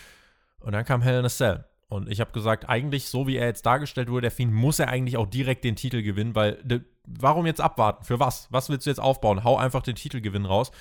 Und 0.58 0.72
dann 0.72 0.84
kam 0.84 1.02
Hell 1.02 1.20
in 1.20 1.24
a 1.24 1.28
Cell. 1.28 1.64
Und 1.88 2.10
ich 2.10 2.20
habe 2.20 2.32
gesagt, 2.32 2.68
eigentlich, 2.68 3.08
so 3.08 3.26
wie 3.26 3.36
er 3.36 3.46
jetzt 3.46 3.64
dargestellt 3.64 4.10
wurde, 4.10 4.22
der 4.22 4.30
Fiend, 4.32 4.52
muss 4.52 4.78
er 4.78 4.88
eigentlich 4.88 5.16
auch 5.16 5.26
direkt 5.26 5.62
den 5.64 5.76
Titel 5.76 6.02
gewinnen, 6.02 6.34
weil 6.34 6.60
de, 6.64 6.80
warum 7.04 7.46
jetzt 7.46 7.60
abwarten? 7.60 8.04
Für 8.04 8.18
was? 8.18 8.48
Was 8.50 8.68
willst 8.68 8.86
du 8.86 8.90
jetzt 8.90 8.98
aufbauen? 8.98 9.44
Hau 9.44 9.56
einfach 9.56 9.82
den 9.82 9.94
Titelgewinn 9.94 10.46
raus. 10.46 10.72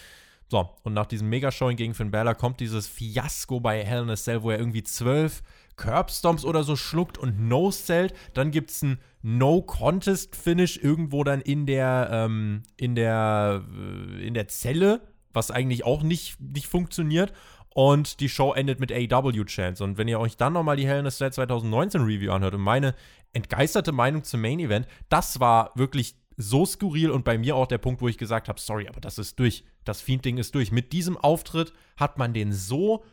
So, 0.48 0.70
und 0.84 0.94
nach 0.94 1.06
diesem 1.08 1.30
Mega-Showing 1.30 1.76
gegen 1.76 1.94
Finn 1.94 2.12
Balor 2.12 2.36
kommt 2.36 2.60
dieses 2.60 2.88
Fiasko 2.88 3.60
bei 3.60 3.84
Hell 3.84 4.04
in 4.04 4.10
a 4.10 4.16
Cell, 4.16 4.44
wo 4.44 4.52
er 4.52 4.60
irgendwie 4.60 4.84
zwölf 4.84 5.42
Curbstomps 5.76 6.46
oder 6.46 6.64
so 6.64 6.76
schluckt 6.76 7.18
und 7.18 7.40
No-Cellt. 7.48 8.14
Dann 8.34 8.52
gibt 8.52 8.72
es 8.72 8.82
ein 8.82 9.00
No-Contest-Finish 9.24 10.78
irgendwo 10.78 11.24
dann 11.24 11.42
in 11.42 11.66
der, 11.66 12.10
ähm, 12.12 12.64
in 12.78 12.96
der, 12.96 13.64
äh, 13.76 14.28
in 14.28 14.34
der 14.34 14.48
Zelle, 14.48 15.02
was 15.34 15.52
eigentlich 15.52 15.84
auch 15.84 16.04
nicht, 16.04 16.40
nicht 16.40 16.68
funktioniert. 16.68 17.34
Und 17.76 18.22
die 18.22 18.30
Show 18.30 18.54
endet 18.54 18.80
mit 18.80 18.90
AW-Chance. 18.90 19.84
Und 19.84 19.98
wenn 19.98 20.08
ihr 20.08 20.18
euch 20.18 20.38
dann 20.38 20.54
nochmal 20.54 20.78
die 20.78 20.88
Hell 20.88 21.00
in 21.00 21.08
a 21.08 21.12
Cell 21.12 21.34
2019 21.34 22.04
Review 22.04 22.32
anhört 22.32 22.54
und 22.54 22.62
meine 22.62 22.96
entgeisterte 23.34 23.92
Meinung 23.92 24.24
zum 24.24 24.40
Main 24.40 24.60
Event, 24.60 24.88
das 25.10 25.42
war 25.42 25.72
wirklich 25.76 26.16
so 26.38 26.66
skurril 26.66 27.12
und 27.12 27.26
bei 27.26 27.38
mir 27.38 27.58
auch 27.58 27.68
der 27.68 27.78
Punkt, 27.78 28.02
wo 28.02 28.08
ich 28.08 28.18
gesagt 28.18 28.48
habe, 28.48 28.62
sorry, 28.62 28.88
aber 28.88 29.02
das 29.02 29.18
ist 29.18 29.38
durch. 29.40 29.66
Das 29.84 30.00
Fiend-Ding 30.00 30.38
ist 30.38 30.56
durch. 30.56 30.72
Mit 30.72 30.94
diesem 30.94 31.18
Auftritt 31.18 31.74
hat 31.98 32.18
man 32.18 32.34
den 32.34 32.54
so 32.54 33.04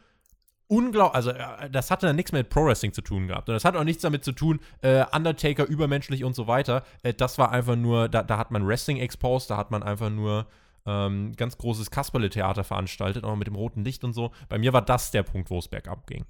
unglaublich, 0.68 1.16
also 1.16 1.31
äh, 1.31 1.68
das 1.68 1.90
hatte 1.90 2.07
dann 2.07 2.14
nichts 2.14 2.31
mehr 2.31 2.42
mit 2.42 2.51
Pro 2.51 2.64
Wrestling 2.64 2.92
zu 2.92 3.03
tun 3.03 3.27
gehabt. 3.27 3.48
Und 3.48 3.55
das 3.55 3.64
hat 3.64 3.75
auch 3.75 3.83
nichts 3.83 4.03
damit 4.03 4.25
zu 4.25 4.31
tun, 4.31 4.61
äh, 4.83 5.05
Undertaker 5.12 5.66
übermenschlich 5.66 6.22
und 6.22 6.37
so 6.37 6.46
weiter. 6.46 6.85
Äh, 7.03 7.14
das 7.14 7.37
war 7.37 7.51
einfach 7.51 7.75
nur, 7.75 8.09
da, 8.09 8.22
da, 8.22 8.38
hat 8.38 8.53
man 8.53 8.64
Wrestling 8.64 8.98
exposed, 8.98 9.51
da 9.51 9.57
hat 9.57 9.72
man 9.72 9.83
einfach 9.83 10.09
nur 10.09 10.46
ähm, 10.86 11.32
ganz 11.36 11.58
großes 11.58 11.90
Kasperle-Theater 11.90 12.64
veranstaltet, 12.64 13.24
auch 13.24 13.36
mit 13.36 13.46
dem 13.46 13.54
roten 13.54 13.84
Licht 13.84 14.04
und 14.04 14.12
so. 14.12 14.32
Bei 14.48 14.58
mir 14.58 14.72
war 14.72 14.82
das 14.82 15.10
der 15.10 15.22
Punkt, 15.22 15.50
wo 15.50 15.58
es 15.58 15.68
bergab 15.68 16.06
ging. 16.06 16.24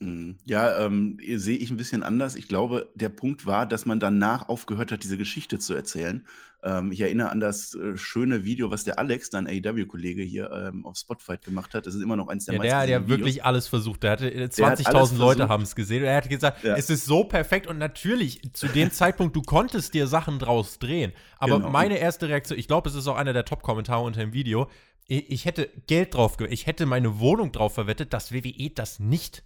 Mhm. 0.00 0.36
Ja, 0.44 0.84
ähm, 0.84 1.18
sehe 1.34 1.56
ich 1.56 1.70
ein 1.70 1.76
bisschen 1.76 2.02
anders. 2.02 2.36
Ich 2.36 2.48
glaube, 2.48 2.88
der 2.94 3.08
Punkt 3.08 3.46
war, 3.46 3.66
dass 3.66 3.86
man 3.86 3.98
danach 3.98 4.48
aufgehört 4.48 4.92
hat, 4.92 5.02
diese 5.02 5.18
Geschichte 5.18 5.58
zu 5.58 5.74
erzählen. 5.74 6.24
Ähm, 6.62 6.90
ich 6.90 7.00
erinnere 7.00 7.30
an 7.30 7.38
das 7.38 7.74
äh, 7.74 7.96
schöne 7.96 8.44
Video, 8.44 8.70
was 8.70 8.82
der 8.82 8.98
Alex, 8.98 9.30
dein 9.30 9.46
AEW-Kollege 9.46 10.22
hier 10.22 10.50
ähm, 10.50 10.84
auf 10.84 10.96
Spotify 10.96 11.36
gemacht 11.38 11.72
hat. 11.72 11.86
Das 11.86 11.94
ist 11.94 12.02
immer 12.02 12.16
noch 12.16 12.28
eins 12.28 12.46
der 12.46 12.56
ja, 12.56 12.60
Der 12.60 12.76
hat 12.78 12.88
ja 12.88 13.08
wirklich 13.08 13.44
alles 13.44 13.68
versucht. 13.68 14.02
Der 14.02 14.12
hatte 14.12 14.28
20.000 14.28 15.14
äh, 15.14 15.18
Leute 15.18 15.48
haben 15.48 15.62
es 15.62 15.76
gesehen. 15.76 16.02
Er 16.02 16.16
hat 16.16 16.28
gesagt, 16.28 16.64
ja. 16.64 16.74
es 16.74 16.90
ist 16.90 17.04
so 17.04 17.22
perfekt 17.22 17.68
und 17.68 17.78
natürlich 17.78 18.52
zu 18.54 18.66
dem 18.66 18.90
Zeitpunkt, 18.90 19.36
du 19.36 19.42
konntest 19.42 19.94
dir 19.94 20.08
Sachen 20.08 20.40
draus 20.40 20.80
drehen. 20.80 21.12
Aber 21.38 21.58
genau. 21.58 21.70
meine 21.70 21.98
erste 21.98 22.28
Reaktion, 22.28 22.58
ich 22.58 22.66
glaube, 22.66 22.88
es 22.88 22.96
ist 22.96 23.06
auch 23.06 23.16
einer 23.16 23.32
der 23.32 23.44
Top-Kommentare 23.44 24.02
unter 24.02 24.20
dem 24.20 24.32
Video. 24.32 24.68
Ich 25.06 25.46
hätte 25.46 25.70
Geld 25.86 26.14
drauf, 26.14 26.36
ich 26.50 26.66
hätte 26.66 26.84
meine 26.84 27.18
Wohnung 27.18 27.52
drauf 27.52 27.72
verwettet, 27.72 28.12
dass 28.12 28.32
WWE 28.32 28.70
das 28.74 28.98
nicht 28.98 29.42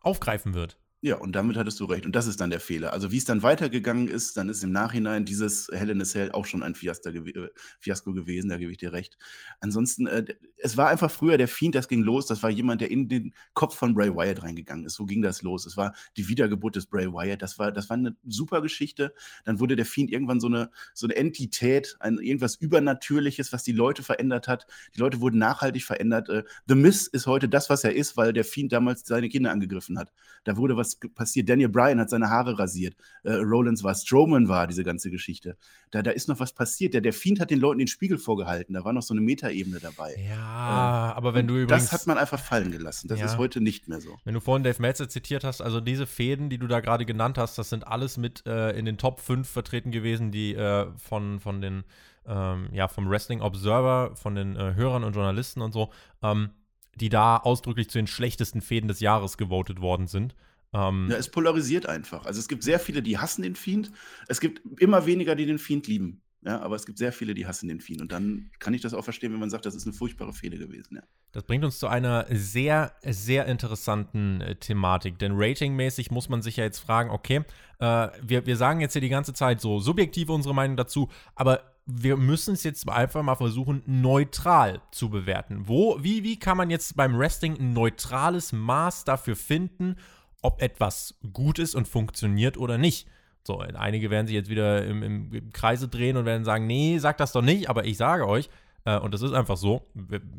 aufgreifen 0.00 0.54
wird. 0.54 0.78
Ja, 1.02 1.14
und 1.16 1.30
damit 1.36 1.56
hattest 1.56 1.78
du 1.78 1.84
recht. 1.84 2.04
Und 2.06 2.16
das 2.16 2.26
ist 2.26 2.40
dann 2.40 2.50
der 2.50 2.58
Fehler. 2.58 2.92
Also, 2.92 3.12
wie 3.12 3.18
es 3.18 3.24
dann 3.24 3.44
weitergegangen 3.44 4.08
ist, 4.08 4.36
dann 4.36 4.48
ist 4.48 4.64
im 4.64 4.72
Nachhinein 4.72 5.24
dieses 5.24 5.68
Hell 5.72 5.90
in 5.90 6.00
a 6.00 6.04
Cell 6.04 6.32
auch 6.32 6.44
schon 6.44 6.64
ein 6.64 6.74
Fiaster 6.74 7.12
gew 7.12 7.24
äh, 7.28 7.50
Fiasko 7.78 8.12
gewesen, 8.12 8.48
da 8.48 8.56
gebe 8.56 8.72
ich 8.72 8.78
dir 8.78 8.92
recht. 8.92 9.16
Ansonsten, 9.60 10.08
äh, 10.08 10.24
es 10.56 10.76
war 10.76 10.88
einfach 10.88 11.08
früher 11.12 11.38
der 11.38 11.46
Fiend, 11.46 11.76
das 11.76 11.86
ging 11.86 12.02
los. 12.02 12.26
Das 12.26 12.42
war 12.42 12.50
jemand, 12.50 12.80
der 12.80 12.90
in 12.90 13.08
den 13.08 13.32
Kopf 13.54 13.76
von 13.76 13.94
Bray 13.94 14.12
Wyatt 14.12 14.42
reingegangen 14.42 14.86
ist. 14.86 14.94
So 14.94 15.06
ging 15.06 15.22
das 15.22 15.42
los. 15.42 15.66
Es 15.66 15.76
war 15.76 15.94
die 16.16 16.26
Wiedergeburt 16.28 16.74
des 16.74 16.86
Bray 16.86 17.06
Wyatt. 17.12 17.42
Das 17.42 17.60
war 17.60 17.70
das 17.70 17.88
war 17.90 17.96
'ne 17.96 18.16
super 18.26 18.60
Geschichte. 18.60 19.14
Dann 19.44 19.60
wurde 19.60 19.76
der 19.76 19.86
Fiend 19.86 20.10
irgendwann 20.10 20.40
so 20.40 20.48
eine 20.48 20.68
so 20.94 21.06
'ne 21.06 21.14
Entität, 21.14 21.96
ein 22.00 22.18
irgendwas 22.18 22.56
Übernatürliches, 22.56 23.52
was 23.52 23.62
die 23.62 23.70
Leute 23.72 24.02
verändert 24.02 24.48
hat. 24.48 24.66
Die 24.96 25.00
Leute 25.00 25.20
wurden 25.20 25.38
nachhaltig 25.38 25.84
verändert. 25.84 26.28
Äh, 26.28 26.42
The 26.66 26.74
Miz 26.74 27.06
ist 27.06 27.28
heute 27.28 27.48
das, 27.48 27.70
was 27.70 27.84
er 27.84 27.94
ist, 27.94 28.16
weil 28.16 28.32
der 28.32 28.44
Fiend 28.44 28.72
damals 28.72 29.06
seine 29.06 29.28
Kinder 29.28 29.52
angegriffen 29.52 29.96
hat. 29.96 30.12
Da 30.42 30.56
wurde 30.56 30.76
was 30.76 30.87
was 30.88 31.10
passiert. 31.14 31.48
Daniel 31.48 31.68
Bryan 31.68 32.00
hat 32.00 32.10
seine 32.10 32.30
Haare 32.30 32.58
rasiert. 32.58 32.96
Äh, 33.24 33.34
Rollins 33.34 33.82
war, 33.82 33.94
Strowman 33.94 34.48
war, 34.48 34.66
diese 34.66 34.84
ganze 34.84 35.10
Geschichte. 35.10 35.56
Da, 35.90 36.02
da 36.02 36.10
ist 36.10 36.28
noch 36.28 36.40
was 36.40 36.52
passiert. 36.52 36.94
Der, 36.94 37.00
der 37.00 37.12
Fiend 37.12 37.40
hat 37.40 37.50
den 37.50 37.60
Leuten 37.60 37.78
den 37.78 37.88
Spiegel 37.88 38.18
vorgehalten. 38.18 38.74
Da 38.74 38.84
war 38.84 38.92
noch 38.92 39.02
so 39.02 39.14
eine 39.14 39.20
Metaebene 39.20 39.80
dabei. 39.80 40.14
Ja, 40.28 41.10
äh, 41.10 41.16
aber 41.16 41.34
wenn 41.34 41.46
du 41.46 41.54
übrigens. 41.54 41.90
Das 41.90 41.92
hat 41.92 42.06
man 42.06 42.18
einfach 42.18 42.40
fallen 42.40 42.70
gelassen. 42.70 43.08
Das 43.08 43.18
ja. 43.18 43.26
ist 43.26 43.38
heute 43.38 43.60
nicht 43.60 43.88
mehr 43.88 44.00
so. 44.00 44.16
Wenn 44.24 44.34
du 44.34 44.40
vorhin 44.40 44.64
Dave 44.64 44.80
Meltzer 44.80 45.08
zitiert 45.08 45.44
hast, 45.44 45.60
also 45.60 45.80
diese 45.80 46.06
Fäden, 46.06 46.50
die 46.50 46.58
du 46.58 46.66
da 46.66 46.80
gerade 46.80 47.04
genannt 47.04 47.38
hast, 47.38 47.58
das 47.58 47.70
sind 47.70 47.86
alles 47.86 48.16
mit 48.16 48.46
äh, 48.46 48.70
in 48.72 48.84
den 48.84 48.98
Top 48.98 49.20
5 49.20 49.48
vertreten 49.48 49.90
gewesen, 49.90 50.30
die 50.30 50.54
äh, 50.54 50.86
von, 50.96 51.40
von 51.40 51.60
den. 51.60 51.84
Ähm, 52.26 52.68
ja, 52.72 52.88
vom 52.88 53.08
Wrestling 53.08 53.40
Observer, 53.40 54.14
von 54.14 54.34
den 54.34 54.54
äh, 54.54 54.74
Hörern 54.74 55.02
und 55.02 55.14
Journalisten 55.14 55.62
und 55.62 55.72
so, 55.72 55.88
ähm, 56.22 56.50
die 56.94 57.08
da 57.08 57.38
ausdrücklich 57.38 57.88
zu 57.88 57.98
den 57.98 58.06
schlechtesten 58.06 58.60
Fäden 58.60 58.88
des 58.88 59.00
Jahres 59.00 59.38
gewotet 59.38 59.80
worden 59.80 60.06
sind. 60.08 60.34
Ähm, 60.72 61.08
ja, 61.10 61.16
es 61.16 61.30
polarisiert 61.30 61.86
einfach. 61.86 62.26
Also 62.26 62.40
es 62.40 62.48
gibt 62.48 62.62
sehr 62.62 62.78
viele, 62.78 63.02
die 63.02 63.18
hassen 63.18 63.42
den 63.42 63.56
Fiend. 63.56 63.90
Es 64.28 64.40
gibt 64.40 64.60
immer 64.80 65.06
weniger, 65.06 65.34
die 65.34 65.46
den 65.46 65.58
Fiend 65.58 65.86
lieben. 65.86 66.22
Ja, 66.44 66.60
aber 66.60 66.76
es 66.76 66.86
gibt 66.86 66.98
sehr 66.98 67.12
viele, 67.12 67.34
die 67.34 67.46
hassen 67.46 67.68
den 67.68 67.80
Fiend. 67.80 68.00
Und 68.00 68.12
dann 68.12 68.50
kann 68.60 68.72
ich 68.72 68.80
das 68.80 68.94
auch 68.94 69.02
verstehen, 69.02 69.32
wenn 69.32 69.40
man 69.40 69.50
sagt, 69.50 69.66
das 69.66 69.74
ist 69.74 69.86
eine 69.86 69.92
furchtbare 69.92 70.32
Fehde 70.32 70.56
gewesen. 70.56 70.96
Ja. 70.96 71.02
Das 71.32 71.42
bringt 71.42 71.64
uns 71.64 71.78
zu 71.78 71.88
einer 71.88 72.26
sehr, 72.30 72.92
sehr 73.02 73.46
interessanten 73.46 74.40
äh, 74.40 74.54
Thematik. 74.54 75.18
Denn 75.18 75.32
ratingmäßig 75.34 76.10
muss 76.10 76.28
man 76.28 76.40
sich 76.40 76.56
ja 76.56 76.64
jetzt 76.64 76.78
fragen, 76.78 77.10
okay, 77.10 77.42
äh, 77.80 78.08
wir, 78.22 78.46
wir 78.46 78.56
sagen 78.56 78.80
jetzt 78.80 78.92
hier 78.92 79.02
die 79.02 79.08
ganze 79.08 79.34
Zeit 79.34 79.60
so 79.60 79.80
subjektiv 79.80 80.28
unsere 80.28 80.54
Meinung 80.54 80.76
dazu, 80.76 81.08
aber 81.34 81.62
wir 81.90 82.16
müssen 82.16 82.54
es 82.54 82.64
jetzt 82.64 82.88
einfach 82.88 83.22
mal 83.22 83.34
versuchen, 83.34 83.82
neutral 83.86 84.82
zu 84.92 85.08
bewerten. 85.08 85.62
Wo, 85.66 85.98
wie, 86.02 86.22
wie 86.22 86.38
kann 86.38 86.56
man 86.56 86.70
jetzt 86.70 86.96
beim 86.96 87.18
Wrestling 87.18 87.58
ein 87.58 87.72
neutrales 87.72 88.52
Maß 88.52 89.04
dafür 89.04 89.36
finden, 89.36 89.96
ob 90.42 90.62
etwas 90.62 91.18
gut 91.32 91.58
ist 91.58 91.74
und 91.74 91.88
funktioniert 91.88 92.56
oder 92.56 92.78
nicht. 92.78 93.08
So, 93.44 93.58
einige 93.58 94.10
werden 94.10 94.26
sich 94.26 94.34
jetzt 94.34 94.50
wieder 94.50 94.84
im, 94.84 95.02
im, 95.02 95.50
Kreise 95.52 95.88
drehen 95.88 96.16
und 96.16 96.26
werden 96.26 96.44
sagen, 96.44 96.66
nee, 96.66 96.98
sag 96.98 97.16
das 97.16 97.32
doch 97.32 97.42
nicht, 97.42 97.70
aber 97.70 97.86
ich 97.86 97.96
sage 97.96 98.28
euch, 98.28 98.50
äh, 98.84 98.98
und 98.98 99.14
das 99.14 99.22
ist 99.22 99.32
einfach 99.32 99.56
so, 99.56 99.86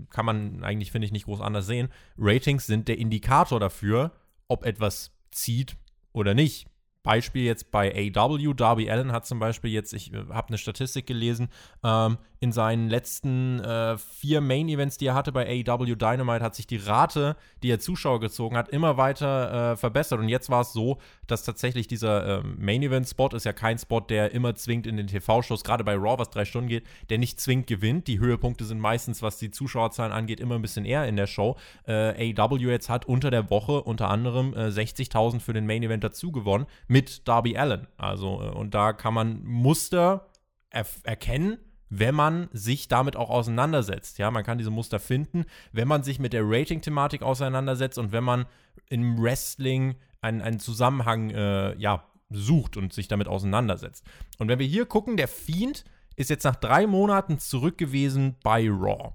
kann 0.10 0.26
man 0.26 0.64
eigentlich, 0.64 0.92
finde 0.92 1.06
ich, 1.06 1.12
nicht 1.12 1.26
groß 1.26 1.42
anders 1.42 1.66
sehen, 1.66 1.90
Ratings 2.18 2.68
sind 2.68 2.88
der 2.88 2.98
Indikator 2.98 3.60
dafür, 3.60 4.12
ob 4.48 4.66
etwas 4.66 5.12
zieht 5.32 5.76
oder 6.14 6.34
nicht. 6.34 6.68
Beispiel 7.02 7.44
jetzt 7.44 7.72
bei 7.72 8.12
AW, 8.16 8.54
Darby 8.54 8.92
Allen 8.92 9.12
hat 9.12 9.26
zum 9.26 9.40
Beispiel 9.40 9.72
jetzt, 9.72 9.94
ich 9.94 10.14
äh, 10.14 10.26
habe 10.30 10.50
eine 10.50 10.58
Statistik 10.58 11.08
gelesen, 11.08 11.50
ähm, 11.84 12.18
in 12.42 12.52
seinen 12.54 12.90
letzten 12.90 13.60
äh, 13.60 13.98
vier 13.98 14.40
Main-Events, 14.40 14.98
die 14.98 15.08
er 15.08 15.14
hatte 15.14 15.32
bei 15.32 15.46
AEW 15.46 15.96
Dynamite, 15.96 16.44
hat 16.44 16.56
sich 16.56 16.68
die 16.68 16.78
Rate, 16.78 17.36
die 17.64 17.70
er 17.70 17.80
Zuschauer 17.80 18.22
gezogen 18.22 18.56
hat, 18.56 18.70
immer 18.70 18.96
weiter 18.96 19.74
äh, 19.74 19.76
verbessert. 19.76 20.20
Und 20.20 20.30
jetzt 20.30 20.50
war 20.50 20.62
es 20.62 20.72
so, 20.72 21.00
dass 21.28 21.44
tatsächlich 21.44 21.88
dieser 21.88 22.40
äh, 22.40 22.44
Main-Event-Spot 22.44 23.30
ist 23.30 23.46
ja 23.46 23.52
kein 23.52 23.78
Spot, 23.78 24.00
der 24.00 24.32
immer 24.32 24.56
zwingt 24.56 24.88
in 24.88 24.96
den 24.96 25.08
TV-Shows, 25.08 25.66
gerade 25.66 25.84
bei 25.84 25.96
Raw, 25.96 26.18
was 26.18 26.30
drei 26.30 26.46
Stunden 26.46 26.70
geht, 26.70 26.86
der 27.10 27.18
nicht 27.18 27.42
zwingend 27.42 27.68
gewinnt. 27.68 28.08
Die 28.08 28.20
Höhepunkte 28.20 28.64
sind 28.64 28.80
meistens, 28.80 29.22
was 29.22 29.38
die 29.38 29.52
Zuschauerzahlen 29.52 30.14
angeht, 30.14 30.40
immer 30.40 30.56
ein 30.56 30.62
bisschen 30.62 30.86
eher 30.86 31.08
in 31.08 31.18
der 31.18 31.28
Show. 31.28 31.58
Äh, 31.88 32.34
AEW 32.34 32.70
jetzt 32.70 32.90
hat 32.90 33.06
unter 33.06 33.32
der 33.32 33.50
Woche 33.50 33.82
unter 33.82 34.10
anderem 34.10 34.54
60.000 34.54 35.36
äh, 35.36 35.40
für 35.40 35.54
den 35.54 35.66
Main-Event 35.66 36.06
dazu 36.06 36.32
gewonnen 36.32 36.68
mit 36.88 37.28
Darby 37.28 37.58
Allen. 37.58 37.88
Also, 37.98 38.42
äh, 38.42 38.50
und 38.56 38.74
da 38.74 38.94
kann 38.94 39.14
man 39.14 39.44
Muster 39.44 40.26
er 40.72 40.86
erkennen 41.04 41.58
wenn 41.90 42.16
man 42.16 42.50
sich 42.52 42.88
damit 42.88 43.16
auch 43.16 43.30
auseinandersetzt. 43.30 44.18
Ja, 44.18 44.32
man 44.32 44.44
kann 44.44 44.58
diese 44.58 44.70
Muster 44.70 45.00
finden, 45.00 45.46
wenn 45.72 45.88
man 45.88 46.04
sich 46.04 46.20
mit 46.20 46.34
der 46.34 46.44
Rating-Thematik 46.46 47.22
auseinandersetzt 47.22 47.98
und 47.98 48.12
wenn 48.12 48.24
man 48.24 48.46
im 48.90 49.22
Wrestling 49.22 49.96
einen, 50.22 50.42
einen 50.42 50.60
Zusammenhang 50.60 51.30
äh, 51.32 51.76
ja, 51.78 52.04
sucht 52.30 52.78
und 52.78 52.94
sich 52.94 53.08
damit 53.08 53.28
auseinandersetzt. 53.28 54.06
Und 54.38 54.48
wenn 54.48 54.60
wir 54.60 54.68
hier 54.68 54.86
gucken, 54.86 55.18
der 55.18 55.28
Fiend 55.28 55.84
ist 56.16 56.30
jetzt 56.30 56.44
nach 56.44 56.56
drei 56.56 56.86
Monaten 56.86 57.40
zurück 57.40 57.78
gewesen 57.78 58.36
bei 58.44 58.68
Raw. 58.70 59.14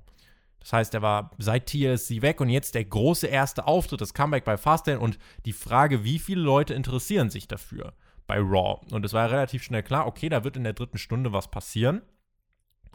Das 0.60 0.72
heißt, 0.72 0.94
er 0.94 1.02
war 1.02 1.30
seit 1.36 1.66
TLC 1.66 2.22
weg 2.22 2.40
und 2.40 2.48
jetzt 2.48 2.74
der 2.74 2.86
große 2.86 3.26
erste 3.26 3.66
Auftritt, 3.66 4.00
das 4.00 4.14
Comeback 4.14 4.44
bei 4.44 4.56
Fastlane 4.56 4.98
und 4.98 5.18
die 5.44 5.52
Frage, 5.52 6.04
wie 6.04 6.18
viele 6.18 6.40
Leute 6.40 6.72
interessieren 6.72 7.28
sich 7.28 7.46
dafür 7.46 7.92
bei 8.26 8.38
Raw. 8.38 8.80
Und 8.90 9.04
es 9.04 9.12
war 9.12 9.30
relativ 9.30 9.62
schnell 9.62 9.82
klar, 9.82 10.06
okay, 10.06 10.30
da 10.30 10.42
wird 10.42 10.56
in 10.56 10.64
der 10.64 10.72
dritten 10.72 10.96
Stunde 10.96 11.32
was 11.32 11.50
passieren. 11.50 12.00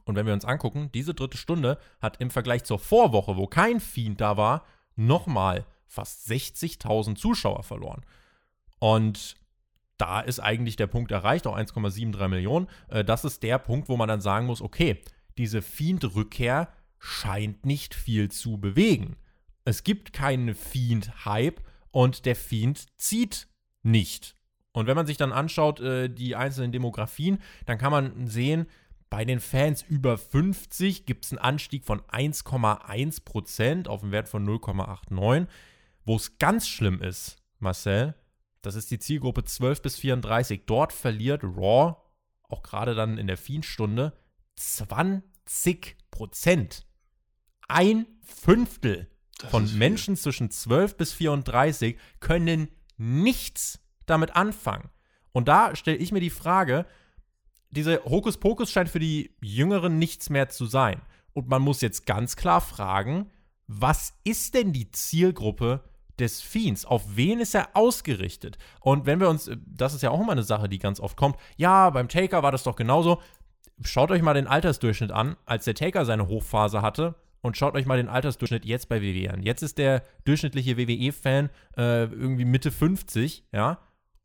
Und 0.10 0.16
wenn 0.16 0.26
wir 0.26 0.34
uns 0.34 0.44
angucken, 0.44 0.90
diese 0.92 1.14
dritte 1.14 1.38
Stunde 1.38 1.78
hat 2.02 2.20
im 2.20 2.32
Vergleich 2.32 2.64
zur 2.64 2.80
Vorwoche, 2.80 3.38
wo 3.38 3.46
kein 3.46 3.80
Fiend 3.80 4.20
da 4.20 4.38
war, 4.38 4.66
nochmal 4.96 5.68
fast 5.86 6.28
60.000 6.28 7.16
Zuschauer 7.16 7.62
verloren. 7.62 8.04
Und 8.80 9.36
da 9.98 10.20
ist 10.20 10.40
eigentlich 10.40 10.78
der 10.78 10.88
Punkt 10.88 11.12
erreicht, 11.12 11.46
auch 11.46 11.56
1,73 11.56 12.28
Millionen. 12.28 12.68
Äh, 12.88 13.06
das 13.06 13.24
ist 13.24 13.44
der 13.44 13.60
Punkt, 13.60 13.88
wo 13.88 13.98
man 13.98 14.10
dann 14.10 14.20
sagen 14.20 14.48
muss, 14.48 14.64
okay, 14.64 15.00
diese 15.38 15.62
Fiend-Rückkehr 15.62 16.70
scheint 16.98 17.68
nicht 17.68 17.94
viel 17.94 18.32
zu 18.32 18.58
bewegen. 18.58 19.16
Es 19.64 19.84
gibt 19.84 20.12
keinen 20.12 20.56
Fiend-Hype 20.56 21.62
und 21.92 22.26
der 22.26 22.36
Fiend 22.36 22.88
zieht 23.00 23.48
nicht. 23.84 24.34
Und 24.72 24.88
wenn 24.88 24.96
man 24.96 25.06
sich 25.06 25.18
dann 25.18 25.34
anschaut, 25.34 25.82
äh, 25.82 26.10
die 26.10 26.36
einzelnen 26.36 26.72
Demografien, 26.72 27.38
dann 27.68 27.78
kann 27.78 27.92
man 27.92 28.26
sehen, 28.26 28.66
bei 29.10 29.26
den 29.26 29.40
Fans 29.40 29.84
über 29.88 30.18
50 30.18 31.06
gibt 31.06 31.26
es 31.26 31.32
einen 31.32 31.40
Anstieg 31.40 31.84
von 31.84 32.02
1,1% 32.02 33.88
auf 33.88 34.04
einen 34.04 34.12
Wert 34.12 34.30
von 34.30 34.48
0,89. 34.48 35.48
Wo 36.06 36.16
es 36.16 36.38
ganz 36.38 36.68
schlimm 36.68 37.02
ist, 37.02 37.38
Marcel, 37.60 38.16
das 38.62 38.76
ist 38.76 38.92
die 38.92 39.00
Zielgruppe 39.00 39.44
12 39.44 39.82
bis 39.82 39.98
34. 39.98 40.64
Dort 40.66 40.94
verliert 40.94 41.44
Raw, 41.44 41.96
auch 42.44 42.64
gerade 42.64 42.96
dann 42.96 43.18
in 43.18 43.28
der 43.28 43.38
Fiend-Stunde, 43.38 44.14
20% 44.58 46.84
Ein 47.68 48.06
Fünftel 48.22 49.08
das 49.40 49.52
von 49.52 49.78
Menschen 49.78 50.18
zwischen 50.18 50.52
12 50.52 50.98
bis 50.98 51.14
34 51.14 51.98
können 52.20 52.68
nichts 52.98 53.80
damit 54.06 54.36
anfangen. 54.36 54.90
Und 55.32 55.48
da 55.48 55.76
stelle 55.76 55.98
ich 55.98 56.12
mir 56.12 56.20
die 56.20 56.30
Frage, 56.30 56.86
diese 57.72 58.04
Hokuspokus 58.04 58.72
scheint 58.72 58.90
für 58.90 59.00
die 59.00 59.36
Jüngeren 59.42 60.00
nichts 60.00 60.30
mehr 60.30 60.50
zu 60.50 60.66
sein. 60.66 61.02
Und 61.34 61.48
man 61.48 61.62
muss 61.62 61.82
jetzt 61.82 62.06
ganz 62.06 62.36
klar 62.36 62.62
fragen, 62.62 63.30
was 63.68 64.14
ist 64.24 64.56
denn 64.56 64.74
die 64.74 64.92
Zielgruppe 64.92 65.84
des 66.18 66.42
Fiends? 66.42 66.86
Auf 66.86 67.16
wen 67.16 67.40
ist 67.40 67.56
er 67.56 67.70
ausgerichtet? 67.76 68.58
Und 68.82 69.06
wenn 69.06 69.20
wir 69.20 69.30
uns, 69.30 69.50
das 69.66 69.94
ist 69.94 70.02
ja 70.02 70.10
auch 70.10 70.20
immer 70.20 70.32
eine 70.32 70.44
Sache, 70.44 70.68
die 70.68 70.80
ganz 70.80 71.00
oft 71.00 71.16
kommt, 71.16 71.38
ja, 71.58 71.90
beim 71.92 72.10
Taker 72.10 72.44
war 72.44 72.52
das 72.52 72.64
doch 72.64 72.76
genauso. 72.76 73.22
Schaut 73.82 74.12
euch 74.12 74.22
mal 74.22 74.34
den 74.34 74.48
Altersdurchschnitt 74.48 75.12
an, 75.12 75.38
als 75.46 75.66
der 75.66 75.76
Taker 75.76 76.06
seine 76.06 76.28
Hochphase 76.28 76.82
hatte. 76.82 77.16
Und 77.42 77.56
schaut 77.56 77.76
euch 77.76 77.86
mal 77.86 77.96
den 77.96 78.10
Altersdurchschnitt 78.10 78.66
jetzt 78.66 78.90
bei 78.90 79.02
WWE 79.02 79.32
an. 79.32 79.44
Jetzt 79.44 79.62
ist 79.62 79.78
der 79.78 80.04
durchschnittliche 80.26 80.78
WWE-Fan 80.78 81.50
äh, 81.78 82.04
irgendwie 82.04 82.44
Mitte 82.44 82.70
50, 82.70 83.46
ja. 83.54 83.80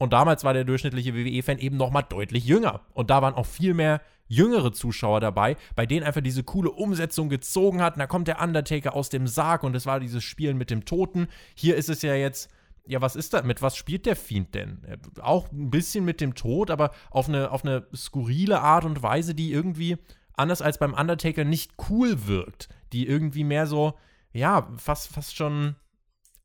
Und 0.04 0.12
damals 0.12 0.44
war 0.44 0.52
der 0.54 0.64
durchschnittliche 0.64 1.14
WWE-Fan 1.14 1.58
eben 1.58 1.76
noch 1.76 1.90
mal 1.90 2.02
deutlich 2.02 2.44
jünger. 2.44 2.82
Und 2.92 3.10
da 3.10 3.20
waren 3.22 3.34
auch 3.34 3.46
viel 3.46 3.74
mehr 3.74 4.00
jüngere 4.26 4.72
Zuschauer 4.72 5.20
dabei, 5.20 5.56
bei 5.74 5.86
denen 5.86 6.04
einfach 6.04 6.20
diese 6.20 6.44
coole 6.44 6.70
Umsetzung 6.70 7.28
gezogen 7.28 7.82
hat. 7.82 7.94
Und 7.94 8.00
da 8.00 8.06
kommt 8.06 8.28
der 8.28 8.40
Undertaker 8.40 8.94
aus 8.94 9.08
dem 9.08 9.26
Sarg 9.26 9.64
und 9.64 9.74
es 9.74 9.86
war 9.86 10.00
dieses 10.00 10.22
Spielen 10.22 10.56
mit 10.56 10.70
dem 10.70 10.84
Toten. 10.84 11.28
Hier 11.54 11.76
ist 11.76 11.88
es 11.88 12.02
ja 12.02 12.14
jetzt 12.14 12.50
ja, 12.86 13.00
was 13.00 13.16
ist 13.16 13.32
da? 13.32 13.42
Mit 13.42 13.62
was 13.62 13.76
spielt 13.76 14.06
der 14.06 14.16
Fiend 14.16 14.54
denn? 14.54 14.82
Auch 15.20 15.50
ein 15.52 15.70
bisschen 15.70 16.04
mit 16.04 16.20
dem 16.20 16.34
Tod, 16.34 16.70
aber 16.70 16.90
auf 17.10 17.28
eine, 17.28 17.50
auf 17.50 17.64
eine 17.64 17.86
skurrile 17.94 18.60
Art 18.60 18.84
und 18.84 19.02
Weise, 19.02 19.34
die 19.34 19.52
irgendwie 19.52 19.96
anders 20.34 20.60
als 20.60 20.78
beim 20.78 20.92
Undertaker 20.92 21.44
nicht 21.44 21.72
cool 21.88 22.26
wirkt. 22.26 22.68
Die 22.92 23.06
irgendwie 23.06 23.44
mehr 23.44 23.66
so, 23.66 23.94
ja, 24.32 24.68
fast, 24.76 25.08
fast 25.08 25.34
schon 25.34 25.76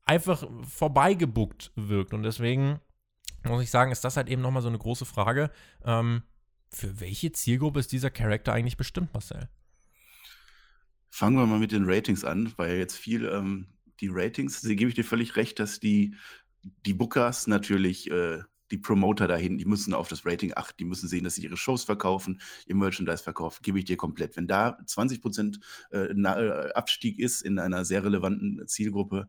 einfach 0.06 0.44
vorbeigebuckt 0.62 1.72
wirkt. 1.76 2.14
Und 2.14 2.22
deswegen 2.22 2.80
muss 3.48 3.62
ich 3.62 3.70
sagen, 3.70 3.92
ist 3.92 4.04
das 4.04 4.16
halt 4.16 4.28
eben 4.28 4.42
nochmal 4.42 4.62
so 4.62 4.68
eine 4.68 4.78
große 4.78 5.04
Frage. 5.04 5.50
Ähm, 5.84 6.22
für 6.70 7.00
welche 7.00 7.32
Zielgruppe 7.32 7.80
ist 7.80 7.92
dieser 7.92 8.10
Charakter 8.10 8.52
eigentlich 8.52 8.76
bestimmt, 8.76 9.12
Marcel? 9.12 9.48
Fangen 11.08 11.36
wir 11.36 11.46
mal 11.46 11.58
mit 11.58 11.72
den 11.72 11.84
Ratings 11.88 12.24
an, 12.24 12.52
weil 12.56 12.76
jetzt 12.76 12.96
viel 12.96 13.24
ähm, 13.26 13.66
die 14.00 14.08
Ratings, 14.08 14.62
da 14.62 14.68
gebe 14.74 14.88
ich 14.88 14.94
dir 14.94 15.04
völlig 15.04 15.36
recht, 15.36 15.58
dass 15.58 15.80
die 15.80 16.14
die 16.86 16.94
Bookers 16.94 17.46
natürlich 17.46 18.10
äh, 18.10 18.42
die 18.70 18.78
Promoter 18.78 19.26
dahin, 19.26 19.58
die 19.58 19.64
müssen 19.64 19.94
auf 19.94 20.08
das 20.08 20.24
Rating 20.24 20.52
achten, 20.54 20.76
die 20.78 20.84
müssen 20.84 21.08
sehen, 21.08 21.24
dass 21.24 21.34
sie 21.34 21.42
ihre 21.42 21.56
Shows 21.56 21.84
verkaufen, 21.84 22.40
ihr 22.66 22.76
Merchandise 22.76 23.22
verkaufen, 23.22 23.62
gebe 23.62 23.78
ich 23.78 23.84
dir 23.84 23.96
komplett. 23.96 24.36
Wenn 24.36 24.46
da 24.46 24.78
20 24.86 25.20
Prozent 25.20 25.60
äh, 25.90 26.12
äh, 26.12 26.72
Abstieg 26.72 27.18
ist 27.18 27.42
in 27.42 27.58
einer 27.58 27.84
sehr 27.84 28.04
relevanten 28.04 28.66
Zielgruppe, 28.68 29.28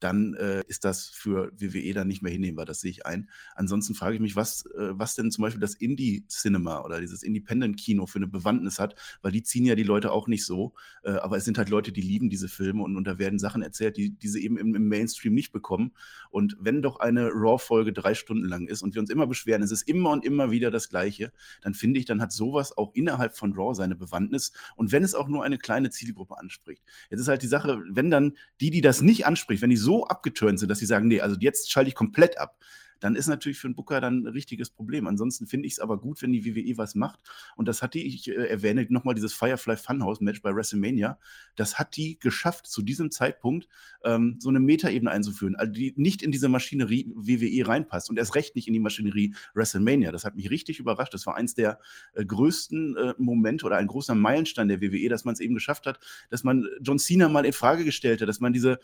dann 0.00 0.34
äh, 0.34 0.62
ist 0.66 0.84
das 0.84 1.08
für 1.08 1.52
WWE 1.56 1.92
dann 1.92 2.08
nicht 2.08 2.22
mehr 2.22 2.32
hinnehmbar. 2.32 2.64
Das 2.64 2.80
sehe 2.80 2.90
ich 2.90 3.06
ein. 3.06 3.28
Ansonsten 3.54 3.94
frage 3.94 4.14
ich 4.14 4.20
mich, 4.20 4.34
was, 4.34 4.64
äh, 4.66 4.98
was 4.98 5.14
denn 5.14 5.30
zum 5.30 5.42
Beispiel 5.42 5.60
das 5.60 5.74
Indie-Cinema 5.74 6.80
oder 6.84 7.00
dieses 7.00 7.22
Independent-Kino 7.22 8.06
für 8.06 8.18
eine 8.18 8.26
Bewandtnis 8.26 8.78
hat, 8.78 8.94
weil 9.22 9.32
die 9.32 9.42
ziehen 9.42 9.64
ja 9.64 9.74
die 9.74 9.82
Leute 9.82 10.10
auch 10.12 10.26
nicht 10.26 10.44
so. 10.44 10.72
Äh, 11.02 11.12
aber 11.12 11.36
es 11.36 11.44
sind 11.44 11.58
halt 11.58 11.68
Leute, 11.68 11.92
die 11.92 12.00
lieben 12.00 12.30
diese 12.30 12.48
Filme 12.48 12.82
und, 12.82 12.96
und 12.96 13.06
da 13.06 13.18
werden 13.18 13.38
Sachen 13.38 13.62
erzählt, 13.62 13.96
die, 13.96 14.10
die 14.10 14.28
sie 14.28 14.42
eben 14.42 14.56
im, 14.56 14.74
im 14.74 14.88
Mainstream 14.88 15.34
nicht 15.34 15.52
bekommen. 15.52 15.92
Und 16.30 16.56
wenn 16.58 16.82
doch 16.82 16.98
eine 17.00 17.28
Raw-Folge 17.28 17.92
drei 17.92 18.14
Stunden 18.14 18.46
lang 18.46 18.66
ist 18.66 18.82
und 18.82 18.94
wir 18.94 19.00
uns 19.00 19.10
immer 19.10 19.26
beschweren, 19.26 19.62
es 19.62 19.70
ist 19.70 19.82
immer 19.82 20.10
und 20.10 20.24
immer 20.24 20.50
wieder 20.50 20.70
das 20.70 20.88
Gleiche, 20.88 21.32
dann 21.60 21.74
finde 21.74 22.00
ich, 22.00 22.06
dann 22.06 22.22
hat 22.22 22.32
sowas 22.32 22.76
auch 22.76 22.94
innerhalb 22.94 23.36
von 23.36 23.52
Raw 23.52 23.74
seine 23.74 23.96
Bewandtnis. 23.96 24.52
Und 24.76 24.92
wenn 24.92 25.04
es 25.04 25.14
auch 25.14 25.28
nur 25.28 25.44
eine 25.44 25.58
kleine 25.58 25.90
Zielgruppe 25.90 26.38
anspricht. 26.38 26.82
Jetzt 27.10 27.20
ist 27.20 27.28
halt 27.28 27.42
die 27.42 27.46
Sache, 27.46 27.82
wenn 27.90 28.10
dann 28.10 28.36
die, 28.60 28.70
die 28.70 28.80
das 28.80 29.02
nicht 29.02 29.26
anspricht, 29.26 29.62
wenn 29.62 29.70
die 29.70 29.76
so 29.76 29.89
so 29.90 30.06
abgeturnt 30.06 30.60
sind, 30.60 30.68
dass 30.68 30.78
sie 30.78 30.86
sagen, 30.86 31.08
nee, 31.08 31.20
also 31.20 31.36
jetzt 31.40 31.72
schalte 31.72 31.88
ich 31.88 31.96
komplett 31.96 32.38
ab 32.38 32.60
dann 33.00 33.16
ist 33.16 33.26
natürlich 33.26 33.58
für 33.58 33.66
einen 33.66 33.74
Booker 33.74 34.00
dann 34.00 34.22
ein 34.22 34.26
richtiges 34.28 34.70
Problem. 34.70 35.06
Ansonsten 35.06 35.46
finde 35.46 35.66
ich 35.66 35.74
es 35.74 35.78
aber 35.80 35.98
gut, 35.98 36.22
wenn 36.22 36.32
die 36.32 36.44
WWE 36.44 36.78
was 36.78 36.94
macht. 36.94 37.18
Und 37.56 37.66
das 37.66 37.82
hat 37.82 37.94
die, 37.94 38.06
ich 38.06 38.28
äh, 38.28 38.34
erwähne 38.34 38.86
nochmal 38.90 39.14
dieses 39.14 39.32
Firefly 39.32 39.76
Funhouse-Match 39.76 40.42
bei 40.42 40.54
WrestleMania, 40.54 41.18
das 41.56 41.78
hat 41.78 41.96
die 41.96 42.18
geschafft, 42.18 42.66
zu 42.66 42.82
diesem 42.82 43.10
Zeitpunkt 43.10 43.68
ähm, 44.04 44.36
so 44.38 44.48
eine 44.48 44.60
Metaebene 44.60 45.10
einzuführen, 45.10 45.56
also 45.56 45.72
die 45.72 45.94
nicht 45.96 46.22
in 46.22 46.30
diese 46.30 46.48
Maschinerie 46.48 47.10
WWE 47.14 47.66
reinpasst 47.66 48.10
und 48.10 48.18
erst 48.18 48.34
recht 48.34 48.54
nicht 48.54 48.68
in 48.68 48.74
die 48.74 48.80
Maschinerie 48.80 49.34
WrestleMania. 49.54 50.12
Das 50.12 50.24
hat 50.24 50.36
mich 50.36 50.50
richtig 50.50 50.78
überrascht. 50.78 51.14
Das 51.14 51.26
war 51.26 51.36
eins 51.36 51.54
der 51.54 51.80
äh, 52.14 52.24
größten 52.24 52.96
äh, 52.96 53.14
Momente 53.18 53.66
oder 53.66 53.76
ein 53.76 53.86
großer 53.86 54.14
Meilenstein 54.14 54.68
der 54.68 54.80
WWE, 54.80 55.08
dass 55.08 55.24
man 55.24 55.32
es 55.32 55.40
eben 55.40 55.54
geschafft 55.54 55.86
hat, 55.86 55.98
dass 56.28 56.44
man 56.44 56.66
John 56.82 56.98
Cena 56.98 57.28
mal 57.28 57.46
in 57.46 57.52
Frage 57.52 57.84
gestellt 57.84 58.20
hat, 58.20 58.28
dass 58.28 58.40
man 58.40 58.52
diese 58.52 58.78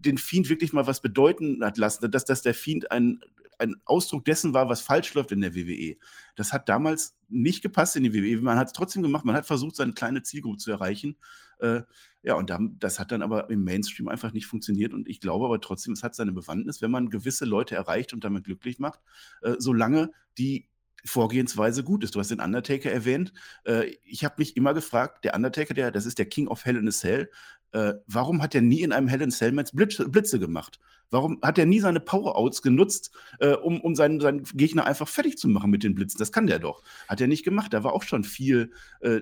den 0.00 0.18
Fiend 0.18 0.48
wirklich 0.48 0.72
mal 0.72 0.86
was 0.86 1.00
bedeuten 1.00 1.64
hat 1.64 1.78
lassen, 1.78 2.10
dass, 2.10 2.24
dass 2.24 2.42
der 2.42 2.54
Fiend 2.54 2.90
ein 2.90 3.20
ein 3.58 3.76
Ausdruck 3.84 4.24
dessen 4.24 4.54
war, 4.54 4.68
was 4.68 4.80
falsch 4.80 5.14
läuft 5.14 5.32
in 5.32 5.40
der 5.40 5.54
WWE. 5.54 5.96
Das 6.36 6.52
hat 6.52 6.68
damals 6.68 7.16
nicht 7.28 7.62
gepasst 7.62 7.96
in 7.96 8.04
die 8.04 8.14
WWE. 8.14 8.40
Man 8.40 8.58
hat 8.58 8.68
es 8.68 8.72
trotzdem 8.72 9.02
gemacht. 9.02 9.24
Man 9.24 9.34
hat 9.34 9.46
versucht, 9.46 9.76
seine 9.76 9.92
kleine 9.92 10.22
Zielgruppe 10.22 10.58
zu 10.58 10.70
erreichen. 10.70 11.16
Äh, 11.58 11.82
ja, 12.22 12.34
und 12.34 12.52
das 12.78 12.98
hat 12.98 13.12
dann 13.12 13.22
aber 13.22 13.50
im 13.50 13.64
Mainstream 13.64 14.08
einfach 14.08 14.32
nicht 14.32 14.46
funktioniert. 14.46 14.94
Und 14.94 15.08
ich 15.08 15.20
glaube 15.20 15.44
aber 15.44 15.60
trotzdem, 15.60 15.92
es 15.92 16.02
hat 16.02 16.14
seine 16.14 16.32
Bewandtnis, 16.32 16.80
wenn 16.80 16.90
man 16.90 17.10
gewisse 17.10 17.44
Leute 17.44 17.74
erreicht 17.74 18.12
und 18.12 18.24
damit 18.24 18.44
glücklich 18.44 18.78
macht, 18.78 19.00
äh, 19.42 19.54
solange 19.58 20.12
die 20.38 20.68
Vorgehensweise 21.04 21.84
gut 21.84 22.04
ist. 22.04 22.14
Du 22.14 22.20
hast 22.20 22.30
den 22.30 22.40
Undertaker 22.40 22.90
erwähnt. 22.90 23.32
Äh, 23.64 23.96
ich 24.04 24.24
habe 24.24 24.36
mich 24.38 24.56
immer 24.56 24.74
gefragt, 24.74 25.24
der 25.24 25.34
Undertaker, 25.34 25.74
der, 25.74 25.90
das 25.90 26.06
ist 26.06 26.18
der 26.18 26.26
King 26.26 26.48
of 26.48 26.64
Hell 26.64 26.76
in 26.76 26.88
a 26.88 26.90
Cell, 26.90 27.30
äh, 27.72 27.94
warum 28.06 28.42
hat 28.42 28.54
er 28.54 28.62
nie 28.62 28.82
in 28.82 28.92
einem 28.92 29.08
Hell 29.08 29.22
in 29.22 29.30
Cell 29.30 29.52
Match 29.52 29.72
Blitze, 29.72 30.08
Blitze 30.08 30.38
gemacht? 30.38 30.78
Warum 31.10 31.38
hat 31.42 31.58
er 31.58 31.66
nie 31.66 31.80
seine 31.80 32.00
Power-Outs 32.00 32.62
genutzt, 32.62 33.10
äh, 33.40 33.54
um, 33.54 33.80
um 33.80 33.94
seinen, 33.94 34.20
seinen 34.20 34.42
Gegner 34.42 34.84
einfach 34.84 35.08
fertig 35.08 35.38
zu 35.38 35.48
machen 35.48 35.70
mit 35.70 35.82
den 35.82 35.94
Blitzen? 35.94 36.18
Das 36.18 36.32
kann 36.32 36.46
der 36.46 36.58
doch. 36.58 36.82
Hat 37.08 37.20
er 37.20 37.28
nicht 37.28 37.44
gemacht. 37.44 37.72
Da 37.72 37.82
war 37.84 37.94
auch 37.94 38.02
schon 38.02 38.24
viel 38.24 38.72
äh, 39.00 39.20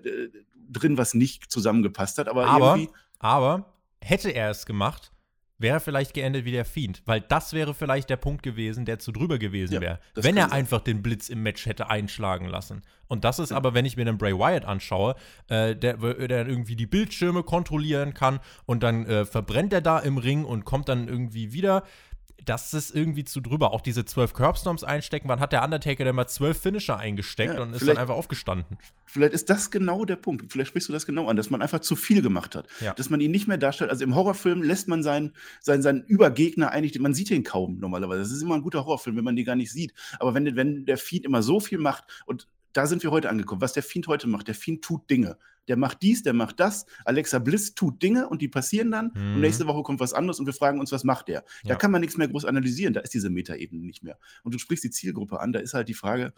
drin, 0.69 0.99
was 0.99 1.15
nicht 1.15 1.51
zusammengepasst 1.51 2.19
hat. 2.19 2.29
Aber, 2.29 2.47
aber, 2.47 2.79
aber 3.19 3.73
hätte 4.01 4.31
er 4.31 4.51
es 4.51 4.67
gemacht, 4.67 5.13
wäre 5.59 5.81
vielleicht 5.81 6.15
geendet 6.15 6.45
wie 6.45 6.53
der 6.53 6.65
Fiend. 6.65 7.03
Weil 7.07 7.21
das 7.21 7.53
wäre 7.53 7.75
vielleicht 7.75 8.11
der 8.11 8.17
Punkt 8.17 8.43
gewesen, 8.43 8.85
der 8.85 8.99
zu 8.99 9.13
drüber 9.13 9.39
gewesen 9.39 9.75
ja, 9.75 9.81
wäre. 9.81 10.01
Wenn 10.15 10.37
er 10.37 10.45
sein. 10.45 10.53
einfach 10.53 10.81
den 10.81 11.03
Blitz 11.03 11.29
im 11.29 11.43
Match 11.43 11.67
hätte 11.67 11.89
einschlagen 11.89 12.47
lassen. 12.47 12.83
Und 13.09 13.25
das 13.25 13.39
ist 13.39 13.51
ja. 13.51 13.57
aber, 13.57 13.75
wenn 13.75 13.85
ich 13.85 13.97
mir 13.97 14.05
den 14.05 14.19
Bray 14.19 14.37
Wyatt 14.37 14.65
anschaue, 14.65 15.15
äh, 15.49 15.77
der, 15.77 15.97
der 15.97 16.47
irgendwie 16.47 16.77
die 16.77 16.87
Bildschirme 16.87 17.43
kontrollieren 17.43 18.15
kann 18.15 18.41
und 18.65 18.83
dann 18.83 19.07
äh, 19.07 19.25
verbrennt 19.25 19.73
er 19.73 19.81
da 19.81 19.99
im 19.99 20.19
Ring 20.19 20.45
und 20.45 20.65
kommt 20.65 20.89
dann 20.89 21.09
irgendwie 21.09 21.53
wieder 21.53 21.85
das 22.45 22.75
ist 22.75 22.95
irgendwie 22.95 23.25
zu 23.25 23.41
drüber. 23.41 23.73
Auch 23.73 23.81
diese 23.81 24.05
zwölf 24.05 24.33
Curbstorms 24.33 24.85
einstecken, 24.85 25.29
wann 25.29 25.41
hat 25.41 25.53
der 25.53 25.65
Undertaker 25.65 26.05
denn 26.05 26.15
mal 26.15 26.29
zwölf 26.29 26.59
Finisher 26.59 26.99
eingesteckt 26.99 27.55
ja, 27.55 27.63
und 27.63 27.75
ist 27.75 27.87
dann 27.87 27.97
einfach 27.97 28.15
aufgestanden? 28.15 28.79
Vielleicht 29.05 29.33
ist 29.33 29.51
das 29.51 29.71
genau 29.71 30.05
der 30.05 30.17
Punkt. 30.17 30.53
Vielleicht 30.53 30.69
sprichst 30.69 30.89
du 30.89 30.93
das 30.93 31.07
genau 31.07 31.29
an, 31.29 31.37
dass 31.37 31.51
man 31.51 31.63
einfach 31.63 31.81
zu 31.81 31.97
viel 31.97 32.23
gemacht 32.23 32.55
hat. 32.55 32.69
Ja. 32.81 32.95
Dass 32.95 33.11
man 33.11 33.21
ihn 33.21 33.31
nicht 33.31 33.49
mehr 33.49 33.59
darstellt. 33.59 33.91
Also 33.91 34.05
im 34.05 34.15
Horrorfilm 34.15 34.63
lässt 34.63 34.89
man 34.89 35.03
seinen, 35.03 35.33
seinen, 35.61 35.83
seinen 35.83 36.03
Übergegner 36.03 36.71
eigentlich, 36.71 36.99
man 37.01 37.15
sieht 37.15 37.31
ihn 37.31 37.43
kaum 37.43 37.79
normalerweise. 37.79 38.21
Das 38.21 38.31
ist 38.31 38.43
immer 38.43 38.55
ein 38.55 38.63
guter 38.63 38.85
Horrorfilm, 38.85 39.17
wenn 39.17 39.25
man 39.25 39.37
den 39.37 39.45
gar 39.45 39.57
nicht 39.57 39.73
sieht. 39.73 39.93
Aber 40.21 40.35
wenn, 40.35 40.57
wenn 40.57 40.85
der 40.85 40.99
Fiend 40.99 41.25
immer 41.25 41.43
so 41.43 41.61
viel 41.61 41.79
macht 41.79 42.05
und 42.27 42.49
da 42.77 42.87
sind 42.87 43.03
wir 43.03 43.11
heute 43.11 43.31
angekommen. 43.31 43.61
Was 43.61 43.73
der 43.73 43.83
Fiend 43.83 44.07
heute 44.07 44.27
macht, 44.27 44.49
der 44.49 44.55
Fiend 44.55 44.85
tut 44.85 45.09
Dinge. 45.09 45.39
Der 45.69 45.77
macht 45.77 46.03
dies, 46.03 46.23
der 46.23 46.33
macht 46.33 46.61
das. 46.61 46.87
Alexa 47.05 47.39
Bliss 47.39 47.75
tut 47.75 48.03
Dinge 48.03 48.29
und 48.29 48.43
die 48.43 48.49
passieren 48.49 48.91
dann. 48.91 49.13
Mhm. 49.15 49.35
Und 49.35 49.41
nächste 49.41 49.67
Woche 49.67 49.83
kommt 49.83 49.99
was 49.99 50.13
anderes 50.13 50.39
und 50.39 50.47
wir 50.47 50.53
fragen 50.53 50.79
uns, 50.79 50.93
was 50.93 51.03
macht 51.03 51.29
der? 51.29 51.45
Da 51.65 51.71
ja. 51.71 51.77
kann 51.77 51.91
man 51.91 52.01
nichts 52.01 52.17
mehr 52.17 52.29
groß 52.29 52.45
analysieren. 52.45 52.95
Da 52.95 53.01
ist 53.01 53.15
diese 53.15 53.31
Metaebene 53.31 53.83
nicht 53.83 54.03
mehr. 54.03 54.19
Und 54.43 54.55
du 54.55 54.59
sprichst 54.59 54.85
die 54.85 54.91
Zielgruppe 54.91 55.41
an. 55.41 55.53
Da 55.53 55.59
ist 55.59 55.75
halt 55.75 55.89
die 55.89 55.95
Frage, 55.95 56.35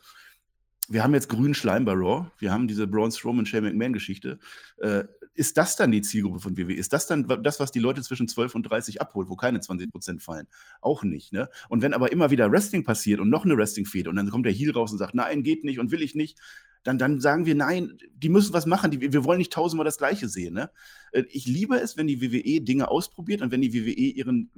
wir 0.89 1.03
haben 1.03 1.13
jetzt 1.13 1.29
grünen 1.29 1.55
Schleim 1.55 1.85
bei 1.85 1.93
Raw, 1.93 2.31
wir 2.39 2.51
haben 2.51 2.67
diese 2.67 2.87
Braun 2.87 3.13
Strowman, 3.13 3.45
Shane 3.45 3.65
McMahon-Geschichte. 3.65 4.39
Äh, 4.79 5.05
ist 5.39 5.57
das 5.57 5.77
dann 5.77 5.93
die 5.93 6.03
Zielgruppe 6.03 6.41
von 6.41 6.57
WWE? 6.57 6.75
Ist 6.75 6.93
das 6.93 7.07
dann 7.07 7.29
das, 7.43 7.61
was 7.61 7.71
die 7.71 7.79
Leute 7.79 8.03
zwischen 8.03 8.27
12 8.27 8.57
und 8.57 8.65
30 8.65 9.01
abholt, 9.01 9.29
wo 9.29 9.37
keine 9.37 9.61
20 9.61 9.91
Prozent 9.91 10.23
fallen? 10.23 10.49
Auch 10.81 11.05
nicht, 11.05 11.33
ne? 11.33 11.49
Und 11.69 11.81
wenn 11.81 11.95
aber 11.95 12.11
immer 12.11 12.31
wieder 12.31 12.51
Wrestling 12.51 12.83
passiert 12.83 13.21
und 13.21 13.31
noch 13.31 13.45
eine 13.45 13.57
Wrestling-Fehde 13.57 14.11
und 14.11 14.17
dann 14.17 14.31
kommt 14.31 14.47
der 14.47 14.53
Heel 14.53 14.73
raus 14.73 14.91
und 14.91 14.99
sagt, 14.99 15.15
nein, 15.15 15.45
geht 15.45 15.63
nicht 15.63 15.79
und 15.79 15.93
will 15.93 16.03
ich 16.03 16.17
nicht, 16.17 16.41
dann, 16.89 16.97
dann 16.97 17.21
sagen 17.21 17.45
wir, 17.45 17.55
nein, 17.55 17.99
die 18.15 18.31
müssen 18.31 18.55
was 18.55 18.65
machen, 18.65 18.91
die, 18.91 19.13
wir 19.13 19.25
wollen 19.25 19.37
nicht 19.37 19.53
tausendmal 19.53 19.85
das 19.85 19.99
Gleiche 19.99 20.27
sehen. 20.27 20.55
Ne? 20.55 20.71
Äh, 21.13 21.25
ich 21.29 21.47
liebe 21.47 21.77
es, 21.77 21.99
wenn 21.99 22.07
die 22.07 22.23
WWE 22.23 22.63
Dinge 22.63 22.91
ausprobiert 22.91 23.43
und 23.43 23.53
wenn 23.53 23.61
die 23.61 23.75
WWE 23.75 23.91
ihren 23.91 24.51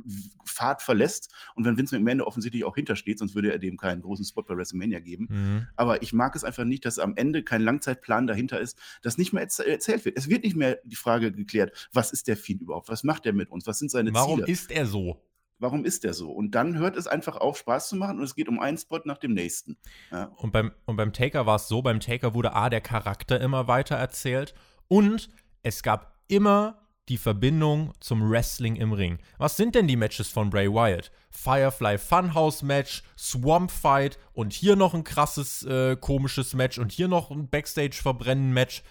Pfad 0.47 0.81
verlässt 0.81 1.35
und 1.57 1.65
wenn 1.65 1.77
Vince 1.77 1.99
McMahon 1.99 2.21
offensichtlich 2.21 2.65
auch 2.65 2.77
hintersteht, 2.77 3.19
sonst 3.19 3.35
würde 3.35 3.51
er 3.51 3.59
dem 3.59 3.77
keinen 3.77 4.03
großen 4.03 4.25
Spot 4.25 4.43
bei 4.43 4.57
WrestleMania 4.57 5.01
geben. 5.01 5.27
Mhm. 5.29 5.67
Aber 5.75 6.03
ich 6.03 6.13
mag 6.13 6.37
es 6.37 6.45
einfach 6.45 6.65
nicht, 6.65 6.85
dass 6.85 7.01
am 7.01 7.17
Ende 7.17 7.43
kein 7.43 7.63
Langzeitplan 7.63 8.29
dahinter 8.29 8.61
ist, 8.61 8.79
dass 9.03 9.19
nicht 9.19 9.33
mehr 9.33 9.43
erzählt 9.43 10.05
wird. 10.05 10.17
Es 10.17 10.29
wird 10.29 10.45
nicht 10.45 10.55
mehr 10.55 10.79
die 10.85 10.97
Frage 10.97 11.33
geklärt, 11.33 11.89
was 11.93 12.13
ist 12.13 12.29
der 12.29 12.37
Fiend 12.37 12.63
überhaupt? 12.63 12.89
Was 12.89 13.03
macht 13.03 13.27
er 13.27 13.33
mit 13.33 13.51
uns? 13.51 13.67
Was 13.67 13.81
sind 13.81 13.91
seine 13.91 14.15
Warum 14.15 14.37
Ziele? 14.37 14.43
Warum 14.43 14.53
ist 14.53 14.71
er 14.71 14.87
so? 14.87 15.21
Warum 15.61 15.85
ist 15.85 16.05
der 16.05 16.15
so? 16.15 16.31
Und 16.31 16.55
dann 16.55 16.79
hört 16.79 16.97
es 16.97 17.07
einfach 17.07 17.37
auf, 17.37 17.59
Spaß 17.59 17.91
zu 17.91 17.97
machen 17.97 18.19
und 18.19 18.25
es 18.25 18.35
geht 18.35 18.49
um 18.49 18.59
einen 18.59 18.79
Spot 18.79 19.01
nach 19.05 19.19
dem 19.19 19.35
nächsten. 19.35 19.77
Ja. 20.11 20.33
Und, 20.37 20.53
beim, 20.53 20.73
und 20.87 20.97
beim 20.97 21.13
Taker 21.13 21.47
war 21.47 21.57
es 21.57 21.69
so, 21.69 21.83
beim 21.83 22.01
Taker 22.01 22.35
wurde 22.35 22.55
A, 22.55 22.71
der 22.71 22.81
Charakter 22.81 23.41
immer 23.41 23.69
weiter 23.69 23.97
erzählt 23.97 24.55
und 24.89 25.29
es 25.63 25.83
gab 25.83 26.19
immer 26.29 26.79
die 27.11 27.19
Verbindung 27.19 27.93
zum 28.01 28.31
Wrestling 28.31 28.77
im 28.77 28.93
Ring. 28.93 29.19
Was 29.37 29.57
sind 29.57 29.75
denn 29.75 29.87
die 29.87 29.97
Matches 29.97 30.29
von 30.29 30.49
Bray 30.49 30.73
Wyatt? 30.73 31.11
Firefly 31.31 31.99
Funhouse 31.99 32.63
Match, 32.63 33.03
Swamp 33.19 33.71
Fight 33.71 34.19
und 34.33 34.53
hier 34.53 34.77
noch 34.77 34.95
ein 34.95 35.05
krasses, 35.05 35.63
äh, 35.65 35.97
komisches 35.97 36.55
Match 36.55 36.79
und 36.79 36.93
hier 36.93 37.09
noch 37.09 37.31
ein 37.31 37.49
Backstage-Verbrennen-Match 37.49 38.83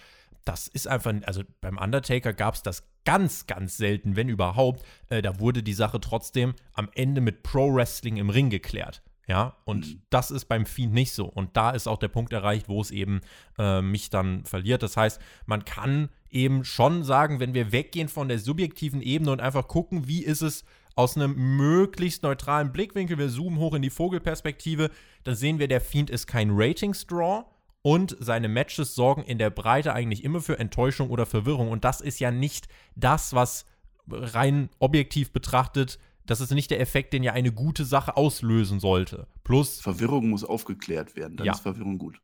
das 0.44 0.68
ist 0.68 0.88
einfach, 0.88 1.12
also 1.24 1.42
beim 1.60 1.78
Undertaker 1.78 2.32
gab 2.32 2.54
es 2.54 2.62
das 2.62 2.88
ganz, 3.04 3.46
ganz 3.46 3.76
selten, 3.76 4.16
wenn 4.16 4.28
überhaupt. 4.28 4.84
Äh, 5.08 5.22
da 5.22 5.40
wurde 5.40 5.62
die 5.62 5.72
Sache 5.72 6.00
trotzdem 6.00 6.54
am 6.72 6.88
Ende 6.94 7.20
mit 7.20 7.42
Pro 7.42 7.74
Wrestling 7.74 8.16
im 8.16 8.30
Ring 8.30 8.50
geklärt. 8.50 9.02
Ja, 9.26 9.56
und 9.64 9.86
mhm. 9.86 10.02
das 10.10 10.32
ist 10.32 10.46
beim 10.46 10.66
Fiend 10.66 10.92
nicht 10.92 11.12
so. 11.12 11.26
Und 11.26 11.56
da 11.56 11.70
ist 11.70 11.86
auch 11.86 11.98
der 11.98 12.08
Punkt 12.08 12.32
erreicht, 12.32 12.68
wo 12.68 12.80
es 12.80 12.90
eben 12.90 13.20
äh, 13.58 13.80
mich 13.80 14.10
dann 14.10 14.44
verliert. 14.44 14.82
Das 14.82 14.96
heißt, 14.96 15.20
man 15.46 15.64
kann 15.64 16.08
eben 16.30 16.64
schon 16.64 17.04
sagen, 17.04 17.38
wenn 17.38 17.54
wir 17.54 17.70
weggehen 17.70 18.08
von 18.08 18.26
der 18.26 18.40
subjektiven 18.40 19.00
Ebene 19.02 19.30
und 19.30 19.40
einfach 19.40 19.68
gucken, 19.68 20.08
wie 20.08 20.24
ist 20.24 20.42
es 20.42 20.64
aus 20.96 21.16
einem 21.16 21.56
möglichst 21.56 22.24
neutralen 22.24 22.72
Blickwinkel, 22.72 23.18
wir 23.18 23.28
zoomen 23.28 23.60
hoch 23.60 23.74
in 23.74 23.82
die 23.82 23.90
Vogelperspektive, 23.90 24.90
dann 25.22 25.36
sehen 25.36 25.60
wir, 25.60 25.68
der 25.68 25.80
Fiend 25.80 26.10
ist 26.10 26.26
kein 26.26 26.50
Ratings-Draw, 26.50 27.44
und 27.82 28.16
seine 28.20 28.48
Matches 28.48 28.94
sorgen 28.94 29.22
in 29.22 29.38
der 29.38 29.50
Breite 29.50 29.94
eigentlich 29.94 30.24
immer 30.24 30.40
für 30.40 30.58
Enttäuschung 30.58 31.10
oder 31.10 31.26
Verwirrung. 31.26 31.70
Und 31.70 31.84
das 31.84 32.00
ist 32.00 32.20
ja 32.20 32.30
nicht 32.30 32.68
das, 32.94 33.32
was 33.34 33.64
rein 34.10 34.70
objektiv 34.78 35.32
betrachtet, 35.32 35.98
das 36.26 36.40
ist 36.40 36.52
nicht 36.52 36.70
der 36.70 36.80
Effekt, 36.80 37.12
den 37.12 37.22
ja 37.22 37.32
eine 37.32 37.52
gute 37.52 37.84
Sache 37.84 38.16
auslösen 38.16 38.78
sollte. 38.78 39.26
Plus. 39.42 39.80
Verwirrung 39.80 40.28
muss 40.28 40.44
aufgeklärt 40.44 41.16
werden, 41.16 41.36
dann 41.36 41.46
ja. 41.46 41.52
ist 41.52 41.60
Verwirrung 41.60 41.98
gut. 41.98 42.20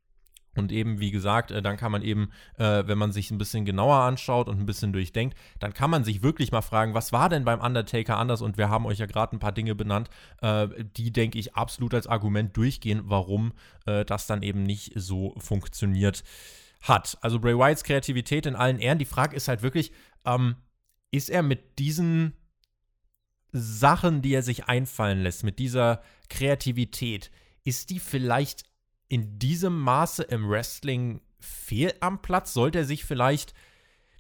Und 0.57 0.73
eben, 0.73 1.01
wie 1.01 1.11
gesagt, 1.11 1.51
äh, 1.51 1.63
dann 1.63 1.77
kann 1.77 1.93
man 1.93 2.03
eben, 2.03 2.31
äh, 2.59 2.87
wenn 2.87 2.99
man 2.99 3.13
sich 3.13 3.31
ein 3.31 3.39
bisschen 3.39 3.65
genauer 3.65 3.97
anschaut 3.97 4.49
und 4.49 4.59
ein 4.59 4.67
bisschen 4.67 4.93
durchdenkt, 4.93 5.37
dann 5.59 5.75
kann 5.75 5.91
man 5.91 6.05
sich 6.05 6.23
wirklich 6.23 6.53
mal 6.53 6.63
fragen, 6.63 6.95
was 6.95 7.13
war 7.13 7.29
denn 7.29 7.45
beim 7.45 7.61
Undertaker 7.61 8.17
anders? 8.17 8.43
Und 8.43 8.59
wir 8.59 8.69
haben 8.69 8.87
euch 8.87 8.99
ja 8.99 9.07
gerade 9.07 9.37
ein 9.37 9.39
paar 9.39 9.53
Dinge 9.53 9.75
benannt, 9.75 10.11
äh, 10.43 10.69
die, 10.97 11.13
denke 11.13 11.39
ich, 11.39 11.55
absolut 11.55 11.95
als 11.95 12.07
Argument 12.07 12.57
durchgehen, 12.57 13.03
warum 13.05 13.53
das 13.85 14.27
dann 14.27 14.43
eben 14.43 14.65
nicht 14.65 14.93
so 14.97 15.35
funktioniert 15.39 16.25
hat. 16.83 17.19
Also 17.21 17.39
Bray 17.39 17.57
Wyatts 17.57 17.85
Kreativität 17.85 18.47
in 18.47 18.57
allen 18.57 18.79
Ehren. 18.79 18.99
Die 18.99 19.05
Frage 19.05 19.37
ist 19.37 19.49
halt 19.49 19.63
wirklich, 19.63 19.93
ähm, 20.25 20.57
ist 21.11 21.31
er 21.31 21.43
mit 21.43 21.79
diesen 21.79 22.33
Sachen, 23.53 24.23
die 24.23 24.35
er 24.35 24.43
sich 24.43 24.67
einfallen 24.67 25.23
lässt, 25.23 25.45
mit 25.45 25.59
dieser 25.59 26.03
Kreativität, 26.29 27.31
ist 27.65 27.91
die 27.91 28.01
vielleicht 28.01 28.65
in 29.09 29.39
diesem 29.39 29.79
Maße 29.81 30.23
im 30.25 30.49
Wrestling 30.49 31.21
fehl 31.39 31.95
am 32.01 32.23
Platz? 32.23 32.53
Sollte 32.53 32.79
er 32.79 32.85
sich 32.85 33.05
vielleicht 33.05 33.55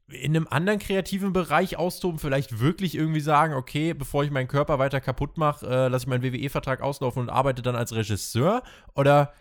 in 0.09 0.37
einem 0.37 0.47
anderen 0.49 0.79
kreativen 0.79 1.33
Bereich 1.33 1.77
austoben, 1.77 2.19
vielleicht 2.19 2.61
wirklich 2.61 2.95
irgendwie 2.95 3.21
sagen, 3.21 3.55
okay, 3.55 3.93
bevor 3.93 4.23
ich 4.23 4.31
meinen 4.31 4.49
Körper 4.49 4.79
weiter 4.79 5.01
kaputt 5.01 5.37
mache, 5.37 5.67
äh, 5.67 5.89
lasse 5.89 6.05
ich 6.05 6.09
meinen 6.09 6.23
WWE-Vertrag 6.23 6.81
auslaufen 6.81 7.23
und 7.23 7.31
arbeite 7.31 7.63
dann 7.63 7.75
als 7.75 7.93
Regisseur? 7.93 8.63
Oder, 8.95 9.33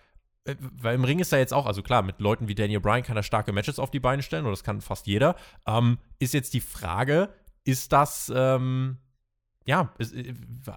äh, 0.46 0.56
weil 0.60 0.96
im 0.96 1.04
Ring 1.04 1.20
ist 1.20 1.32
er 1.32 1.40
jetzt 1.40 1.54
auch, 1.54 1.68
also 1.68 1.84
klar, 1.84 2.02
mit 2.02 2.20
Leuten 2.20 2.48
wie 2.48 2.56
Daniel 2.56 2.80
Bryan 2.80 3.04
kann 3.04 3.18
er 3.18 3.24
starke 3.24 3.54
Matches 3.54 3.78
auf 3.78 3.92
die 3.92 4.00
Beine 4.00 4.24
stellen, 4.24 4.46
oder 4.46 4.54
das 4.54 4.64
kann 4.64 4.82
fast 4.82 5.06
jeder. 5.06 5.36
Ähm, 5.68 6.00
ist 6.18 6.34
jetzt 6.34 6.56
die 6.56 6.62
Frage, 6.62 7.30
ist 7.64 7.94
das, 7.94 8.32
ähm, 8.36 8.98
ja, 9.68 9.94
ist, 10.00 10.16
äh, 10.16 10.34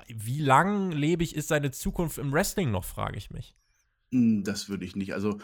wie 0.09 0.41
lang 0.41 0.93
lebig 0.93 1.35
ist 1.35 1.49
seine 1.49 1.71
Zukunft 1.71 2.19
im 2.19 2.31
Wrestling 2.33 2.71
noch, 2.71 2.85
frage 2.85 3.17
ich 3.17 3.31
mich. 3.31 3.55
Das 4.13 4.69
würde 4.69 4.85
ich 4.85 4.97
nicht. 4.97 5.13
Also 5.15 5.39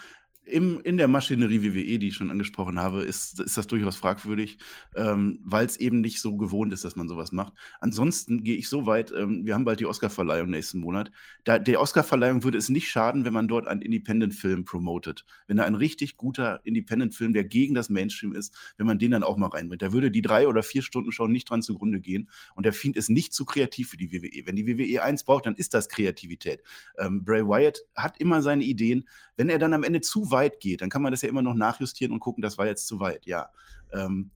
im, 0.47 0.81
in 0.81 0.97
der 0.97 1.09
Maschinerie 1.09 1.63
WWE, 1.63 1.99
die 1.99 2.09
ich 2.09 2.15
schon 2.15 2.31
angesprochen 2.31 2.79
habe, 2.79 3.03
ist, 3.03 3.41
ist 3.41 3.57
das 3.57 3.67
durchaus 3.67 3.97
fragwürdig, 3.97 4.59
ähm, 4.95 5.41
weil 5.43 5.67
es 5.67 5.77
eben 5.77 6.01
nicht 6.01 6.21
so 6.21 6.37
gewohnt 6.37 6.73
ist, 6.73 6.85
dass 6.85 6.97
man 6.97 7.09
sowas 7.09 7.33
macht. 7.33 7.55
Ansonsten 7.81 8.45
gehe 8.45 8.57
ich 8.57 8.69
so 8.69 8.87
weit, 8.87 9.13
ähm, 9.17 9.47
wir 9.47 9.55
haben 9.55 9.65
bald 9.65 9.81
die 9.81 9.87
Oscarverleihung 9.87 10.51
nächsten 10.51 10.81
Monat. 10.81 11.11
Da, 11.45 11.59
der 11.59 11.81
Oscarverleihung 11.81 12.45
würde 12.45 12.59
es 12.59 12.69
nicht 12.69 12.89
schaden, 12.89 13.25
wenn 13.25 13.33
man 13.33 13.49
dort 13.49 13.67
einen 13.67 13.83
Independent-Film 13.83 14.65
promotet. 14.65 15.25
Wenn 15.47 15.57
da 15.57 15.65
ein 15.65 15.75
richtig 15.75 16.17
guter 16.17 16.61
Independent-Film, 16.65 17.33
der 17.33 17.45
gegen 17.45 17.75
das 17.75 17.89
Mainstream 17.89 18.35
ist, 18.35 18.55
wenn 18.77 18.87
man 18.87 18.99
den 18.99 19.13
dann 19.13 19.23
auch 19.23 19.37
mal 19.37 19.49
reinbringt. 19.49 19.83
Da 19.83 19.93
würde 19.93 20.11
die 20.11 20.23
drei 20.23 20.47
oder 20.47 20.63
vier 20.63 20.83
Stunden 20.83 21.13
Show 21.13 21.27
nicht 21.27 21.49
dran 21.51 21.63
zugrunde 21.63 22.01
gehen. 22.01 22.29
Und 22.55 22.67
der 22.67 22.73
Fiend 22.73 22.97
ist 22.97 23.09
nicht 23.09 23.33
zu 23.33 23.45
kreativ 23.45 23.91
für 23.91 23.97
die 23.97 24.13
WWE. 24.13 24.47
Wenn 24.47 24.57
die 24.57 24.67
WWE 24.67 25.03
eins 25.03 25.25
braucht, 25.25 25.47
dann 25.47 25.55
ist 25.55 25.75
das 25.75 25.89
Kreativität. 25.89 26.63
Ähm, 26.99 27.25
Bray 27.25 27.47
Wyatt 27.47 27.81
hat 27.95 28.19
immer 28.19 28.43
seine 28.43 28.65
Ideen. 28.65 29.09
Wenn 29.37 29.49
er 29.49 29.59
dann 29.59 29.73
am 29.73 29.83
Ende 29.83 30.01
zu 30.01 30.31
weit 30.35 30.61
geht, 30.61 30.83
dann 30.83 30.91
kann 30.91 31.01
man 31.01 31.13
das 31.13 31.23
ja 31.23 31.31
immer 31.31 31.41
noch 31.41 31.55
nachjustieren 31.55 32.13
und 32.13 32.21
gucken, 32.21 32.43
das 32.43 32.59
war 32.59 32.67
jetzt 32.67 32.87
zu 32.87 33.01
weit. 33.01 33.25
Ja, 33.25 33.49
ähm, 33.91 34.31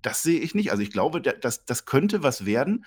das 0.00 0.22
sehe 0.22 0.40
ich 0.40 0.54
nicht. 0.54 0.70
Also 0.70 0.82
ich 0.82 0.90
glaube, 0.90 1.20
das, 1.20 1.66
das 1.66 1.84
könnte 1.84 2.22
was 2.22 2.46
werden, 2.46 2.86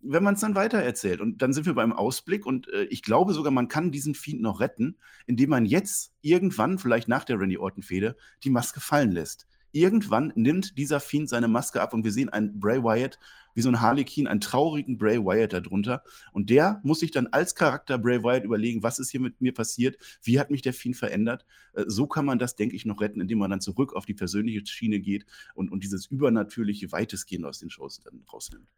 wenn 0.00 0.22
man 0.22 0.34
es 0.34 0.40
dann 0.40 0.54
weitererzählt. 0.54 1.20
Und 1.20 1.42
dann 1.42 1.52
sind 1.52 1.66
wir 1.66 1.74
beim 1.74 1.92
Ausblick 1.92 2.46
und 2.46 2.68
äh, 2.68 2.84
ich 2.84 3.02
glaube 3.02 3.34
sogar, 3.34 3.52
man 3.52 3.68
kann 3.68 3.90
diesen 3.90 4.14
Fiend 4.14 4.40
noch 4.40 4.60
retten, 4.60 4.96
indem 5.26 5.50
man 5.50 5.66
jetzt 5.66 6.12
irgendwann, 6.22 6.78
vielleicht 6.78 7.08
nach 7.08 7.24
der 7.24 7.38
Randy 7.38 7.58
Orton-Fehde, 7.58 8.16
die 8.44 8.50
Maske 8.50 8.80
fallen 8.80 9.12
lässt. 9.12 9.46
Irgendwann 9.76 10.32
nimmt 10.36 10.78
dieser 10.78 11.00
Fiend 11.00 11.28
seine 11.28 11.48
Maske 11.48 11.82
ab 11.82 11.92
und 11.92 12.02
wir 12.02 12.10
sehen 12.10 12.30
einen 12.30 12.58
Bray 12.58 12.82
Wyatt 12.82 13.18
wie 13.52 13.60
so 13.60 13.68
ein 13.68 13.82
Harlequin, 13.82 14.26
einen 14.26 14.40
traurigen 14.40 14.96
Bray 14.96 15.18
Wyatt 15.18 15.52
darunter. 15.52 16.02
Und 16.32 16.48
der 16.48 16.80
muss 16.82 17.00
sich 17.00 17.10
dann 17.10 17.26
als 17.26 17.54
Charakter 17.54 17.98
Bray 17.98 18.22
Wyatt 18.22 18.44
überlegen, 18.44 18.82
was 18.82 18.98
ist 18.98 19.10
hier 19.10 19.20
mit 19.20 19.42
mir 19.42 19.52
passiert, 19.52 19.98
wie 20.22 20.40
hat 20.40 20.50
mich 20.50 20.62
der 20.62 20.72
Fiend 20.72 20.96
verändert. 20.96 21.44
Äh, 21.74 21.84
so 21.88 22.06
kann 22.06 22.24
man 22.24 22.38
das, 22.38 22.56
denke 22.56 22.74
ich, 22.74 22.86
noch 22.86 23.02
retten, 23.02 23.20
indem 23.20 23.36
man 23.36 23.50
dann 23.50 23.60
zurück 23.60 23.94
auf 23.94 24.06
die 24.06 24.14
persönliche 24.14 24.64
Schiene 24.64 24.98
geht 24.98 25.26
und, 25.54 25.70
und 25.70 25.84
dieses 25.84 26.06
Übernatürliche 26.06 26.90
weitestgehend 26.90 27.44
aus 27.44 27.58
den 27.58 27.68
Shows 27.68 28.00
dann 28.00 28.24
rausnimmt. 28.32 28.68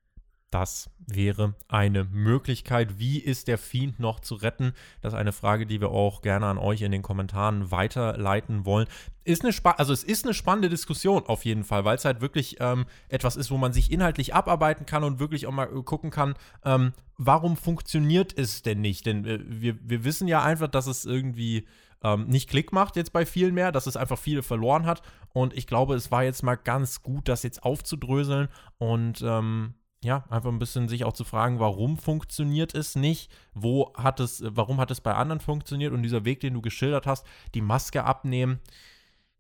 Das 0.51 0.89
wäre 1.07 1.55
eine 1.69 2.05
Möglichkeit. 2.05 2.99
Wie 2.99 3.19
ist 3.19 3.49
der 3.49 3.59
Fiend 3.59 4.01
noch 4.01 4.21
zu 4.21 4.35
retten? 4.35 4.73
Das 5.03 5.13
ist 5.13 5.19
eine 5.19 5.33
Frage, 5.33 5.67
die 5.67 5.81
wir 5.81 5.91
auch 5.91 6.23
gerne 6.23 6.47
an 6.47 6.57
euch 6.57 6.81
in 6.81 6.91
den 6.91 7.03
Kommentaren 7.03 7.71
weiterleiten 7.71 8.65
wollen. 8.65 8.87
Ist 9.25 9.45
eine 9.45 9.53
also 9.79 9.93
es 9.93 10.05
ist 10.05 10.25
eine 10.25 10.33
spannende 10.33 10.71
Diskussion 10.71 11.25
auf 11.27 11.45
jeden 11.45 11.65
Fall, 11.65 11.85
weil 11.85 11.97
es 11.97 12.07
halt 12.07 12.23
wirklich 12.23 12.57
ähm, 12.61 12.87
etwas 13.11 13.37
ist, 13.37 13.51
wo 13.51 13.59
man 13.59 13.75
sich 13.75 13.93
inhaltlich 13.93 14.35
abarbeiten 14.35 14.87
kann 14.87 15.05
und 15.05 15.19
wirklich 15.19 15.47
auch 15.47 15.53
mal 15.53 15.69
äh, 15.69 15.83
gucken 15.83 16.11
kann, 16.11 16.35
ähm, 16.65 16.95
warum 17.19 17.59
funktioniert 17.59 18.37
es 18.39 18.63
denn 18.63 18.81
nicht? 18.81 19.05
Denn 19.05 19.27
äh, 19.27 19.41
wir, 19.45 19.77
wir 19.83 20.05
wissen 20.05 20.29
ja 20.29 20.43
einfach, 20.43 20.69
dass 20.69 20.87
es 20.87 21.05
irgendwie 21.05 21.67
ähm, 22.03 22.27
nicht 22.27 22.49
Klick 22.49 22.73
macht 22.73 22.97
jetzt 22.97 23.13
bei 23.13 23.27
vielen 23.27 23.55
mehr, 23.55 23.71
dass 23.71 23.87
es 23.87 23.99
einfach 23.99 24.19
viele 24.19 24.43
verloren 24.43 24.87
hat. 24.87 25.03
Und 25.35 25.55
ich 25.55 25.67
glaube, 25.67 25.95
es 25.95 26.11
war 26.11 26.25
jetzt 26.25 26.43
mal 26.43 26.57
ganz 26.57 27.03
gut, 27.03 27.29
das 27.29 27.43
jetzt 27.43 27.63
aufzudröseln 27.65 28.49
und 28.79 29.21
ähm, 29.23 29.75
ja, 30.03 30.25
einfach 30.31 30.51
ein 30.51 30.61
bisschen 30.61 30.89
sich 30.89 31.05
auch 31.05 31.13
zu 31.13 31.25
fragen, 31.25 31.59
warum 31.59 31.99
funktioniert 31.99 32.75
es 32.75 32.95
nicht? 32.95 33.31
Wo 33.53 33.93
hat 33.95 34.21
es, 34.21 34.43
warum 34.45 34.79
hat 34.79 34.91
es 34.91 35.01
bei 35.01 35.15
anderen 35.15 35.41
funktioniert? 35.41 35.93
Und 35.93 36.03
dieser 36.03 36.25
Weg, 36.25 36.41
den 36.41 36.55
du 36.55 36.61
geschildert 36.61 37.07
hast, 37.07 37.27
die 37.55 37.61
Maske 37.61 38.05
abnehmen. 38.05 38.61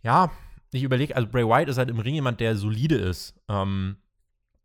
Ja, 0.02 0.32
ich 0.72 0.82
überlege, 0.82 1.14
also 1.14 1.28
Bray 1.28 1.46
White 1.46 1.70
ist 1.70 1.78
halt 1.78 1.90
im 1.90 2.00
Ring 2.00 2.14
jemand, 2.14 2.40
der 2.40 2.56
solide 2.56 2.96
ist. 2.96 3.34
Ähm, 3.48 3.98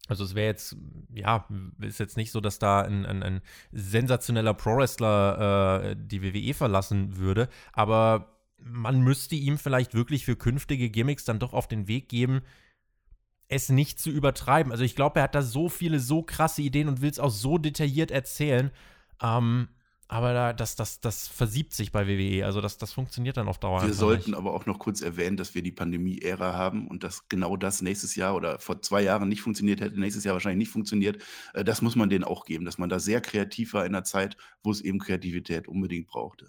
also 0.07 0.23
es 0.23 0.35
wäre 0.35 0.47
jetzt, 0.47 0.75
ja, 1.13 1.47
ist 1.79 1.99
jetzt 1.99 2.17
nicht 2.17 2.31
so, 2.31 2.41
dass 2.41 2.59
da 2.59 2.81
ein, 2.81 3.05
ein, 3.05 3.23
ein 3.23 3.41
sensationeller 3.71 4.53
Pro-Wrestler 4.53 5.91
äh, 5.91 5.95
die 5.97 6.21
WWE 6.21 6.53
verlassen 6.53 7.17
würde, 7.17 7.47
aber 7.71 8.33
man 8.57 9.01
müsste 9.01 9.35
ihm 9.35 9.57
vielleicht 9.57 9.93
wirklich 9.93 10.25
für 10.25 10.35
künftige 10.35 10.89
Gimmicks 10.89 11.25
dann 11.25 11.39
doch 11.39 11.53
auf 11.53 11.67
den 11.67 11.87
Weg 11.87 12.09
geben, 12.09 12.41
es 13.56 13.70
nicht 13.70 13.99
zu 13.99 14.10
übertreiben. 14.10 14.72
Also 14.72 14.84
ich 14.84 14.95
glaube, 14.95 15.20
er 15.20 15.24
hat 15.24 15.36
da 15.36 15.41
so 15.41 15.70
viele, 15.70 15.99
so 15.99 16.24
krasse 16.24 16.62
Ideen 16.62 16.88
und 16.88 17.01
will 17.01 17.10
es 17.10 17.20
auch 17.20 17.32
so 17.32 17.58
detailliert 17.58 18.12
erzählen. 18.12 18.72
Ähm, 19.22 19.68
aber 20.14 20.34
da, 20.34 20.54
das, 20.54 20.76
das, 20.76 20.99
das 20.99 21.28
versiebt 21.28 21.74
sich 21.74 21.91
bei 21.91 22.08
WWE. 22.08 22.45
Also 22.45 22.62
das, 22.62 22.78
das 22.78 22.93
funktioniert 22.93 23.38
dann 23.38 23.47
auf 23.47 23.58
Dauer. 23.58 23.82
Wir 23.82 23.93
sollten 23.93 24.32
nicht. 24.32 24.38
aber 24.38 24.54
auch 24.54 24.66
noch 24.66 24.78
kurz 24.78 25.01
erwähnen, 25.01 25.38
dass 25.38 25.56
wir 25.56 25.64
die 25.64 25.72
Pandemie-Ära 25.72 26.54
haben 26.54 26.88
und 26.88 27.04
dass 27.04 27.28
genau 27.30 27.58
das 27.58 27.82
nächstes 27.82 28.16
Jahr 28.16 28.36
oder 28.36 28.60
vor 28.60 28.82
zwei 28.82 29.01
Jahren 29.01 29.28
nicht 29.28 29.41
funktioniert 29.41 29.82
hätte, 29.82 29.99
nächstes 29.99 30.24
Jahr 30.24 30.34
wahrscheinlich 30.34 30.68
nicht 30.68 30.72
funktioniert. 30.72 31.24
Äh, 31.54 31.64
das 31.64 31.82
muss 31.82 31.95
man 31.95 32.10
denen 32.10 32.26
auch 32.26 32.45
geben, 32.45 32.64
dass 32.64 32.78
man 32.78 32.89
da 32.89 32.99
sehr 32.99 33.22
kreativ 33.22 33.74
war 33.74 33.86
in 33.86 33.95
einer 33.95 34.04
Zeit, 34.04 34.38
wo 34.62 34.72
es 34.72 34.82
eben 34.82 34.99
Kreativität 34.99 35.68
unbedingt 35.68 36.06
brauchte. 36.06 36.47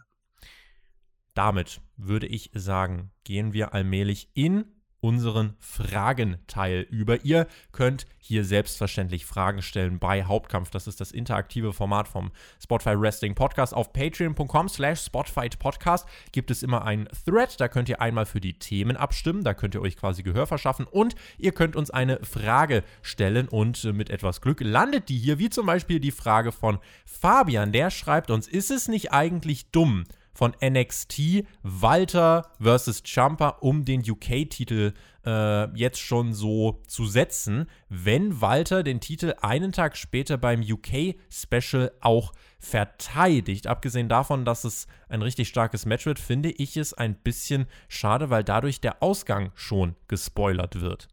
Damit 1.32 1.80
würde 1.96 2.26
ich 2.26 2.50
sagen, 2.54 3.12
gehen 3.24 3.52
wir 3.52 3.72
allmählich 3.72 4.28
in 4.34 4.66
unseren 5.04 5.54
Fragenteil 5.60 6.86
über. 6.88 7.26
Ihr 7.26 7.46
könnt 7.72 8.06
hier 8.18 8.42
selbstverständlich 8.42 9.26
Fragen 9.26 9.60
stellen 9.60 9.98
bei 9.98 10.24
Hauptkampf. 10.24 10.70
Das 10.70 10.86
ist 10.86 10.98
das 10.98 11.12
interaktive 11.12 11.74
Format 11.74 12.08
vom 12.08 12.32
Spotify 12.58 12.98
Wrestling 12.98 13.34
Podcast. 13.34 13.74
Auf 13.74 13.92
patreon.com 13.92 14.70
slash 14.70 15.10
Podcast 15.10 16.08
gibt 16.32 16.50
es 16.50 16.62
immer 16.62 16.86
einen 16.86 17.06
Thread. 17.26 17.60
Da 17.60 17.68
könnt 17.68 17.90
ihr 17.90 18.00
einmal 18.00 18.24
für 18.24 18.40
die 18.40 18.58
Themen 18.58 18.96
abstimmen. 18.96 19.44
Da 19.44 19.52
könnt 19.52 19.74
ihr 19.74 19.82
euch 19.82 19.98
quasi 19.98 20.22
Gehör 20.22 20.46
verschaffen. 20.46 20.86
Und 20.86 21.14
ihr 21.36 21.52
könnt 21.52 21.76
uns 21.76 21.90
eine 21.90 22.24
Frage 22.24 22.82
stellen. 23.02 23.46
Und 23.46 23.84
mit 23.84 24.08
etwas 24.08 24.40
Glück 24.40 24.62
landet 24.62 25.10
die 25.10 25.18
hier, 25.18 25.38
wie 25.38 25.50
zum 25.50 25.66
Beispiel 25.66 26.00
die 26.00 26.12
Frage 26.12 26.50
von 26.50 26.78
Fabian. 27.04 27.72
Der 27.72 27.90
schreibt 27.90 28.30
uns, 28.30 28.48
ist 28.48 28.70
es 28.70 28.88
nicht 28.88 29.12
eigentlich 29.12 29.70
dumm, 29.70 30.04
von 30.34 30.54
NXT 30.62 31.44
Walter 31.62 32.50
versus 32.60 33.02
Jumper 33.04 33.62
um 33.62 33.84
den 33.84 34.02
UK-Titel 34.08 34.92
äh, 35.24 35.76
jetzt 35.76 36.00
schon 36.00 36.34
so 36.34 36.82
zu 36.86 37.06
setzen, 37.06 37.66
wenn 37.88 38.40
Walter 38.40 38.82
den 38.82 39.00
Titel 39.00 39.34
einen 39.40 39.72
Tag 39.72 39.96
später 39.96 40.36
beim 40.36 40.60
UK-Special 40.60 41.92
auch 42.00 42.32
verteidigt. 42.58 43.66
Abgesehen 43.66 44.08
davon, 44.08 44.44
dass 44.44 44.64
es 44.64 44.86
ein 45.08 45.22
richtig 45.22 45.48
starkes 45.48 45.86
Match 45.86 46.06
wird, 46.06 46.18
finde 46.18 46.50
ich 46.50 46.76
es 46.76 46.94
ein 46.94 47.14
bisschen 47.14 47.66
schade, 47.88 48.30
weil 48.30 48.44
dadurch 48.44 48.80
der 48.80 49.02
Ausgang 49.02 49.52
schon 49.54 49.94
gespoilert 50.08 50.80
wird. 50.80 51.08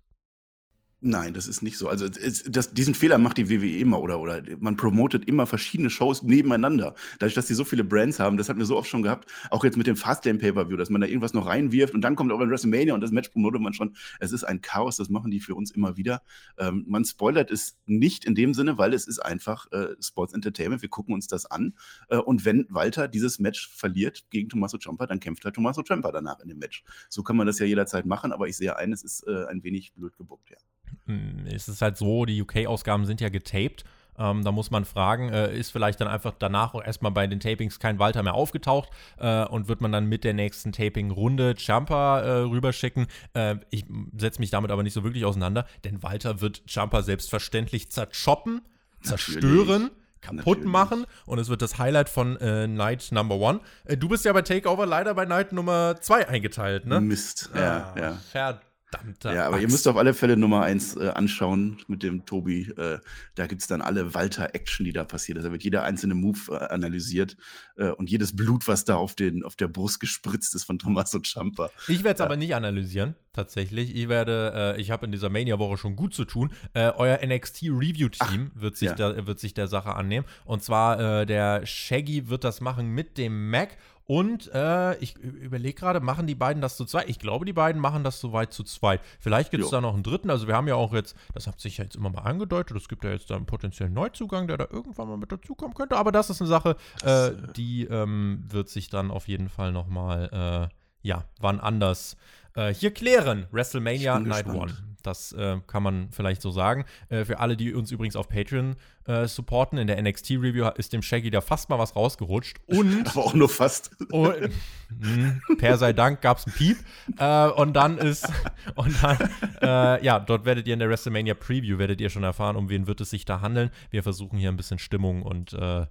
Nein, 1.03 1.33
das 1.33 1.47
ist 1.47 1.63
nicht 1.63 1.79
so. 1.79 1.89
Also 1.89 2.05
es, 2.05 2.43
das, 2.43 2.75
diesen 2.75 2.93
Fehler 2.93 3.17
macht 3.17 3.37
die 3.37 3.49
WWE 3.49 3.79
immer 3.79 3.99
oder, 3.99 4.19
oder 4.19 4.43
man 4.59 4.77
promotet 4.77 5.27
immer 5.27 5.47
verschiedene 5.47 5.89
Shows 5.89 6.21
nebeneinander. 6.21 6.93
Dadurch, 7.17 7.33
dass 7.33 7.47
sie 7.47 7.55
so 7.55 7.65
viele 7.65 7.83
Brands 7.83 8.19
haben, 8.19 8.37
das 8.37 8.49
hatten 8.49 8.59
wir 8.59 8.67
so 8.67 8.77
oft 8.77 8.87
schon 8.87 9.01
gehabt, 9.01 9.27
auch 9.49 9.63
jetzt 9.63 9.77
mit 9.77 9.87
dem 9.87 9.95
Fastlane 9.95 10.37
Pay-Per-View, 10.37 10.77
dass 10.77 10.91
man 10.91 11.01
da 11.01 11.07
irgendwas 11.07 11.33
noch 11.33 11.47
reinwirft 11.47 11.95
und 11.95 12.01
dann 12.01 12.15
kommt 12.15 12.31
aber 12.31 12.43
ein 12.43 12.51
WrestleMania 12.51 12.93
und 12.93 13.01
das 13.01 13.09
Match 13.09 13.29
promotet 13.29 13.61
man 13.61 13.73
schon. 13.73 13.95
Es 14.19 14.31
ist 14.31 14.43
ein 14.43 14.61
Chaos, 14.61 14.95
das 14.95 15.09
machen 15.09 15.31
die 15.31 15.39
für 15.39 15.55
uns 15.55 15.71
immer 15.71 15.97
wieder. 15.97 16.21
Ähm, 16.59 16.85
man 16.87 17.03
spoilert 17.03 17.49
es 17.49 17.79
nicht 17.87 18.23
in 18.23 18.35
dem 18.35 18.53
Sinne, 18.53 18.77
weil 18.77 18.93
es 18.93 19.07
ist 19.07 19.17
einfach 19.17 19.71
äh, 19.71 19.95
Sports 19.99 20.33
Entertainment. 20.33 20.83
Wir 20.83 20.89
gucken 20.89 21.15
uns 21.15 21.25
das 21.25 21.47
an 21.47 21.73
äh, 22.09 22.17
und 22.17 22.45
wenn 22.45 22.67
Walter 22.69 23.07
dieses 23.07 23.39
Match 23.39 23.71
verliert 23.73 24.25
gegen 24.29 24.49
Tommaso 24.49 24.77
Ciampa, 24.77 25.07
dann 25.07 25.19
kämpft 25.19 25.45
halt 25.45 25.55
Tommaso 25.55 25.81
Ciampa 25.81 26.11
danach 26.11 26.39
in 26.41 26.49
dem 26.49 26.59
Match. 26.59 26.83
So 27.09 27.23
kann 27.23 27.37
man 27.37 27.47
das 27.47 27.57
ja 27.57 27.65
jederzeit 27.65 28.05
machen, 28.05 28.31
aber 28.31 28.47
ich 28.47 28.55
sehe 28.55 28.75
eines 28.77 29.03
ist 29.03 29.25
äh, 29.25 29.45
ein 29.45 29.63
wenig 29.63 29.93
blöd 29.93 30.15
gebuckt, 30.15 30.51
ja. 30.51 30.57
Hm, 31.05 31.45
es 31.47 31.67
ist 31.67 31.81
halt 31.81 31.97
so, 31.97 32.25
die 32.25 32.41
UK-Ausgaben 32.41 33.05
sind 33.05 33.21
ja 33.21 33.29
getaped. 33.29 33.83
Ähm, 34.17 34.43
da 34.43 34.51
muss 34.51 34.71
man 34.71 34.85
fragen, 34.85 35.29
äh, 35.29 35.55
ist 35.57 35.71
vielleicht 35.71 36.01
dann 36.01 36.07
einfach 36.07 36.33
danach 36.37 36.73
auch 36.73 36.83
erstmal 36.83 37.11
bei 37.11 37.27
den 37.27 37.39
Tapings 37.39 37.79
kein 37.79 37.97
Walter 37.97 38.21
mehr 38.23 38.33
aufgetaucht 38.33 38.89
äh, 39.17 39.45
und 39.45 39.67
wird 39.67 39.81
man 39.81 39.91
dann 39.91 40.07
mit 40.07 40.23
der 40.23 40.33
nächsten 40.33 40.73
Taping-Runde 40.73 41.55
Jumper 41.57 42.21
äh, 42.21 42.31
rüberschicken? 42.41 43.07
Äh, 43.33 43.55
ich 43.69 43.85
setze 44.17 44.39
mich 44.39 44.49
damit 44.49 44.69
aber 44.69 44.83
nicht 44.83 44.93
so 44.93 45.03
wirklich 45.03 45.25
auseinander, 45.25 45.65
denn 45.85 46.03
Walter 46.03 46.41
wird 46.41 46.61
Jumper 46.67 47.03
selbstverständlich 47.03 47.89
zerchoppen, 47.91 48.61
zerstören. 49.01 49.83
Natürlich 49.83 49.91
kaputt 50.21 50.45
Natürlich. 50.45 50.65
machen 50.65 51.05
und 51.25 51.39
es 51.39 51.49
wird 51.49 51.61
das 51.61 51.79
Highlight 51.79 52.07
von 52.07 52.37
äh, 52.37 52.67
Night 52.67 53.11
Number 53.11 53.35
One. 53.35 53.59
Äh, 53.85 53.97
du 53.97 54.07
bist 54.07 54.23
ja 54.23 54.33
bei 54.33 54.43
Takeover 54.43 54.85
leider 54.85 55.13
bei 55.15 55.25
Night 55.25 55.51
Nummer 55.51 55.95
2 55.99 56.29
eingeteilt, 56.29 56.85
ne? 56.85 57.01
Mist, 57.01 57.49
ja, 57.55 57.93
ah, 57.95 58.17
ja. 58.33 58.61
Verdammt. 58.91 59.11
Verdammter 59.21 59.33
ja, 59.33 59.45
aber 59.45 59.55
Axt. 59.55 59.63
ihr 59.63 59.71
müsst 59.71 59.87
auf 59.87 59.97
alle 59.97 60.13
Fälle 60.13 60.37
Nummer 60.37 60.61
1 60.61 60.97
äh, 60.97 61.09
anschauen 61.09 61.81
mit 61.87 62.03
dem 62.03 62.25
Tobi. 62.25 62.69
Äh, 62.77 62.99
da 63.35 63.47
gibt 63.47 63.61
es 63.61 63.67
dann 63.67 63.81
alle 63.81 64.13
Walter-Action, 64.13 64.85
die 64.85 64.93
da 64.93 65.03
passiert. 65.03 65.37
Also 65.37 65.49
da 65.49 65.53
wird 65.53 65.63
jeder 65.63 65.83
einzelne 65.83 66.15
Move 66.15 66.39
äh, 66.49 66.65
analysiert 66.65 67.37
äh, 67.77 67.89
und 67.89 68.09
jedes 68.09 68.35
Blut, 68.35 68.67
was 68.67 68.85
da 68.85 68.95
auf, 68.95 69.15
den, 69.15 69.43
auf 69.43 69.55
der 69.55 69.67
Brust 69.67 69.99
gespritzt 69.99 70.55
ist 70.55 70.63
von 70.65 70.79
Tommaso 70.79 71.19
Ciampa. 71.19 71.69
Ich 71.87 72.03
werde 72.03 72.15
es 72.15 72.21
aber 72.21 72.37
nicht 72.37 72.55
analysieren, 72.55 73.15
tatsächlich. 73.33 73.95
Ich 73.95 74.09
werde, 74.09 74.75
äh, 74.77 74.81
ich 74.81 74.91
habe 74.91 75.05
in 75.05 75.11
dieser 75.11 75.29
Mania-Woche 75.29 75.77
schon 75.77 75.95
gut 75.95 76.13
zu 76.13 76.25
tun. 76.25 76.51
Äh, 76.73 76.91
euer 76.95 77.19
NXT-Review-Team 77.25 78.51
wird, 78.55 78.77
sich 78.77 78.97
ja. 78.97 79.25
wird 79.25 79.39
sich 79.39 79.53
der 79.53 79.67
Sache 79.67 79.95
annehmen. 79.95 80.25
Und 80.45 80.63
zwar 80.63 81.25
der 81.25 81.65
Shaggy 81.65 82.29
wird 82.29 82.43
das 82.43 82.61
machen 82.61 82.89
mit 82.89 83.17
dem 83.17 83.49
Mac 83.49 83.77
und 84.05 84.51
äh, 84.53 84.97
ich 84.97 85.17
überlege 85.17 85.73
gerade, 85.73 85.99
machen 85.99 86.27
die 86.27 86.35
beiden 86.35 86.61
das 86.61 86.77
zu 86.77 86.85
zweit? 86.85 87.09
Ich 87.09 87.19
glaube, 87.19 87.45
die 87.45 87.53
beiden 87.53 87.81
machen 87.81 88.03
das 88.03 88.19
soweit 88.19 88.53
zu 88.53 88.63
zweit. 88.63 89.01
Vielleicht 89.19 89.51
gibt 89.51 89.63
es 89.63 89.69
da 89.69 89.81
noch 89.81 89.93
einen 89.93 90.03
dritten. 90.03 90.29
Also 90.29 90.47
wir 90.47 90.55
haben 90.55 90.67
ja 90.67 90.75
auch 90.75 90.93
jetzt, 90.93 91.15
das 91.33 91.47
hat 91.47 91.59
sich 91.59 91.77
ja 91.77 91.85
jetzt 91.85 91.95
immer 91.95 92.09
mal 92.09 92.21
angedeutet, 92.21 92.75
es 92.77 92.89
gibt 92.89 93.03
ja 93.03 93.11
jetzt 93.11 93.29
da 93.29 93.35
einen 93.35 93.45
potenziellen 93.45 93.93
Neuzugang, 93.93 94.47
der 94.47 94.57
da 94.57 94.67
irgendwann 94.69 95.07
mal 95.07 95.17
mit 95.17 95.31
dazukommen 95.31 95.73
könnte. 95.73 95.97
Aber 95.97 96.11
das 96.11 96.29
ist 96.29 96.41
eine 96.41 96.47
Sache, 96.47 96.75
äh, 97.03 97.27
äh, 97.27 97.53
die 97.55 97.85
ähm, 97.85 98.43
wird 98.47 98.69
sich 98.69 98.89
dann 98.89 99.11
auf 99.11 99.27
jeden 99.27 99.49
Fall 99.49 99.71
noch 99.71 99.87
mal, 99.87 100.69
äh, 100.71 100.75
ja, 101.07 101.25
wann 101.39 101.59
anders 101.59 102.17
äh, 102.55 102.73
hier 102.73 102.91
klären. 102.91 103.47
WrestleMania 103.51 104.19
Night 104.19 104.47
One. 104.47 104.73
Das 105.03 105.33
äh, 105.33 105.57
kann 105.67 105.83
man 105.83 106.09
vielleicht 106.11 106.41
so 106.41 106.51
sagen. 106.51 106.85
Äh, 107.09 107.25
für 107.25 107.39
alle, 107.39 107.57
die 107.57 107.73
uns 107.73 107.91
übrigens 107.91 108.15
auf 108.15 108.29
Patreon 108.29 108.75
äh, 109.07 109.27
supporten, 109.27 109.77
in 109.77 109.87
der 109.87 110.01
NXT-Review 110.01 110.69
ist 110.77 110.93
dem 110.93 111.01
Shaggy 111.01 111.31
da 111.31 111.41
fast 111.41 111.69
mal 111.69 111.79
was 111.79 111.95
rausgerutscht. 111.95 112.57
Und. 112.67 113.07
Aber 113.11 113.25
auch 113.25 113.33
nur 113.33 113.49
fast. 113.49 113.91
Und, 114.11 114.51
mh, 114.99 115.39
per 115.57 115.77
sei 115.77 115.93
Dank 115.93 116.21
gab 116.21 116.37
es 116.37 116.45
einen 116.45 116.55
Piep. 116.55 116.77
Äh, 117.17 117.47
und 117.47 117.73
dann 117.73 117.97
ist. 117.97 118.31
Und 118.75 119.01
dann, 119.01 119.17
äh, 119.61 120.03
ja, 120.05 120.19
dort 120.19 120.45
werdet 120.45 120.67
ihr 120.67 120.73
in 120.73 120.79
der 120.79 120.89
WrestleMania 120.89 121.33
Preview, 121.33 121.77
werdet 121.77 121.99
ihr 121.99 122.09
schon 122.09 122.23
erfahren, 122.23 122.55
um 122.55 122.69
wen 122.69 122.87
wird 122.87 123.01
es 123.01 123.09
sich 123.09 123.25
da 123.25 123.41
handeln. 123.41 123.71
Wir 123.89 124.03
versuchen 124.03 124.37
hier 124.37 124.49
ein 124.49 124.57
bisschen 124.57 124.79
Stimmung 124.79 125.23
und 125.23 125.53
äh, 125.53 125.87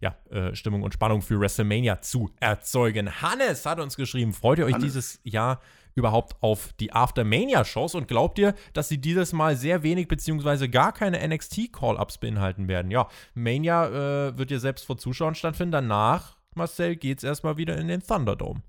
ja, 0.00 0.16
äh, 0.30 0.54
Stimmung 0.54 0.82
und 0.82 0.92
Spannung 0.92 1.22
für 1.22 1.40
WrestleMania 1.40 2.00
zu 2.02 2.30
erzeugen. 2.40 3.22
Hannes 3.22 3.64
hat 3.64 3.80
uns 3.80 3.96
geschrieben, 3.96 4.32
freut 4.32 4.58
ihr 4.58 4.66
euch 4.66 4.74
Hannes. 4.74 4.84
dieses 4.84 5.20
Jahr 5.24 5.60
überhaupt 5.94 6.36
auf 6.42 6.72
die 6.80 6.92
Aftermania-Shows 6.92 7.94
und 7.94 8.08
glaubt 8.08 8.38
ihr, 8.38 8.54
dass 8.72 8.88
sie 8.88 8.98
dieses 8.98 9.32
Mal 9.32 9.56
sehr 9.56 9.82
wenig 9.82 10.08
beziehungsweise 10.08 10.68
gar 10.68 10.92
keine 10.92 11.26
NXT-Call-Ups 11.26 12.18
beinhalten 12.18 12.68
werden? 12.68 12.90
Ja, 12.90 13.08
Mania 13.34 14.28
äh, 14.28 14.38
wird 14.38 14.50
ja 14.50 14.58
selbst 14.58 14.86
vor 14.86 14.98
Zuschauern 14.98 15.34
stattfinden. 15.34 15.72
Danach, 15.72 16.36
Marcel, 16.54 16.96
geht 16.96 17.18
es 17.18 17.24
erstmal 17.24 17.56
wieder 17.56 17.76
in 17.78 17.88
den 17.88 18.02
Thunderdome. 18.02 18.62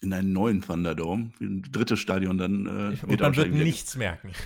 In 0.00 0.12
einen 0.12 0.32
neuen 0.32 0.62
Thunderdome, 0.62 1.32
ein 1.40 1.62
drittes 1.62 1.98
Stadion 1.98 2.38
dann. 2.38 2.66
Äh, 2.66 3.06
und 3.06 3.20
man 3.20 3.36
wird 3.36 3.52
nichts 3.52 3.96
merken. 3.96 4.32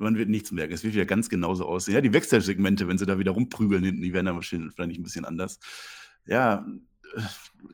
Man 0.00 0.16
wird 0.16 0.28
nichts 0.28 0.52
merken. 0.52 0.72
Es 0.72 0.84
wird 0.84 0.94
wieder 0.94 1.06
ganz 1.06 1.28
genauso 1.28 1.66
aussehen. 1.66 1.94
Ja, 1.94 2.00
die 2.00 2.12
Wechselsegmente, 2.12 2.86
wenn 2.86 2.98
sie 2.98 3.04
da 3.04 3.18
wieder 3.18 3.32
rumprügeln 3.32 3.82
hinten, 3.82 4.00
die 4.00 4.12
werden 4.12 4.26
dann 4.26 4.36
wahrscheinlich 4.36 4.96
ein 4.96 5.02
bisschen 5.02 5.24
anders. 5.24 5.58
Ja, 6.24 6.64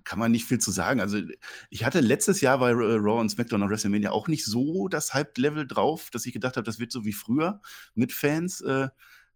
kann 0.04 0.18
man 0.18 0.32
nicht 0.32 0.44
viel 0.44 0.58
zu 0.58 0.70
sagen. 0.70 1.00
Also, 1.00 1.18
ich 1.70 1.84
hatte 1.84 2.00
letztes 2.00 2.40
Jahr 2.40 2.58
bei 2.58 2.72
Raw 2.72 3.20
und 3.20 3.28
SmackDown 3.28 3.62
und 3.62 3.70
WrestleMania 3.70 4.10
auch 4.10 4.28
nicht 4.28 4.44
so 4.44 4.88
das 4.88 5.14
Hype-Level 5.14 5.66
drauf, 5.66 6.10
dass 6.10 6.26
ich 6.26 6.32
gedacht 6.32 6.56
habe, 6.56 6.64
das 6.64 6.78
wird 6.78 6.92
so 6.92 7.04
wie 7.04 7.12
früher 7.12 7.60
mit 7.94 8.12
Fans. 8.12 8.60
Äh, 8.60 8.88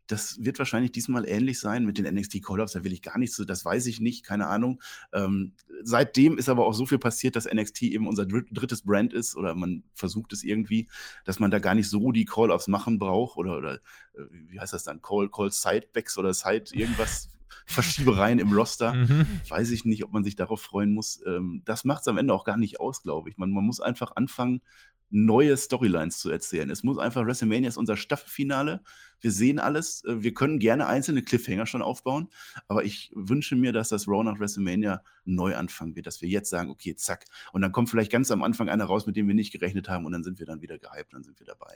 das 0.09 0.43
wird 0.43 0.59
wahrscheinlich 0.59 0.91
diesmal 0.91 1.29
ähnlich 1.29 1.61
sein 1.61 1.85
mit 1.85 1.99
den 1.99 2.13
NXT 2.13 2.43
Call-Ups. 2.43 2.73
Da 2.73 2.83
will 2.83 2.95
ich 2.95 3.03
gar 3.03 3.19
nichts 3.19 3.37
so, 3.37 3.45
das 3.45 3.65
weiß 3.65 3.87
ich 3.87 4.01
nicht, 4.01 4.25
keine 4.25 4.47
Ahnung. 4.47 4.83
Ähm, 5.13 5.53
seitdem 5.83 6.39
ist 6.39 6.49
aber 6.49 6.67
auch 6.67 6.73
so 6.73 6.87
viel 6.87 6.99
passiert, 6.99 7.37
dass 7.37 7.45
NXT 7.45 7.83
eben 7.83 8.09
unser 8.09 8.25
drittes 8.27 8.83
Brand 8.83 9.13
ist 9.13 9.37
oder 9.37 9.55
man 9.55 9.85
versucht 9.93 10.33
es 10.33 10.43
irgendwie, 10.43 10.89
dass 11.25 11.41
man 11.41 11.51
da 11.51 11.59
gar 11.59 11.75
nicht 11.75 11.91
so 11.91 12.11
die 12.11 12.25
Call-Ups 12.25 12.69
machen 12.69 12.99
braucht 12.99 13.37
oder, 13.37 13.59
oder 13.59 13.75
äh, 13.75 14.25
wie 14.31 14.59
heißt 14.59 14.73
das 14.73 14.85
dann? 14.85 15.03
Call, 15.03 15.29
Call 15.29 15.53
Sidebacks 15.53 16.17
oder 16.17 16.33
Side 16.33 16.71
irgendwas 16.73 17.29
Verschiebereien 17.69 18.39
im 18.39 18.53
Roster. 18.53 18.95
Mhm. 18.95 19.27
Weiß 19.49 19.71
ich 19.71 19.85
nicht, 19.85 20.03
ob 20.05 20.13
man 20.13 20.25
sich 20.25 20.37
darauf 20.37 20.63
freuen 20.63 20.93
muss. 20.93 21.21
Ähm, 21.27 21.63
das 21.65 21.85
macht 21.85 22.01
es 22.01 22.09
am 22.09 22.19
Ende 22.19 22.33
auch 22.33 22.45
gar 22.45 22.57
nicht 22.57 22.81
aus, 22.81 23.03
glaube 23.03 23.29
ich. 23.29 23.37
Man, 23.37 23.51
man 23.51 23.65
muss 23.65 23.81
einfach 23.81 24.13
anfangen, 24.17 24.63
neue 25.11 25.57
Storylines 25.57 26.19
zu 26.19 26.31
erzählen. 26.31 26.69
Es 26.71 26.83
muss 26.83 26.99
einfach, 26.99 27.25
WrestleMania 27.25 27.69
ist 27.69 27.77
unser 27.77 27.97
Staffelfinale. 27.97 28.83
Wir 29.21 29.33
sehen 29.33 29.59
alles. 29.59 30.05
Äh, 30.05 30.23
wir 30.23 30.35
können 30.35 30.59
gerne 30.59 30.87
einzelne 30.87 31.23
Cliffhanger 31.23 31.67
schon 31.67 31.83
aufbauen. 31.83 32.29
Aber 32.69 32.85
ich 32.85 33.11
wünsche 33.15 33.57
mir, 33.57 33.73
dass 33.73 33.91
das 33.91 34.09
Raw 34.09 34.25
nach 34.25 34.39
WrestleMania 34.39 35.03
neu 35.25 35.55
anfangen 35.57 35.95
wird. 35.95 36.07
Dass 36.07 36.23
wir 36.23 36.29
jetzt 36.29 36.51
sagen, 36.51 36.71
okay, 36.71 36.95
zack. 36.95 37.27
Und 37.53 37.61
dann 37.61 37.73
kommt 37.73 37.91
vielleicht 37.91 38.13
ganz 38.13 38.31
am 38.31 38.43
Anfang 38.43 38.69
einer 38.69 38.85
raus, 38.85 39.07
mit 39.07 39.17
dem 39.17 39.29
wir 39.29 39.35
nicht 39.35 39.53
gerechnet 39.53 39.89
haben. 39.89 40.07
Und 40.07 40.13
dann 40.13 40.25
sind 40.25 40.39
wir 40.39 40.47
dann 40.47 40.63
wieder 40.63 40.79
gehypt. 40.79 41.13
Dann 41.13 41.23
sind 41.23 41.39
wir 41.39 41.47
dabei 41.47 41.75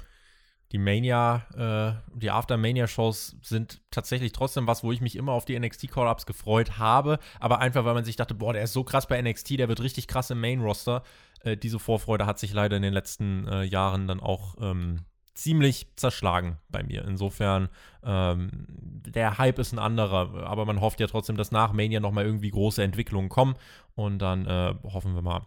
die 0.72 0.78
Mania, 0.78 1.46
äh, 1.54 2.16
die 2.18 2.30
After-Mania-Shows 2.30 3.36
sind 3.42 3.82
tatsächlich 3.90 4.32
trotzdem 4.32 4.66
was, 4.66 4.82
wo 4.82 4.90
ich 4.90 5.02
mich 5.02 5.16
immer 5.16 5.32
auf 5.32 5.44
die 5.44 5.58
NXT-Call-Ups 5.58 6.24
gefreut 6.24 6.78
habe. 6.78 7.18
Aber 7.40 7.60
einfach, 7.60 7.84
weil 7.84 7.94
man 7.94 8.04
sich 8.04 8.16
dachte, 8.16 8.34
boah, 8.34 8.54
der 8.54 8.62
ist 8.62 8.72
so 8.72 8.82
krass 8.82 9.06
bei 9.06 9.20
NXT, 9.20 9.58
der 9.58 9.68
wird 9.68 9.82
richtig 9.82 10.08
krass 10.08 10.30
im 10.30 10.40
Main-Roster. 10.40 11.02
Äh, 11.42 11.58
diese 11.58 11.78
Vorfreude 11.78 12.24
hat 12.24 12.38
sich 12.38 12.54
leider 12.54 12.76
in 12.76 12.82
den 12.82 12.94
letzten 12.94 13.46
äh, 13.48 13.64
Jahren 13.64 14.08
dann 14.08 14.20
auch 14.20 14.56
ähm, 14.62 15.04
ziemlich 15.34 15.88
zerschlagen 15.96 16.58
bei 16.70 16.82
mir. 16.82 17.04
Insofern, 17.04 17.68
ähm, 18.02 18.50
der 18.66 19.36
Hype 19.36 19.58
ist 19.58 19.72
ein 19.72 19.78
anderer, 19.78 20.46
aber 20.46 20.64
man 20.64 20.80
hofft 20.80 21.00
ja 21.00 21.06
trotzdem, 21.06 21.36
dass 21.36 21.52
nach 21.52 21.74
Mania 21.74 22.00
nochmal 22.00 22.24
irgendwie 22.24 22.50
große 22.50 22.82
Entwicklungen 22.82 23.28
kommen. 23.28 23.56
Und 23.94 24.20
dann 24.20 24.46
äh, 24.46 24.74
hoffen 24.84 25.14
wir 25.14 25.22
mal, 25.22 25.46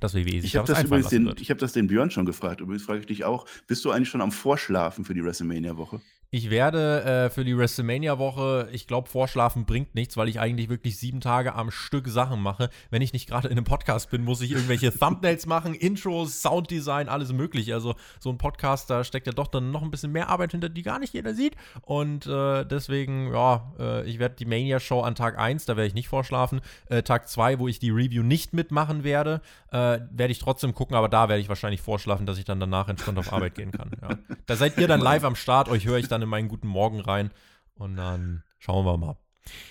dass 0.00 0.14
WWE 0.14 0.40
sich 0.40 0.44
ich 0.44 0.56
habe 0.56 0.66
das 0.66 0.82
übrigens 0.82 1.08
den, 1.08 1.34
Ich 1.38 1.50
habe 1.50 1.60
das 1.60 1.72
den 1.72 1.86
Björn 1.86 2.10
schon 2.10 2.26
gefragt. 2.26 2.60
Übrigens 2.60 2.84
frage 2.84 3.00
ich 3.00 3.06
dich 3.06 3.24
auch, 3.24 3.46
bist 3.66 3.84
du 3.84 3.90
eigentlich 3.90 4.08
schon 4.08 4.20
am 4.20 4.32
Vorschlafen 4.32 5.04
für 5.04 5.14
die 5.14 5.24
WrestleMania-Woche? 5.24 6.00
Ich 6.34 6.50
werde 6.50 7.04
äh, 7.04 7.30
für 7.30 7.44
die 7.44 7.56
WrestleMania-Woche, 7.56 8.68
ich 8.72 8.88
glaube, 8.88 9.08
Vorschlafen 9.08 9.66
bringt 9.66 9.94
nichts, 9.94 10.16
weil 10.16 10.28
ich 10.28 10.40
eigentlich 10.40 10.68
wirklich 10.68 10.98
sieben 10.98 11.20
Tage 11.20 11.54
am 11.54 11.70
Stück 11.70 12.08
Sachen 12.08 12.42
mache. 12.42 12.70
Wenn 12.90 13.02
ich 13.02 13.12
nicht 13.12 13.28
gerade 13.28 13.46
in 13.46 13.52
einem 13.52 13.62
Podcast 13.62 14.10
bin, 14.10 14.24
muss 14.24 14.40
ich 14.40 14.50
irgendwelche 14.50 14.92
Thumbnails 14.98 15.46
machen, 15.46 15.74
Intros, 15.74 16.42
Sounddesign, 16.42 17.08
alles 17.08 17.32
mögliche. 17.32 17.72
Also 17.72 17.94
so 18.18 18.30
ein 18.30 18.38
Podcast, 18.38 18.90
da 18.90 19.04
steckt 19.04 19.28
ja 19.28 19.32
doch 19.32 19.46
dann 19.46 19.70
noch 19.70 19.82
ein 19.82 19.92
bisschen 19.92 20.10
mehr 20.10 20.28
Arbeit 20.28 20.50
hinter, 20.50 20.70
die 20.70 20.82
gar 20.82 20.98
nicht 20.98 21.14
jeder 21.14 21.34
sieht. 21.34 21.54
Und 21.82 22.26
äh, 22.26 22.64
deswegen, 22.64 23.32
ja, 23.32 23.72
äh, 23.78 24.04
ich 24.04 24.18
werde 24.18 24.34
die 24.34 24.46
Mania-Show 24.46 25.02
an 25.02 25.14
Tag 25.14 25.38
1, 25.38 25.66
da 25.66 25.76
werde 25.76 25.86
ich 25.86 25.94
nicht 25.94 26.08
vorschlafen. 26.08 26.62
Äh, 26.88 27.04
Tag 27.04 27.28
2, 27.28 27.60
wo 27.60 27.68
ich 27.68 27.78
die 27.78 27.90
Review 27.90 28.24
nicht 28.24 28.52
mitmachen 28.54 29.04
werde, 29.04 29.40
äh, 29.70 30.00
werde 30.10 30.32
ich 30.32 30.40
trotzdem 30.40 30.74
gucken, 30.74 30.96
aber 30.96 31.08
da 31.08 31.28
werde 31.28 31.40
ich 31.40 31.48
wahrscheinlich 31.48 31.80
vorschlafen, 31.80 32.26
dass 32.26 32.38
ich 32.38 32.44
dann 32.44 32.58
danach 32.58 32.88
entspannt 32.88 33.18
auf 33.18 33.32
Arbeit 33.32 33.54
gehen 33.54 33.70
kann. 33.70 33.92
Ja. 34.02 34.08
Da 34.46 34.56
seid 34.56 34.76
ihr 34.78 34.88
dann 34.88 35.00
live 35.00 35.22
am 35.22 35.36
Start, 35.36 35.68
euch 35.68 35.86
höre 35.86 35.98
ich 35.98 36.08
dann 36.08 36.23
in 36.24 36.28
meinen 36.28 36.48
guten 36.48 36.68
Morgen 36.68 37.00
rein 37.00 37.30
und 37.74 37.96
dann 37.96 38.42
schauen 38.58 38.84
wir 38.84 38.96
mal. 38.96 39.16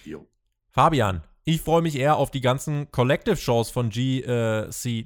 Jo. 0.05 0.27
Fabian, 0.69 1.21
ich 1.45 1.61
freue 1.61 1.81
mich 1.81 1.97
eher 1.97 2.15
auf 2.17 2.31
die 2.31 2.41
ganzen 2.41 2.89
Collective-Shows 2.91 3.69
von 3.69 3.89
GCW 3.89 5.05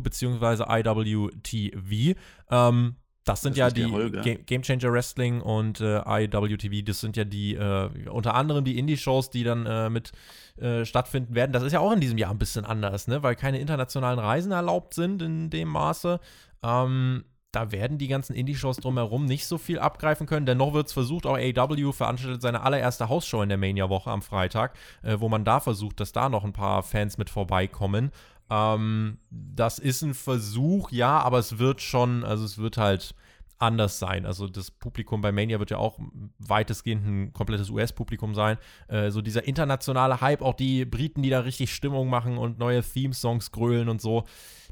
bzw. 0.00 0.64
IWTV. 0.66 2.16
Ähm, 2.50 2.96
das 3.28 3.42
sind 3.42 3.58
das 3.58 3.58
ja 3.58 3.70
die 3.70 4.38
Game 4.46 4.62
Changer 4.62 4.90
Wrestling 4.90 5.42
und 5.42 5.82
äh, 5.82 5.98
IWTV, 5.98 6.82
das 6.84 7.00
sind 7.00 7.16
ja 7.18 7.24
die, 7.24 7.54
äh, 7.54 7.90
unter 8.08 8.34
anderem 8.34 8.64
die 8.64 8.78
Indie-Shows, 8.78 9.28
die 9.28 9.44
dann 9.44 9.66
äh, 9.66 9.90
mit 9.90 10.12
äh, 10.56 10.86
stattfinden 10.86 11.34
werden. 11.34 11.52
Das 11.52 11.62
ist 11.62 11.72
ja 11.72 11.80
auch 11.80 11.92
in 11.92 12.00
diesem 12.00 12.16
Jahr 12.16 12.30
ein 12.30 12.38
bisschen 12.38 12.64
anders, 12.64 13.06
ne? 13.06 13.22
weil 13.22 13.36
keine 13.36 13.58
internationalen 13.58 14.18
Reisen 14.18 14.52
erlaubt 14.52 14.94
sind 14.94 15.20
in 15.20 15.50
dem 15.50 15.68
Maße. 15.68 16.20
Ähm, 16.62 17.24
da 17.52 17.72
werden 17.72 17.98
die 17.98 18.08
ganzen 18.08 18.34
Indie-Shows 18.34 18.76
drumherum 18.78 19.24
nicht 19.24 19.46
so 19.46 19.56
viel 19.56 19.78
abgreifen 19.78 20.26
können. 20.26 20.46
Dennoch 20.46 20.74
wird 20.74 20.88
es 20.88 20.92
versucht, 20.92 21.26
auch 21.26 21.38
AW 21.38 21.92
veranstaltet 21.92 22.42
seine 22.42 22.62
allererste 22.62 23.08
Hausshow 23.08 23.42
in 23.42 23.48
der 23.48 23.58
Mania-Woche 23.58 24.10
am 24.10 24.22
Freitag, 24.22 24.74
äh, 25.02 25.18
wo 25.18 25.28
man 25.28 25.44
da 25.44 25.60
versucht, 25.60 26.00
dass 26.00 26.12
da 26.12 26.28
noch 26.28 26.44
ein 26.44 26.52
paar 26.52 26.82
Fans 26.82 27.16
mit 27.16 27.30
vorbeikommen. 27.30 28.10
Ähm, 28.50 29.18
das 29.30 29.78
ist 29.78 30.02
ein 30.02 30.14
Versuch, 30.14 30.90
ja, 30.90 31.20
aber 31.20 31.38
es 31.38 31.58
wird 31.58 31.80
schon, 31.80 32.24
also 32.24 32.44
es 32.44 32.58
wird 32.58 32.76
halt 32.76 33.14
anders 33.58 33.98
sein. 33.98 34.24
Also 34.24 34.46
das 34.46 34.70
Publikum 34.70 35.20
bei 35.20 35.32
Mania 35.32 35.58
wird 35.58 35.70
ja 35.70 35.78
auch 35.78 35.98
weitestgehend 36.38 37.06
ein 37.06 37.32
komplettes 37.32 37.70
US-Publikum 37.70 38.34
sein. 38.34 38.56
Äh, 38.88 39.10
so 39.10 39.20
dieser 39.20 39.46
internationale 39.46 40.20
Hype, 40.20 40.42
auch 40.42 40.54
die 40.54 40.84
Briten, 40.84 41.22
die 41.22 41.30
da 41.30 41.40
richtig 41.40 41.74
Stimmung 41.74 42.08
machen 42.08 42.38
und 42.38 42.58
neue 42.58 42.82
Theme-Songs 42.82 43.50
grölen 43.50 43.88
und 43.88 44.00
so. 44.00 44.24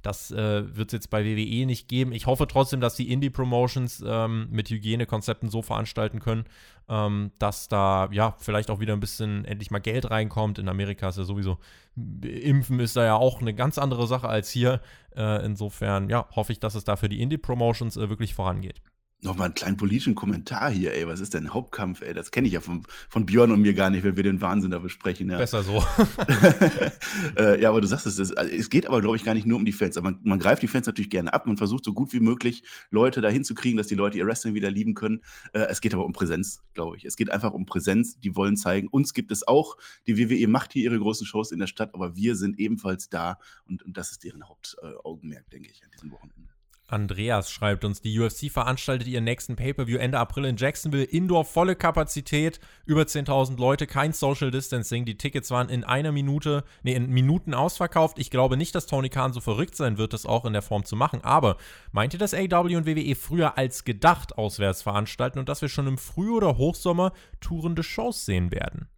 Das 0.06 0.30
äh, 0.30 0.76
wird 0.76 0.90
es 0.90 0.92
jetzt 0.92 1.10
bei 1.10 1.24
WWE 1.24 1.66
nicht 1.66 1.88
geben. 1.88 2.12
Ich 2.12 2.26
hoffe 2.26 2.46
trotzdem, 2.46 2.80
dass 2.80 2.94
die 2.94 3.10
Indie-Promotions 3.10 4.04
ähm, 4.06 4.46
mit 4.52 4.70
Hygienekonzepten 4.70 5.48
so 5.50 5.62
veranstalten 5.62 6.20
können, 6.20 6.44
ähm, 6.88 7.32
dass 7.40 7.66
da 7.66 8.08
ja 8.12 8.36
vielleicht 8.38 8.70
auch 8.70 8.78
wieder 8.78 8.92
ein 8.92 9.00
bisschen 9.00 9.44
endlich 9.44 9.72
mal 9.72 9.80
Geld 9.80 10.08
reinkommt. 10.08 10.60
In 10.60 10.68
Amerika 10.68 11.08
ist 11.08 11.18
ja 11.18 11.24
sowieso, 11.24 11.58
Impfen 12.22 12.78
ist 12.78 12.94
da 12.94 13.04
ja 13.04 13.16
auch 13.16 13.40
eine 13.40 13.52
ganz 13.52 13.78
andere 13.78 14.06
Sache 14.06 14.28
als 14.28 14.48
hier. 14.48 14.80
Äh, 15.16 15.44
insofern, 15.44 16.08
ja, 16.08 16.28
hoffe 16.36 16.52
ich, 16.52 16.60
dass 16.60 16.76
es 16.76 16.84
da 16.84 16.94
für 16.94 17.08
die 17.08 17.20
Indie-Promotions 17.20 17.96
äh, 17.96 18.08
wirklich 18.08 18.32
vorangeht. 18.32 18.80
Nochmal 19.22 19.46
einen 19.46 19.54
kleinen 19.54 19.76
politischen 19.78 20.14
Kommentar 20.14 20.70
hier, 20.70 20.92
ey. 20.92 21.06
Was 21.08 21.20
ist 21.20 21.32
denn 21.32 21.54
Hauptkampf, 21.54 22.02
ey? 22.02 22.12
Das 22.12 22.30
kenne 22.30 22.46
ich 22.48 22.52
ja 22.52 22.60
von, 22.60 22.82
von 23.08 23.24
Björn 23.24 23.50
und 23.50 23.62
mir 23.62 23.72
gar 23.72 23.88
nicht, 23.88 24.04
wenn 24.04 24.14
wir 24.14 24.22
den 24.22 24.42
Wahnsinn 24.42 24.70
da 24.70 24.78
besprechen. 24.78 25.30
Ja. 25.30 25.38
Besser 25.38 25.62
so. 25.62 25.82
äh, 27.38 27.60
ja, 27.60 27.70
aber 27.70 27.80
du 27.80 27.86
sagst 27.86 28.06
es, 28.06 28.18
es, 28.18 28.32
also, 28.32 28.52
es 28.52 28.68
geht 28.68 28.86
aber, 28.86 29.00
glaube 29.00 29.16
ich, 29.16 29.24
gar 29.24 29.32
nicht 29.32 29.46
nur 29.46 29.56
um 29.56 29.64
die 29.64 29.72
Fans. 29.72 29.96
Aber 29.96 30.10
man, 30.10 30.20
man, 30.22 30.38
greift 30.38 30.62
die 30.62 30.68
Fans 30.68 30.86
natürlich 30.86 31.08
gerne 31.08 31.32
ab. 31.32 31.46
Man 31.46 31.56
versucht 31.56 31.84
so 31.84 31.94
gut 31.94 32.12
wie 32.12 32.20
möglich 32.20 32.62
Leute 32.90 33.22
dahin 33.22 33.42
zu 33.42 33.54
kriegen, 33.54 33.78
dass 33.78 33.86
die 33.86 33.94
Leute 33.94 34.18
ihr 34.18 34.26
Wrestling 34.26 34.52
wieder 34.52 34.70
lieben 34.70 34.92
können. 34.92 35.22
Äh, 35.54 35.60
es 35.70 35.80
geht 35.80 35.94
aber 35.94 36.04
um 36.04 36.12
Präsenz, 36.12 36.62
glaube 36.74 36.98
ich. 36.98 37.06
Es 37.06 37.16
geht 37.16 37.30
einfach 37.30 37.54
um 37.54 37.64
Präsenz. 37.64 38.20
Die 38.20 38.36
wollen 38.36 38.58
zeigen, 38.58 38.86
uns 38.86 39.14
gibt 39.14 39.32
es 39.32 39.48
auch. 39.48 39.78
Die 40.06 40.18
WWE 40.18 40.46
macht 40.46 40.74
hier 40.74 40.84
ihre 40.84 40.98
großen 40.98 41.26
Shows 41.26 41.52
in 41.52 41.58
der 41.58 41.68
Stadt, 41.68 41.94
aber 41.94 42.16
wir 42.16 42.36
sind 42.36 42.58
ebenfalls 42.58 43.08
da. 43.08 43.38
Und, 43.66 43.82
und 43.82 43.96
das 43.96 44.10
ist 44.10 44.24
deren 44.24 44.46
Hauptaugenmerk, 44.46 45.48
denke 45.50 45.70
ich, 45.70 45.82
an 45.82 45.90
diesem 45.90 46.10
Wochenende. 46.10 46.45
Andreas 46.88 47.50
schreibt 47.50 47.84
uns, 47.84 48.00
die 48.00 48.18
UFC 48.18 48.50
veranstaltet 48.50 49.08
ihren 49.08 49.24
nächsten 49.24 49.56
Pay-Per-View 49.56 49.98
Ende 49.98 50.18
April 50.18 50.44
in 50.44 50.56
Jacksonville. 50.56 51.04
Indoor 51.04 51.44
volle 51.44 51.74
Kapazität, 51.74 52.60
über 52.84 53.02
10.000 53.02 53.58
Leute, 53.58 53.86
kein 53.86 54.12
Social 54.12 54.50
Distancing. 54.50 55.04
Die 55.04 55.18
Tickets 55.18 55.50
waren 55.50 55.68
in 55.68 55.84
einer 55.84 56.12
Minute, 56.12 56.64
nee, 56.82 56.94
in 56.94 57.10
Minuten 57.10 57.54
ausverkauft. 57.54 58.18
Ich 58.18 58.30
glaube 58.30 58.56
nicht, 58.56 58.74
dass 58.74 58.86
Tony 58.86 59.08
Khan 59.08 59.32
so 59.32 59.40
verrückt 59.40 59.76
sein 59.76 59.98
wird, 59.98 60.12
das 60.12 60.26
auch 60.26 60.44
in 60.44 60.52
der 60.52 60.62
Form 60.62 60.84
zu 60.84 60.94
machen. 60.96 61.24
Aber 61.24 61.56
meint 61.90 62.12
ihr, 62.12 62.20
dass 62.20 62.34
AW 62.34 62.76
und 62.76 62.86
WWE 62.86 63.16
früher 63.16 63.58
als 63.58 63.84
gedacht 63.84 64.38
auswärts 64.38 64.82
veranstalten 64.82 65.38
und 65.38 65.48
dass 65.48 65.62
wir 65.62 65.68
schon 65.68 65.88
im 65.88 65.98
Früh- 65.98 66.30
oder 66.30 66.56
Hochsommer 66.56 67.12
tourende 67.40 67.82
Shows 67.82 68.24
sehen 68.24 68.52
werden? 68.52 68.88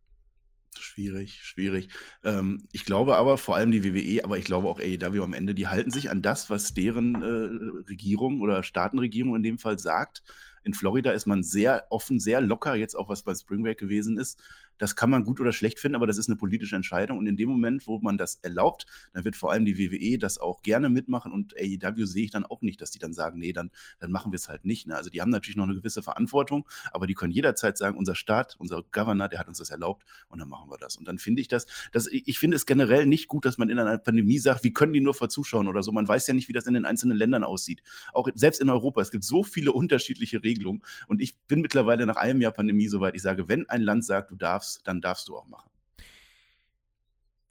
Schwierig, 0.79 1.43
schwierig. 1.43 1.89
Ähm, 2.25 2.67
ich 2.73 2.85
glaube 2.85 3.17
aber, 3.17 3.39
vor 3.39 3.57
allem 3.57 3.71
die 3.71 3.85
WWE, 3.85 4.25
aber 4.25 4.39
ich 4.39 4.45
glaube 4.45 4.69
auch 4.69 4.81
AEW 4.81 5.23
am 5.23 5.33
Ende, 5.35 5.55
die 5.55 5.69
halten 5.69 5.91
sich 5.91 6.11
an 6.11 6.23
das, 6.23 6.51
was 6.51 6.75
deren 6.75 7.23
äh, 7.23 7.89
Regierung 7.89 8.41
oder 8.41 8.63
Staatenregierung 8.63 9.37
in 9.37 9.43
dem 9.43 9.59
Fall 9.59 9.79
sagt. 9.79 10.23
In 10.65 10.75
Florida 10.75 11.13
ist 11.13 11.27
man 11.27 11.43
sehr 11.43 11.87
offen, 11.91 12.21
sehr 12.21 12.41
locker, 12.41 12.75
jetzt 12.75 12.95
auch 12.95 13.09
was 13.09 13.23
bei 13.23 13.35
Spring 13.35 13.63
Break 13.63 13.79
gewesen 13.79 14.19
ist. 14.19 14.39
Das 14.79 14.95
kann 14.97 15.11
man 15.11 15.25
gut 15.25 15.41
oder 15.41 15.53
schlecht 15.53 15.79
finden, 15.79 15.97
aber 15.97 16.07
das 16.07 16.19
ist 16.19 16.29
eine 16.29 16.37
politische 16.37 16.77
Entscheidung. 16.77 17.19
Und 17.19 17.27
in 17.27 17.37
dem 17.37 17.49
Moment, 17.49 17.87
wo 17.87 17.99
man 17.99 18.17
das 18.17 18.37
erlaubt, 18.43 18.87
dann 19.13 19.25
wird 19.25 19.37
vor 19.37 19.53
allem 19.53 19.65
die 19.65 19.79
WWE 19.79 20.19
das 20.19 20.39
auch 20.39 20.63
gerne 20.63 20.89
mitmachen. 20.89 21.33
Und 21.33 21.55
AEW 21.57 22.07
sehe 22.07 22.25
ich 22.25 22.31
dann 22.31 22.47
auch 22.47 22.63
nicht, 22.63 22.81
dass 22.81 22.93
die 22.93 22.99
dann 22.99 23.13
sagen, 23.13 23.39
nee, 23.41 23.53
dann, 23.53 23.71
dann 23.99 24.13
machen 24.13 24.33
wir 24.33 24.37
es 24.37 24.49
halt 24.49 24.65
nicht. 24.65 24.87
Ne? 24.87 24.97
Also 24.97 25.11
die 25.11 25.21
haben 25.21 25.31
natürlich 25.31 25.57
noch 25.57 25.65
eine 25.65 25.75
gewisse 25.75 26.03
Verantwortung, 26.03 26.69
aber 26.93 27.07
die 27.07 27.15
können 27.15 27.33
jederzeit 27.33 27.77
sagen, 27.77 27.99
unser 27.99 28.15
Staat, 28.15 28.55
unser 28.59 28.83
Governor, 28.93 29.29
der 29.29 29.41
hat 29.41 29.49
uns 29.49 29.59
das 29.59 29.71
erlaubt 29.71 30.05
und 30.29 30.39
dann 30.39 30.49
machen 30.49 30.71
wir 30.71 30.79
das. 30.79 30.97
Und 30.97 31.09
dann 31.09 31.19
finde 31.19 31.43
ich 31.43 31.49
das, 31.49 31.67
das, 31.93 32.07
ich 32.07 32.39
finde 32.39 32.57
es 32.57 32.65
generell 32.65 33.07
nicht 33.07 33.27
gut, 33.29 33.45
dass 33.45 33.59
man 33.59 33.69
in 33.71 33.79
einer 33.79 33.99
Pandemie 33.99 34.39
sagt, 34.39 34.63
wie 34.63 34.73
können 34.73 34.93
die 34.93 35.01
nur 35.01 35.15
vor 35.15 35.29
Zuschauen 35.29 35.67
oder 35.67 35.83
so. 35.83 35.91
Man 35.91 36.07
weiß 36.07 36.27
ja 36.29 36.35
nicht, 36.35 36.49
wie 36.49 36.53
das 36.53 36.67
in 36.67 36.75
den 36.75 36.85
einzelnen 36.85 37.17
Ländern 37.17 37.43
aussieht. 37.43 37.83
Auch 38.13 38.29
selbst 38.35 38.61
in 38.61 38.71
Europa, 38.71 39.01
es 39.01 39.11
gibt 39.11 39.25
so 39.25 39.43
viele 39.43 39.73
unterschiedliche 39.73 40.43
Regelungen. 40.49 40.83
Und 41.07 41.21
ich 41.21 41.37
bin 41.47 41.61
mittlerweile 41.61 42.07
nach 42.07 42.17
einem 42.17 42.41
Jahr 42.41 42.53
Pandemie 42.53 42.89
soweit, 42.89 43.15
ich 43.15 43.23
sage, 43.23 43.49
wenn 43.49 43.69
ein 43.69 43.83
Land 43.83 44.05
sagt, 44.05 44.31
du 44.31 44.37
darfst, 44.37 44.59
darfst, 44.59 44.87
dann 44.87 45.01
darfst 45.01 45.29
du 45.29 45.37
auch 45.37 45.47
machen. 45.47 45.71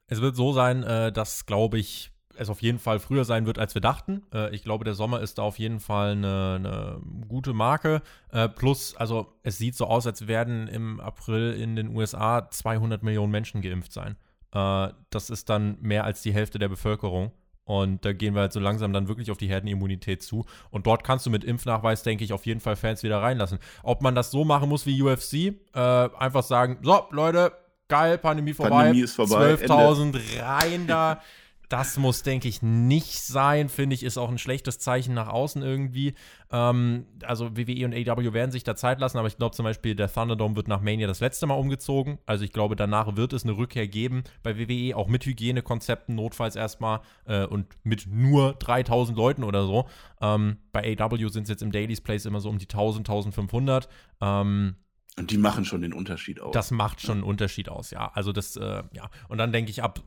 Es 0.08 0.22
wird 0.22 0.36
so 0.36 0.54
sein, 0.54 0.84
äh, 0.84 1.12
dass, 1.12 1.46
glaube 1.46 1.78
ich, 1.78 2.12
es 2.38 2.50
auf 2.50 2.62
jeden 2.62 2.80
Fall 2.80 3.00
früher 3.00 3.26
sein 3.26 3.46
wird, 3.46 3.58
als 3.58 3.74
wir 3.74 3.82
dachten. 3.82 4.24
Äh, 4.34 4.54
ich 4.56 4.64
glaube, 4.64 4.86
der 4.86 4.94
Sommer 4.94 5.22
ist 5.22 5.38
da 5.38 5.42
auf 5.42 5.60
jeden 5.60 5.80
Fall 5.80 6.12
eine, 6.12 6.56
eine 6.56 7.02
gute 7.28 7.54
Marke. 7.54 8.02
Äh, 8.32 8.48
plus, 8.48 8.96
also 8.96 9.34
es 9.44 9.58
sieht 9.58 9.76
so 9.76 9.86
aus, 9.86 10.06
als 10.06 10.28
werden 10.28 10.68
im 10.68 11.00
April 11.00 11.54
in 11.54 11.76
den 11.76 11.96
USA 11.96 12.50
200 12.50 13.04
Millionen 13.04 13.32
Menschen 13.32 13.62
geimpft 13.62 13.92
sein. 13.92 14.16
das 14.52 15.30
ist 15.30 15.50
dann 15.50 15.78
mehr 15.82 16.04
als 16.06 16.22
die 16.22 16.34
Hälfte 16.34 16.58
der 16.58 16.70
Bevölkerung. 16.70 17.32
Und 17.68 18.06
da 18.06 18.14
gehen 18.14 18.34
wir 18.34 18.42
halt 18.42 18.54
so 18.54 18.62
langsam 18.62 18.94
dann 18.94 19.10
wirklich 19.10 19.30
auf 19.30 19.38
die 19.38 19.48
Herdenimmunität 19.48 20.24
zu. 20.24 20.46
Und 20.72 20.88
dort 20.88 21.04
kannst 21.04 21.26
du 21.26 21.30
mit 21.30 21.44
Impfnachweis, 21.44 22.02
denke 22.02 22.24
ich, 22.24 22.32
auf 22.32 22.46
jeden 22.46 22.62
Fall 22.62 22.78
Fans 22.78 23.04
wieder 23.04 23.22
reinlassen. 23.22 23.60
Ob 23.84 24.02
man 24.02 24.16
das 24.16 24.32
so 24.32 24.46
machen 24.46 24.70
muss 24.70 24.86
wie 24.86 25.02
UFC, 25.02 25.34
äh, 25.34 25.80
einfach 26.18 26.44
sagen, 26.44 26.78
so, 26.82 27.08
Leute, 27.12 27.52
geil, 27.90 28.18
Pandemie 28.18 28.54
vorbei, 28.54 28.70
Pandemie 28.70 29.02
ist 29.02 29.16
vorbei 29.16 29.56
12.000 29.56 30.42
rein 30.42 30.88
da. 30.88 31.22
Das 31.70 31.98
muss, 31.98 32.24
denke 32.24 32.48
ich, 32.48 32.62
nicht 32.62 33.20
sein. 33.22 33.68
Finde 33.68 33.94
ich, 33.94 34.04
ist 34.04 34.18
auch 34.18 34.30
ein 34.30 34.38
schlechtes 34.38 34.80
Zeichen 34.80 35.14
nach 35.14 35.28
außen 35.28 35.62
irgendwie. 35.62 36.14
Ähm, 36.50 37.06
also 37.24 37.58
WWE 37.58 37.86
und 37.86 37.94
AW 37.94 38.34
werden 38.34 38.52
sich 38.52 38.64
da 38.64 38.76
Zeit 38.76 39.00
lassen, 39.00 39.18
aber 39.18 39.28
ich 39.28 39.38
glaube 39.38 39.56
zum 39.56 39.66
Beispiel, 39.66 39.94
der 39.94 40.12
Thunderdome 40.12 40.56
wird 40.56 40.70
nach 40.70 40.82
Mania 40.82 41.08
das 41.08 41.20
letzte 41.20 41.46
Mal 41.46 41.56
umgezogen. 41.56 42.20
Also 42.26 42.46
ich 42.46 42.54
glaube, 42.54 42.76
danach 42.76 43.18
wird 43.18 43.34
es 43.34 43.44
eine 43.44 43.58
Rückkehr 43.58 43.88
geben 43.88 44.24
bei 44.44 44.58
WWE, 44.58 44.96
auch 44.96 45.08
mit 45.08 45.26
Hygienekonzepten 45.26 46.16
notfalls 46.16 46.56
erstmal 46.56 47.02
äh, 47.26 47.46
und 47.46 47.68
mit 47.84 48.08
nur 48.08 48.54
3000 48.54 49.18
Leuten 49.18 49.44
oder 49.44 49.66
so. 49.66 49.88
Ähm, 50.22 50.58
bei 50.72 50.98
AW 50.98 51.28
sind 51.30 51.44
es 51.44 51.50
jetzt 51.50 51.64
im 51.64 51.72
Daily's 51.72 52.02
Place 52.02 52.26
immer 52.26 52.40
so 52.40 52.50
um 52.50 52.60
die 52.60 52.66
1000, 52.66 53.10
1500. 53.10 53.90
Ähm, 54.22 54.76
und 55.18 55.32
die 55.32 55.38
machen 55.38 55.66
schon 55.66 55.82
den 55.82 55.94
Unterschied 55.94 56.40
aus. 56.40 56.54
Das 56.54 56.70
macht 56.70 57.02
schon 57.02 57.18
einen 57.18 57.24
Unterschied 57.24 57.70
aus, 57.70 57.90
ja. 57.90 58.12
Also 58.14 58.32
das, 58.32 58.56
äh, 58.56 58.84
ja. 58.94 59.10
Und 59.28 59.40
dann 59.40 59.52
denke 59.52 59.72
ich, 59.72 59.82
ab 59.82 60.00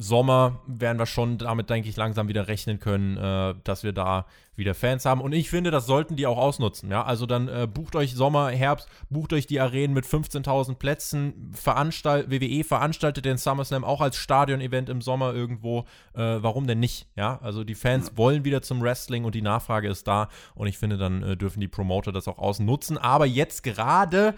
Sommer 0.00 0.60
werden 0.68 0.96
wir 0.98 1.06
schon 1.06 1.38
damit, 1.38 1.70
denke 1.70 1.88
ich, 1.88 1.96
langsam 1.96 2.28
wieder 2.28 2.46
rechnen 2.46 2.78
können, 2.78 3.16
äh, 3.16 3.54
dass 3.64 3.82
wir 3.82 3.92
da 3.92 4.26
wieder 4.54 4.74
Fans 4.74 5.04
haben. 5.04 5.20
Und 5.20 5.32
ich 5.32 5.50
finde, 5.50 5.72
das 5.72 5.86
sollten 5.86 6.14
die 6.14 6.26
auch 6.26 6.38
ausnutzen. 6.38 6.88
Ja? 6.88 7.04
Also 7.04 7.26
dann 7.26 7.48
äh, 7.48 7.66
bucht 7.72 7.96
euch 7.96 8.14
Sommer, 8.14 8.50
Herbst, 8.50 8.88
bucht 9.10 9.32
euch 9.32 9.48
die 9.48 9.60
Arenen 9.60 9.94
mit 9.94 10.04
15.000 10.04 10.76
Plätzen. 10.76 11.52
Veranstalt 11.52 12.30
WWE 12.30 12.62
veranstaltet 12.62 13.24
den 13.24 13.38
SummerSlam 13.38 13.82
auch 13.82 14.00
als 14.00 14.16
Stadion-Event 14.16 14.88
im 14.88 15.02
Sommer 15.02 15.34
irgendwo. 15.34 15.80
Äh, 16.14 16.38
warum 16.42 16.68
denn 16.68 16.78
nicht? 16.78 17.08
Ja, 17.16 17.40
also 17.42 17.64
die 17.64 17.74
Fans 17.74 18.16
wollen 18.16 18.44
wieder 18.44 18.62
zum 18.62 18.80
Wrestling 18.80 19.24
und 19.24 19.34
die 19.34 19.42
Nachfrage 19.42 19.88
ist 19.88 20.06
da. 20.06 20.28
Und 20.54 20.68
ich 20.68 20.78
finde, 20.78 20.96
dann 20.96 21.24
äh, 21.24 21.36
dürfen 21.36 21.60
die 21.60 21.68
Promoter 21.68 22.12
das 22.12 22.28
auch 22.28 22.38
ausnutzen. 22.38 22.98
Aber 22.98 23.26
jetzt 23.26 23.64
gerade 23.64 24.34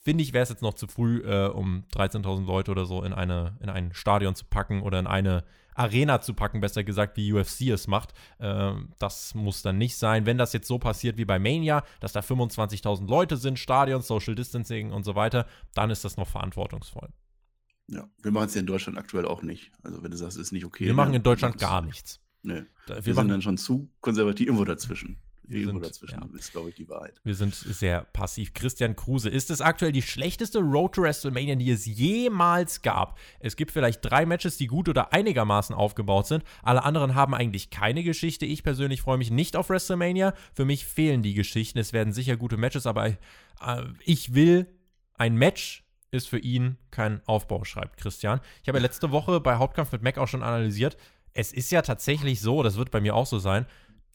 finde 0.00 0.22
ich, 0.22 0.32
wäre 0.32 0.42
es 0.42 0.48
jetzt 0.48 0.62
noch 0.62 0.74
zu 0.74 0.86
früh, 0.86 1.18
äh, 1.20 1.48
um 1.48 1.84
13.000 1.94 2.46
Leute 2.46 2.70
oder 2.70 2.86
so 2.86 3.02
in, 3.02 3.12
eine, 3.12 3.56
in 3.60 3.68
ein 3.68 3.92
Stadion 3.92 4.34
zu 4.34 4.44
packen 4.46 4.82
oder 4.82 4.98
in 4.98 5.06
eine 5.06 5.44
Arena 5.74 6.20
zu 6.20 6.34
packen, 6.34 6.60
besser 6.60 6.84
gesagt, 6.84 7.16
wie 7.16 7.32
UFC 7.32 7.68
es 7.68 7.86
macht. 7.86 8.12
Äh, 8.38 8.72
das 8.98 9.34
muss 9.34 9.62
dann 9.62 9.78
nicht 9.78 9.96
sein. 9.96 10.26
Wenn 10.26 10.38
das 10.38 10.52
jetzt 10.52 10.66
so 10.66 10.78
passiert 10.78 11.16
wie 11.16 11.24
bei 11.24 11.38
Mania, 11.38 11.84
dass 12.00 12.12
da 12.12 12.20
25.000 12.20 13.08
Leute 13.08 13.36
sind, 13.36 13.58
Stadion, 13.58 14.02
Social 14.02 14.34
Distancing 14.34 14.90
und 14.90 15.04
so 15.04 15.14
weiter, 15.14 15.46
dann 15.74 15.90
ist 15.90 16.04
das 16.04 16.16
noch 16.16 16.28
verantwortungsvoll. 16.28 17.08
Ja, 17.86 18.08
wir 18.22 18.30
machen 18.30 18.46
es 18.46 18.54
ja 18.54 18.60
in 18.60 18.66
Deutschland 18.66 18.98
aktuell 18.98 19.26
auch 19.26 19.42
nicht. 19.42 19.72
Also 19.82 20.02
wenn 20.02 20.10
du 20.10 20.16
sagst, 20.16 20.38
ist 20.38 20.52
nicht 20.52 20.64
okay. 20.64 20.86
Wir 20.86 20.94
machen 20.94 21.14
in 21.14 21.22
Deutschland 21.22 21.58
gar 21.58 21.82
nichts. 21.82 22.20
Nee. 22.42 22.62
wir, 22.86 23.04
wir 23.04 23.14
sind 23.14 23.28
dann 23.28 23.42
schon 23.42 23.58
zu 23.58 23.90
konservativ 24.00 24.46
irgendwo 24.46 24.64
dazwischen. 24.64 25.18
Irgendwo 25.50 25.80
sind, 25.80 25.86
dazwischen 25.86 26.20
ja. 26.20 26.38
ist, 26.38 26.52
glaube 26.52 26.70
ich, 26.70 26.74
die 26.74 26.88
Wahrheit. 26.88 27.20
Wir 27.24 27.34
sind 27.34 27.54
sehr 27.54 28.02
passiv. 28.12 28.54
Christian 28.54 28.96
Kruse, 28.96 29.28
ist 29.28 29.50
es 29.50 29.60
aktuell 29.60 29.92
die 29.92 30.02
schlechteste 30.02 30.60
Road 30.60 30.94
to 30.94 31.02
WrestleMania, 31.02 31.56
die 31.56 31.70
es 31.70 31.86
jemals 31.86 32.82
gab? 32.82 33.18
Es 33.40 33.56
gibt 33.56 33.70
vielleicht 33.70 34.00
drei 34.02 34.26
Matches, 34.26 34.56
die 34.56 34.66
gut 34.66 34.88
oder 34.88 35.12
einigermaßen 35.12 35.74
aufgebaut 35.74 36.26
sind. 36.26 36.44
Alle 36.62 36.84
anderen 36.84 37.14
haben 37.14 37.34
eigentlich 37.34 37.70
keine 37.70 38.02
Geschichte. 38.02 38.46
Ich 38.46 38.62
persönlich 38.62 39.02
freue 39.02 39.18
mich 39.18 39.30
nicht 39.30 39.56
auf 39.56 39.70
WrestleMania. 39.70 40.34
Für 40.54 40.64
mich 40.64 40.86
fehlen 40.86 41.22
die 41.22 41.34
Geschichten. 41.34 41.78
Es 41.78 41.92
werden 41.92 42.12
sicher 42.12 42.36
gute 42.36 42.56
Matches, 42.56 42.86
aber 42.86 43.06
äh, 43.06 43.16
ich 44.04 44.34
will 44.34 44.66
ein 45.14 45.36
Match 45.36 45.84
ist 46.10 46.28
für 46.28 46.38
ihn 46.38 46.76
kein 46.90 47.20
Aufbau, 47.26 47.64
schreibt 47.64 47.96
Christian. 47.96 48.40
Ich 48.62 48.68
habe 48.68 48.78
ja 48.78 48.82
letzte 48.82 49.10
Woche 49.10 49.40
bei 49.40 49.56
Hauptkampf 49.56 49.92
mit 49.92 50.02
Mac 50.02 50.18
auch 50.18 50.28
schon 50.28 50.42
analysiert. 50.42 50.96
Es 51.32 51.52
ist 51.52 51.70
ja 51.70 51.82
tatsächlich 51.82 52.40
so, 52.40 52.62
das 52.62 52.76
wird 52.76 52.90
bei 52.90 53.00
mir 53.00 53.14
auch 53.14 53.26
so 53.26 53.38
sein, 53.38 53.66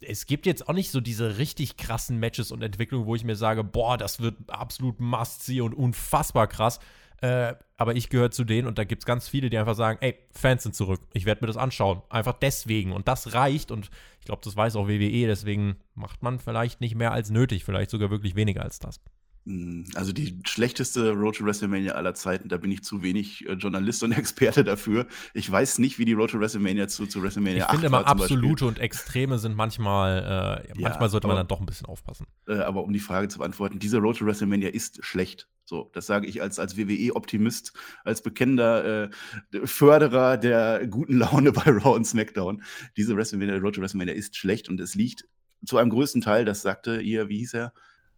es 0.01 0.25
gibt 0.25 0.45
jetzt 0.45 0.67
auch 0.67 0.73
nicht 0.73 0.91
so 0.91 1.01
diese 1.01 1.37
richtig 1.37 1.77
krassen 1.77 2.19
Matches 2.19 2.51
und 2.51 2.61
Entwicklungen, 2.61 3.05
wo 3.05 3.15
ich 3.15 3.23
mir 3.23 3.35
sage, 3.35 3.63
boah, 3.63 3.97
das 3.97 4.19
wird 4.19 4.35
absolut 4.47 4.99
must-see 4.99 5.61
und 5.61 5.73
unfassbar 5.73 6.47
krass. 6.47 6.79
Äh, 7.21 7.55
aber 7.77 7.95
ich 7.95 8.09
gehöre 8.09 8.31
zu 8.31 8.43
denen 8.43 8.67
und 8.67 8.77
da 8.77 8.83
gibt 8.83 9.03
es 9.03 9.05
ganz 9.05 9.29
viele, 9.29 9.49
die 9.49 9.57
einfach 9.57 9.75
sagen, 9.75 9.97
ey, 10.01 10.17
Fans 10.31 10.63
sind 10.63 10.75
zurück, 10.75 11.01
ich 11.13 11.25
werde 11.25 11.41
mir 11.41 11.47
das 11.47 11.57
anschauen. 11.57 12.01
Einfach 12.09 12.33
deswegen. 12.33 12.91
Und 12.91 13.07
das 13.07 13.33
reicht 13.33 13.71
und 13.71 13.89
ich 14.19 14.25
glaube, 14.25 14.41
das 14.43 14.55
weiß 14.55 14.75
auch 14.75 14.87
WWE, 14.87 15.27
deswegen 15.27 15.77
macht 15.93 16.23
man 16.23 16.39
vielleicht 16.39 16.81
nicht 16.81 16.95
mehr 16.95 17.11
als 17.11 17.29
nötig, 17.29 17.63
vielleicht 17.63 17.89
sogar 17.89 18.09
wirklich 18.09 18.35
weniger 18.35 18.63
als 18.63 18.79
das. 18.79 18.99
Hm, 19.45 19.85
also 19.93 20.11
die 20.11 20.39
schlechteste 20.45 21.11
Road 21.11 21.35
to 21.35 21.45
WrestleMania 21.45 21.93
aller 21.93 22.15
Zeiten, 22.15 22.49
da 22.49 22.57
bin 22.57 22.71
ich 22.71 22.83
zu 22.83 23.03
wenig 23.03 23.47
äh, 23.47 23.53
Journalist 23.53 24.01
und 24.03 24.11
Experte 24.17 24.63
dafür. 24.63 25.05
Ich 25.33 25.49
weiß 25.51 25.77
nicht, 25.79 25.99
wie 25.99 26.05
die 26.05 26.13
Road 26.13 26.31
to 26.31 26.39
WrestleMania 26.39 26.87
zu, 26.87 27.05
zu 27.05 27.21
WrestleMania 27.21 27.57
ich 27.57 27.63
8 27.63 27.69
Ich 27.69 27.79
finde 27.79 27.87
immer, 27.87 28.07
absolute 28.07 28.65
und 28.65 28.79
Extreme 28.79 29.37
sind 29.37 29.55
manchmal, 29.55 30.63
äh, 30.67 30.73
manchmal 30.79 31.01
ja, 31.03 31.09
sollte 31.09 31.27
man 31.27 31.37
dann 31.37 31.47
doch 31.47 31.59
ein 31.59 31.65
bisschen 31.67 31.85
aufpassen. 31.85 32.25
Äh, 32.47 32.55
aber 32.55 32.83
um 32.83 32.91
die 32.91 32.99
Frage 32.99 33.27
zu 33.27 33.37
beantworten, 33.39 33.77
diese 33.77 33.99
Road 33.99 34.17
to 34.17 34.25
WrestleMania 34.25 34.69
ist 34.69 35.05
schlecht. 35.05 35.47
So, 35.65 35.89
das 35.93 36.05
sage 36.05 36.27
ich 36.27 36.41
als, 36.41 36.59
als 36.59 36.77
WWE-Optimist, 36.77 37.73
als 38.03 38.21
bekennender 38.21 39.05
äh, 39.05 39.09
Förderer 39.63 40.37
der 40.37 40.87
guten 40.87 41.17
Laune 41.17 41.51
bei 41.51 41.69
Raw 41.69 41.95
und 41.95 42.05
SmackDown. 42.05 42.63
Diese 42.97 43.15
WrestleMania, 43.15 43.57
Road 43.57 43.75
to 43.75 43.81
WrestleMania 43.81 44.13
ist 44.15 44.35
schlecht 44.35 44.69
und 44.69 44.79
es 44.79 44.95
liegt 44.95 45.27
zu 45.65 45.77
einem 45.77 45.89
größten 45.89 46.21
Teil, 46.21 46.45
das 46.45 46.61
sagte 46.61 47.01
ihr, 47.01 47.29
wie 47.29 47.39
hieß 47.39 47.55
er? 47.55 47.73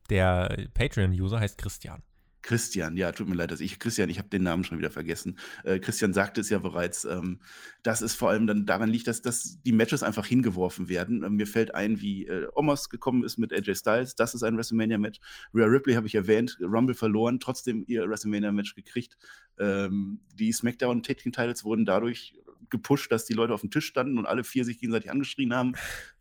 Der 0.10 0.68
Patreon-User 0.74 1.40
heißt 1.40 1.58
Christian. 1.58 2.04
Christian, 2.48 2.96
ja, 2.96 3.12
tut 3.12 3.28
mir 3.28 3.36
leid, 3.36 3.52
dass 3.52 3.60
ich, 3.60 3.78
Christian, 3.78 4.10
ich 4.10 4.20
habe 4.20 4.30
den 4.30 4.44
Namen 4.44 4.64
schon 4.64 4.78
wieder 4.78 4.90
vergessen. 4.90 5.38
Äh, 5.66 5.80
Christian 5.80 6.14
sagte 6.14 6.40
es 6.40 6.50
ja 6.50 6.60
bereits, 6.60 7.04
ähm, 7.04 7.42
dass 7.84 8.00
es 8.00 8.16
vor 8.16 8.30
allem 8.30 8.48
dann 8.48 8.66
daran 8.66 8.90
liegt, 8.90 9.08
dass, 9.08 9.22
dass 9.22 9.62
die 9.64 9.74
Matches 9.74 10.02
einfach 10.02 10.26
hingeworfen 10.26 10.88
werden. 10.88 11.24
Äh, 11.24 11.30
mir 11.30 11.46
fällt 11.46 11.76
ein, 11.76 12.00
wie 12.00 12.26
äh, 12.26 12.48
Omos 12.56 12.90
gekommen 12.90 13.26
ist 13.26 13.38
mit 13.38 13.52
AJ 13.52 13.76
Styles, 13.76 14.16
das 14.16 14.34
ist 14.34 14.44
ein 14.44 14.56
WrestleMania-Match. 14.56 15.20
Rhea 15.54 15.66
Ripley 15.66 15.96
habe 15.96 16.08
ich 16.08 16.16
erwähnt, 16.16 16.58
Rumble 16.62 16.96
verloren, 16.96 17.42
trotzdem 17.42 17.84
ihr 17.86 18.08
WrestleMania-Match 18.08 18.76
gekriegt. 18.76 19.18
Ähm, 19.60 20.22
die 20.34 20.54
SmackDown 20.54 21.04
Taking 21.04 21.34
Titles 21.34 21.66
wurden 21.66 21.86
dadurch 21.86 22.34
gepusht, 22.70 23.12
dass 23.12 23.26
die 23.26 23.34
Leute 23.34 23.54
auf 23.54 23.62
dem 23.62 23.72
Tisch 23.72 23.86
standen 23.86 24.18
und 24.18 24.26
alle 24.26 24.44
vier 24.44 24.66
sich 24.66 24.80
gegenseitig 24.80 25.12
angeschrien 25.12 25.54
haben. 25.54 25.74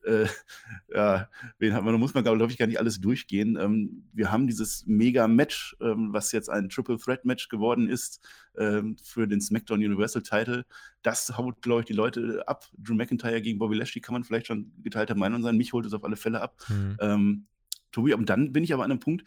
Äh, 0.04 0.26
ja, 0.94 1.28
wen 1.58 1.74
hat 1.74 1.84
man, 1.84 1.94
da 1.94 1.98
muss 1.98 2.14
man, 2.14 2.24
glaube 2.24 2.50
ich, 2.50 2.58
gar 2.58 2.66
nicht 2.66 2.78
alles 2.78 3.00
durchgehen. 3.00 3.56
Ähm, 3.56 4.04
wir 4.12 4.30
haben 4.30 4.46
dieses 4.46 4.86
Mega-Match, 4.86 5.76
ähm, 5.80 6.12
was 6.12 6.32
jetzt 6.32 6.48
ein 6.48 6.68
Triple 6.68 6.98
Threat-Match 6.98 7.48
geworden 7.48 7.88
ist 7.88 8.20
ähm, 8.56 8.96
für 9.02 9.26
den 9.26 9.40
SmackDown 9.40 9.84
Universal 9.84 10.22
Title. 10.22 10.64
Das 11.02 11.36
haut, 11.36 11.62
glaube 11.62 11.80
ich, 11.80 11.86
die 11.86 11.92
Leute 11.92 12.44
ab. 12.46 12.66
Drew 12.78 12.94
McIntyre 12.94 13.42
gegen 13.42 13.58
Bobby 13.58 13.76
Lashley 13.76 14.00
kann 14.00 14.12
man 14.12 14.24
vielleicht 14.24 14.46
schon 14.46 14.72
geteilter 14.82 15.14
Meinung 15.14 15.42
sein. 15.42 15.56
Mich 15.56 15.72
holt 15.72 15.86
es 15.86 15.94
auf 15.94 16.04
alle 16.04 16.16
Fälle 16.16 16.40
ab. 16.40 16.56
Mhm. 16.68 16.96
Ähm, 17.00 17.46
Tobi, 17.92 18.12
und 18.12 18.28
dann 18.28 18.52
bin 18.52 18.62
ich 18.62 18.74
aber 18.74 18.84
an 18.84 18.90
einem 18.90 19.00
Punkt, 19.00 19.24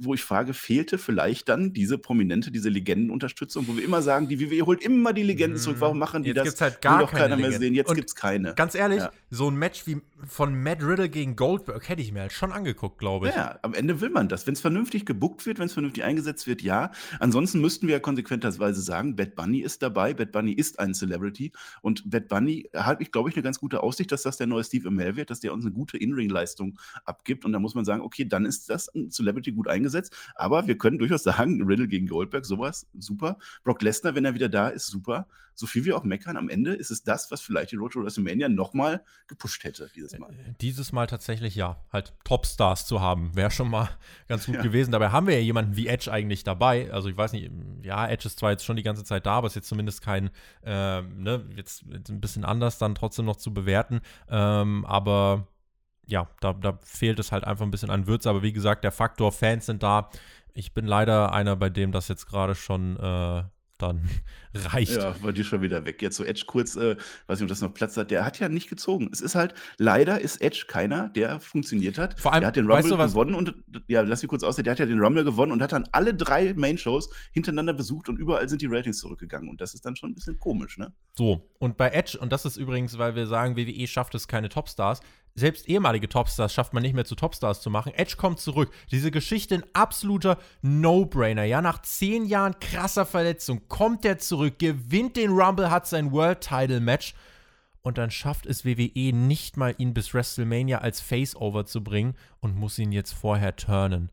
wo 0.00 0.14
ich 0.14 0.22
frage, 0.22 0.54
fehlte 0.54 0.98
vielleicht 0.98 1.48
dann 1.48 1.72
diese 1.72 1.98
prominente, 1.98 2.50
diese 2.50 2.68
Legendenunterstützung, 2.68 3.66
wo 3.68 3.76
wir 3.76 3.84
immer 3.84 4.02
sagen, 4.02 4.28
die 4.28 4.40
WWE 4.40 4.66
holt 4.66 4.82
immer 4.82 5.12
die 5.12 5.22
Legenden 5.22 5.58
zurück. 5.58 5.76
Warum 5.80 5.98
machen 5.98 6.22
die 6.22 6.30
Jetzt 6.30 6.38
das? 6.38 6.44
Gibt's 6.44 6.60
halt 6.60 6.82
gar 6.82 6.98
Will 6.98 7.06
doch 7.06 7.12
keiner 7.12 7.36
mehr 7.36 7.52
sehen. 7.52 7.74
Jetzt 7.74 7.94
gibt 7.94 8.08
es 8.08 8.14
keine. 8.14 8.54
Ganz 8.54 8.74
ehrlich, 8.74 9.00
ja. 9.00 9.10
so 9.30 9.50
ein 9.50 9.56
Match 9.56 9.86
wie 9.86 10.00
von 10.24 10.62
Matt 10.62 10.82
Riddle 10.82 11.08
gegen 11.08 11.36
Goldberg 11.36 11.88
hätte 11.88 12.00
ich 12.00 12.12
mir 12.12 12.20
halt 12.20 12.32
schon 12.32 12.52
angeguckt, 12.52 12.98
glaube 12.98 13.28
ich. 13.28 13.34
Ja, 13.34 13.58
am 13.62 13.74
Ende 13.74 14.00
will 14.00 14.10
man 14.10 14.28
das. 14.28 14.46
Wenn 14.46 14.54
es 14.54 14.60
vernünftig 14.60 15.04
gebuckt 15.04 15.44
wird, 15.46 15.58
wenn 15.58 15.66
es 15.66 15.74
vernünftig 15.74 16.04
eingesetzt 16.04 16.46
wird, 16.46 16.62
ja. 16.62 16.90
Ansonsten 17.20 17.60
müssten 17.60 17.86
wir 17.86 17.94
ja 17.94 18.00
konsequenterweise 18.00 18.80
sagen, 18.80 19.16
Bad 19.16 19.34
Bunny 19.34 19.60
ist 19.60 19.82
dabei. 19.82 20.14
Bad 20.14 20.32
Bunny 20.32 20.52
ist 20.52 20.78
ein 20.78 20.94
Celebrity. 20.94 21.52
Und 21.82 22.08
Bad 22.10 22.28
Bunny 22.28 22.68
hat, 22.74 23.00
ich 23.00 23.12
glaube 23.12 23.28
ich, 23.28 23.36
eine 23.36 23.42
ganz 23.42 23.60
gute 23.60 23.82
Aussicht, 23.82 24.10
dass 24.10 24.22
das 24.22 24.36
der 24.36 24.46
neue 24.46 24.64
Steve 24.64 24.88
Amell 24.88 25.16
wird, 25.16 25.30
dass 25.30 25.40
der 25.40 25.52
uns 25.52 25.64
eine 25.64 25.74
gute 25.74 25.98
In-Ring-Leistung 25.98 26.78
abgibt. 27.04 27.44
Und 27.44 27.52
da 27.52 27.58
muss 27.58 27.74
man 27.74 27.84
sagen, 27.84 28.00
okay, 28.00 28.24
dann 28.24 28.46
ist 28.46 28.70
das 28.70 28.88
ein 28.94 29.10
Celebrity 29.10 29.52
gut 29.52 29.68
eingesetzt. 29.68 29.85
Aber 30.34 30.66
wir 30.66 30.78
können 30.78 30.98
durchaus 30.98 31.22
sagen, 31.22 31.62
Riddle 31.66 31.88
gegen 31.88 32.06
Goldberg, 32.06 32.44
sowas, 32.44 32.86
super. 32.98 33.38
Brock 33.64 33.82
Lesnar, 33.82 34.14
wenn 34.14 34.24
er 34.24 34.34
wieder 34.34 34.48
da 34.48 34.68
ist, 34.68 34.86
super. 34.86 35.26
So 35.58 35.66
viel 35.66 35.86
wir 35.86 35.96
auch 35.96 36.04
meckern, 36.04 36.36
am 36.36 36.50
Ende 36.50 36.74
ist 36.74 36.90
es 36.90 37.02
das, 37.02 37.30
was 37.30 37.40
vielleicht 37.40 37.72
die 37.72 37.76
Road 37.76 37.92
to 37.92 38.04
WrestleMania 38.04 38.50
nochmal 38.50 39.02
gepusht 39.26 39.64
hätte 39.64 39.90
dieses 39.96 40.18
Mal. 40.18 40.30
Äh, 40.30 40.52
dieses 40.60 40.92
Mal 40.92 41.06
tatsächlich 41.06 41.54
ja. 41.54 41.82
Halt 41.90 42.12
Topstars 42.24 42.86
zu 42.86 43.00
haben, 43.00 43.34
wäre 43.34 43.50
schon 43.50 43.70
mal 43.70 43.88
ganz 44.28 44.44
gut 44.44 44.56
ja. 44.56 44.62
gewesen. 44.62 44.92
Dabei 44.92 45.08
haben 45.08 45.26
wir 45.26 45.34
ja 45.34 45.40
jemanden 45.40 45.74
wie 45.74 45.86
Edge 45.86 46.12
eigentlich 46.12 46.44
dabei. 46.44 46.92
Also 46.92 47.08
ich 47.08 47.16
weiß 47.16 47.32
nicht, 47.32 47.50
ja, 47.82 48.06
Edge 48.06 48.26
ist 48.26 48.38
zwar 48.38 48.50
jetzt 48.50 48.66
schon 48.66 48.76
die 48.76 48.82
ganze 48.82 49.02
Zeit 49.02 49.24
da, 49.24 49.32
aber 49.32 49.46
ist 49.46 49.56
jetzt 49.56 49.68
zumindest 49.68 50.02
kein, 50.02 50.28
äh, 50.62 51.00
ne, 51.00 51.46
jetzt, 51.56 51.84
jetzt, 51.90 52.10
ein 52.10 52.20
bisschen 52.20 52.44
anders 52.44 52.76
dann 52.76 52.94
trotzdem 52.94 53.24
noch 53.24 53.36
zu 53.36 53.54
bewerten. 53.54 54.00
Ähm, 54.28 54.84
aber 54.84 55.48
ja, 56.06 56.28
da, 56.40 56.52
da 56.52 56.78
fehlt 56.82 57.18
es 57.18 57.32
halt 57.32 57.44
einfach 57.44 57.64
ein 57.64 57.70
bisschen 57.70 57.90
an 57.90 58.06
Würze. 58.06 58.30
Aber 58.30 58.42
wie 58.42 58.52
gesagt, 58.52 58.84
der 58.84 58.92
Faktor 58.92 59.32
Fans 59.32 59.66
sind 59.66 59.82
da 59.82 60.10
ich 60.56 60.72
bin 60.72 60.86
leider 60.86 61.32
einer, 61.32 61.54
bei 61.54 61.68
dem 61.68 61.92
das 61.92 62.08
jetzt 62.08 62.26
gerade 62.26 62.54
schon 62.54 62.96
äh, 62.96 63.42
dann 63.76 64.08
reicht. 64.54 64.96
Ja, 64.96 65.22
war 65.22 65.34
die 65.34 65.44
schon 65.44 65.60
wieder 65.60 65.84
weg. 65.84 66.00
Jetzt 66.00 66.16
so 66.16 66.24
Edge 66.24 66.44
kurz, 66.46 66.76
äh, 66.76 66.96
weiß 67.26 67.38
nicht, 67.38 67.42
ob 67.42 67.48
das 67.48 67.60
noch 67.60 67.74
Platz 67.74 67.94
hat, 67.98 68.10
der 68.10 68.24
hat 68.24 68.38
ja 68.38 68.48
nicht 68.48 68.70
gezogen. 68.70 69.10
Es 69.12 69.20
ist 69.20 69.34
halt, 69.34 69.52
leider 69.76 70.18
ist 70.18 70.40
Edge 70.40 70.64
keiner, 70.66 71.10
der 71.10 71.40
funktioniert 71.40 71.98
hat. 71.98 72.18
Vor 72.18 72.32
allem, 72.32 72.40
der 72.40 72.48
hat 72.48 72.56
den 72.56 72.64
Rumble 72.64 72.78
weißt 72.78 72.90
du 72.90 72.96
gewonnen 72.96 73.34
und, 73.34 73.54
ja, 73.86 74.00
lass 74.00 74.22
mich 74.22 74.30
kurz 74.30 74.42
aussehen, 74.42 74.64
der 74.64 74.72
hat 74.72 74.78
ja 74.78 74.86
den 74.86 74.98
Rumble 74.98 75.24
gewonnen 75.24 75.52
und 75.52 75.62
hat 75.62 75.72
dann 75.72 75.86
alle 75.92 76.14
drei 76.14 76.54
Main-Shows 76.54 77.10
hintereinander 77.32 77.74
besucht 77.74 78.08
und 78.08 78.18
überall 78.18 78.48
sind 78.48 78.62
die 78.62 78.66
Ratings 78.66 78.98
zurückgegangen. 78.98 79.50
Und 79.50 79.60
das 79.60 79.74
ist 79.74 79.84
dann 79.84 79.94
schon 79.94 80.12
ein 80.12 80.14
bisschen 80.14 80.38
komisch, 80.38 80.78
ne? 80.78 80.94
So, 81.12 81.50
und 81.58 81.76
bei 81.76 81.90
Edge, 81.90 82.18
und 82.18 82.32
das 82.32 82.46
ist 82.46 82.56
übrigens, 82.56 82.96
weil 82.96 83.14
wir 83.14 83.26
sagen, 83.26 83.58
WWE 83.58 83.86
schafft 83.86 84.14
es 84.14 84.26
keine 84.26 84.48
Topstars, 84.48 85.00
selbst 85.36 85.68
ehemalige 85.68 86.08
Topstars 86.08 86.52
schafft 86.52 86.72
man 86.72 86.82
nicht 86.82 86.94
mehr 86.94 87.04
zu 87.04 87.14
Topstars 87.14 87.60
zu 87.60 87.70
machen. 87.70 87.92
Edge 87.94 88.16
kommt 88.16 88.40
zurück. 88.40 88.72
Diese 88.90 89.10
Geschichte 89.10 89.56
ein 89.56 89.64
absoluter 89.74 90.38
No-Brainer. 90.62 91.44
Ja, 91.44 91.60
nach 91.60 91.82
zehn 91.82 92.24
Jahren 92.24 92.58
krasser 92.58 93.06
Verletzung 93.06 93.68
kommt 93.68 94.04
er 94.04 94.18
zurück, 94.18 94.58
gewinnt 94.58 95.16
den 95.16 95.30
Rumble, 95.30 95.70
hat 95.70 95.86
sein 95.86 96.10
World 96.10 96.40
Title 96.40 96.80
Match 96.80 97.14
und 97.86 97.98
dann 97.98 98.10
schafft 98.10 98.46
es 98.46 98.64
WWE 98.64 99.12
nicht 99.14 99.56
mal, 99.56 99.72
ihn 99.78 99.94
bis 99.94 100.12
WrestleMania 100.12 100.78
als 100.78 101.00
Face-Over 101.00 101.66
zu 101.66 101.84
bringen 101.84 102.16
und 102.40 102.56
muss 102.56 102.80
ihn 102.80 102.90
jetzt 102.90 103.12
vorher 103.12 103.54
turnen. 103.54 104.10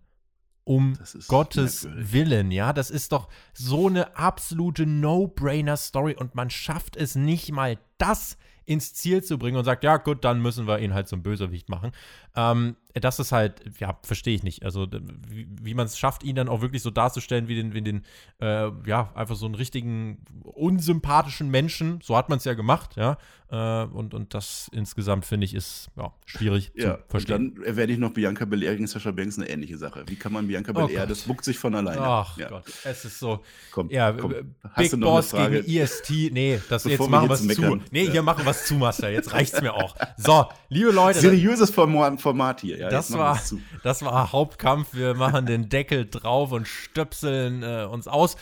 Um 0.63 0.97
Gottes 1.27 1.83
merkwürdig. 1.83 2.13
Willen, 2.13 2.51
ja, 2.51 2.71
das 2.71 2.91
ist 2.91 3.13
doch 3.13 3.29
so 3.53 3.87
eine 3.87 4.15
absolute 4.15 4.85
No-Brainer-Story 4.85 6.15
und 6.15 6.35
man 6.35 6.51
schafft 6.51 6.95
es 6.95 7.15
nicht 7.15 7.51
mal 7.51 7.79
das 7.97 8.37
ins 8.65 8.93
Ziel 8.93 9.23
zu 9.23 9.37
bringen 9.37 9.57
und 9.57 9.65
sagt, 9.65 9.83
ja 9.83 9.97
gut, 9.97 10.23
dann 10.23 10.41
müssen 10.41 10.67
wir 10.67 10.79
ihn 10.79 10.93
halt 10.93 11.07
zum 11.07 11.23
Bösewicht 11.23 11.69
machen. 11.69 11.91
Ähm, 12.35 12.75
das 12.93 13.19
ist 13.19 13.31
halt, 13.31 13.61
ja, 13.79 13.97
verstehe 14.03 14.35
ich 14.35 14.43
nicht. 14.43 14.63
Also, 14.63 14.87
wie, 15.27 15.47
wie 15.61 15.73
man 15.73 15.87
es 15.87 15.97
schafft, 15.97 16.23
ihn 16.23 16.35
dann 16.35 16.47
auch 16.47 16.61
wirklich 16.61 16.83
so 16.83 16.91
darzustellen 16.91 17.47
wie 17.47 17.55
den, 17.55 17.73
wie 17.73 17.81
den 17.81 18.03
äh, 18.39 18.69
ja, 18.85 19.11
einfach 19.15 19.35
so 19.35 19.45
einen 19.45 19.55
richtigen 19.55 20.19
unsympathischen 20.43 21.49
Menschen. 21.49 21.99
So 22.01 22.15
hat 22.15 22.29
man 22.29 22.37
es 22.37 22.43
ja 22.43 22.53
gemacht, 22.53 22.95
ja. 22.95 23.17
Äh, 23.53 23.85
und, 23.85 24.15
und 24.15 24.33
das 24.33 24.69
insgesamt, 24.73 25.25
finde 25.25 25.45
ich, 25.45 25.53
ist 25.53 25.89
ja, 25.95 26.11
schwierig 26.25 26.71
ja, 26.75 26.97
zu 26.97 27.03
verstehen. 27.07 27.53
Dann 27.55 27.63
erwähne 27.63 27.93
ich 27.93 27.99
noch 27.99 28.11
Bianca 28.11 28.45
Belair 28.45 28.73
gegen 28.73 28.87
Sascha 28.87 29.11
Banks 29.11 29.37
eine 29.37 29.47
ähnliche 29.47 29.77
Sache. 29.77 30.03
Wie 30.07 30.15
kann 30.15 30.33
man 30.33 30.47
Bianca 30.47 30.71
oh 30.75 30.87
Belair, 30.87 31.05
das 31.05 31.21
buckt 31.21 31.45
sich 31.45 31.59
von 31.59 31.75
alleine. 31.75 32.01
Ach 32.01 32.35
ja. 32.37 32.49
Gott, 32.49 32.65
es 32.83 33.05
ist 33.05 33.19
so. 33.19 33.41
Komm, 33.71 33.91
ja, 33.91 34.11
komm. 34.11 34.33
Big 34.75 34.99
Boss 34.99 35.31
gegen 35.31 35.65
EST. 35.65 36.31
Nee, 36.31 36.59
das, 36.67 36.83
jetzt 36.85 37.07
machen 37.07 37.29
wir 37.29 37.33
es 37.33 37.47
zu. 37.47 37.79
Nee, 37.91 38.09
hier 38.09 38.23
machen 38.23 38.43
wir 38.43 38.51
es 38.51 38.65
zu, 38.65 38.73
Master. 38.73 39.11
Jetzt 39.11 39.33
reicht's 39.33 39.61
mir 39.61 39.73
auch. 39.73 39.95
So, 40.17 40.47
liebe 40.69 40.91
Leute. 40.91 41.19
Seriöses 41.23 41.69
Format 41.69 42.61
hier. 42.61 42.82
Ja, 42.83 42.89
das, 42.89 43.11
war, 43.13 43.39
das 43.83 44.03
war 44.03 44.31
Hauptkampf. 44.31 44.93
Wir 44.93 45.13
machen 45.15 45.45
den 45.45 45.69
Deckel 45.69 46.09
drauf 46.09 46.51
und 46.51 46.67
stöpseln 46.67 47.63
äh, 47.63 47.87
uns 47.89 48.07
aus. 48.07 48.35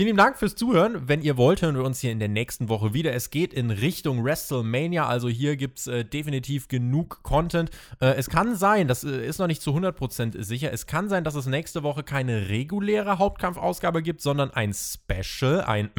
Vielen 0.00 0.16
lieben 0.16 0.16
Dank 0.16 0.38
fürs 0.38 0.54
Zuhören. 0.54 1.08
Wenn 1.08 1.20
ihr 1.20 1.36
wollt, 1.36 1.60
hören 1.60 1.74
wir 1.74 1.84
uns 1.84 2.00
hier 2.00 2.10
in 2.10 2.20
der 2.20 2.28
nächsten 2.30 2.70
Woche 2.70 2.94
wieder. 2.94 3.12
Es 3.12 3.28
geht 3.28 3.52
in 3.52 3.70
Richtung 3.70 4.24
WrestleMania, 4.24 5.06
also 5.06 5.28
hier 5.28 5.56
gibt 5.56 5.78
es 5.80 5.88
äh, 5.88 6.06
definitiv 6.06 6.68
genug 6.68 7.22
Content. 7.22 7.70
Äh, 8.00 8.14
es 8.14 8.30
kann 8.30 8.56
sein, 8.56 8.88
das 8.88 9.04
äh, 9.04 9.26
ist 9.26 9.40
noch 9.40 9.46
nicht 9.46 9.60
zu 9.60 9.72
100% 9.72 10.42
sicher, 10.42 10.72
es 10.72 10.86
kann 10.86 11.10
sein, 11.10 11.22
dass 11.22 11.34
es 11.34 11.44
nächste 11.44 11.82
Woche 11.82 12.02
keine 12.02 12.48
reguläre 12.48 13.18
Hauptkampfausgabe 13.18 14.00
gibt, 14.00 14.22
sondern 14.22 14.50
ein 14.50 14.72
Special, 14.72 15.60
ein 15.64 15.90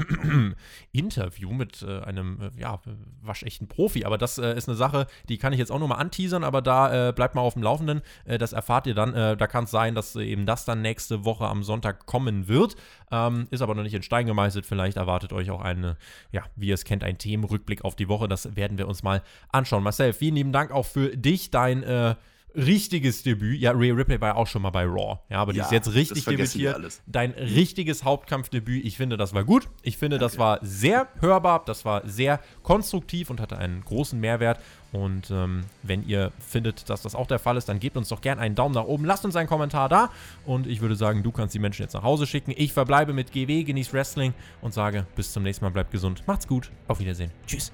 Interview 0.92 1.52
mit 1.52 1.84
äh, 1.84 2.00
einem 2.00 2.42
äh, 2.42 2.60
ja, 2.60 2.82
waschechten 3.22 3.68
Profi. 3.68 4.04
Aber 4.06 4.18
das 4.18 4.40
äh, 4.40 4.58
ist 4.58 4.68
eine 4.68 4.78
Sache, 4.78 5.06
die 5.30 5.38
kann 5.38 5.54
ich 5.54 5.60
jetzt 5.60 5.72
auch 5.72 5.78
nochmal 5.78 6.00
anteasern, 6.00 6.44
aber 6.44 6.64
da 6.64 7.12
bleibt 7.12 7.36
mal 7.36 7.42
auf 7.42 7.54
dem 7.54 7.62
Laufenden. 7.62 8.02
das 8.26 8.52
erfahrt 8.52 8.88
ihr 8.88 8.96
dann. 8.96 9.14
da 9.14 9.48
kann 9.48 9.66
es 9.66 9.72
sein, 9.72 9.94
dass 9.94 10.16
eben 10.16 10.48
das 10.48 10.66
dann 10.66 10.82
nächste 10.82 11.24
Woche 11.24 11.46
am 11.46 11.62
Sonntag 11.62 12.08
kommen 12.08 12.48
wird. 12.48 12.76
Ähm, 13.12 13.48
ist 13.52 13.62
aber 13.62 13.76
noch 13.76 13.84
nicht 13.84 13.94
in 13.94 14.04
Stein 14.04 14.26
gemeißelt. 14.26 14.66
Vielleicht 14.66 14.98
erwartet 14.98 15.34
euch 15.34 15.52
auch 15.52 15.62
eine, 15.62 15.98
ja, 16.32 16.44
wie 16.56 16.68
ihr 16.68 16.76
es 16.76 16.86
kennt, 16.86 17.04
ein 17.04 17.18
Themenrückblick 17.18 17.84
auf 17.84 17.96
die 17.96 18.08
Woche. 18.08 18.28
Das 18.28 18.56
werden 18.56 18.78
wir 18.78 18.88
uns 18.88 19.04
mal 19.04 19.22
anschauen. 19.50 19.84
Marcel, 19.84 20.14
vielen 20.14 20.36
lieben 20.36 20.52
Dank 20.52 20.72
auch 20.72 20.86
für 20.86 21.16
dich, 21.16 21.52
dein 21.52 21.84
äh, 21.84 22.16
richtiges 22.56 23.24
Debüt. 23.24 23.60
Ja, 23.60 23.72
Ray 23.72 23.92
Ripley 23.92 24.20
war 24.20 24.30
ja 24.30 24.36
auch 24.36 24.48
schon 24.48 24.62
mal 24.62 24.70
bei 24.70 24.86
Raw. 24.86 25.20
Ja, 25.30 25.40
aber 25.40 25.54
die 25.54 25.60
ist 25.60 25.72
jetzt 25.72 25.94
richtig 25.94 26.26
debütiert. 26.26 27.02
Dein 27.06 27.32
richtiges 27.32 28.04
Hauptkampfdebüt. 28.04 28.86
Ich 28.86 28.98
finde, 28.98 29.18
das 29.18 29.34
war 29.34 29.44
gut. 29.44 29.70
Ich 29.82 29.98
finde, 29.98 30.18
Danke. 30.18 30.32
das 30.32 30.40
war 30.40 30.60
sehr 30.62 31.08
hörbar. 31.20 31.64
Das 31.66 31.86
war 31.86 32.08
sehr 32.08 32.40
konstruktiv 32.64 33.30
und 33.30 33.40
hatte 33.40 33.58
einen 33.58 33.84
großen 33.84 34.20
Mehrwert. 34.20 34.60
Und 34.92 35.32
ähm, 35.32 35.62
wenn 35.84 36.06
ihr 36.06 36.32
findet, 36.40 36.90
dass 36.90 37.02
das 37.02 37.16
auch 37.16 37.28
der 37.28 37.40
Fall 37.40 37.56
ist, 37.56 37.70
dann 37.70 37.80
gebt 37.80 37.96
uns 37.96 38.10
doch 38.10 38.22
gerne 38.22 38.42
einen 38.42 38.56
Daumen 38.56 38.76
nach 38.76 38.84
oben. 38.84 39.06
Lasst 39.06 39.24
uns 39.24 39.36
einen 39.36 39.48
Kommentar 39.48 39.88
da. 39.88 40.10
Und 40.46 40.68
ich 40.68 40.82
würde 40.82 40.96
sagen, 40.96 41.24
du 41.24 41.32
kannst 41.32 41.56
die 41.56 41.60
Menschen 41.60 41.84
jetzt 41.84 41.94
nach 41.94 42.04
Hause 42.04 42.28
schicken. 42.28 42.54
Ich 42.56 42.74
verbleibe 42.74 43.14
mit 43.14 43.32
GW, 43.32 43.64
genieß 43.64 43.94
Wrestling 43.94 44.34
und 44.62 44.74
sage 44.74 45.06
bis 45.16 45.32
zum 45.32 45.44
nächsten 45.44 45.64
Mal. 45.66 45.72
Bleibt 45.72 45.92
gesund. 45.92 46.24
Macht's 46.28 46.48
gut. 46.48 46.72
Auf 46.88 47.00
Wiedersehen. 47.00 47.32
Tschüss. 47.48 47.72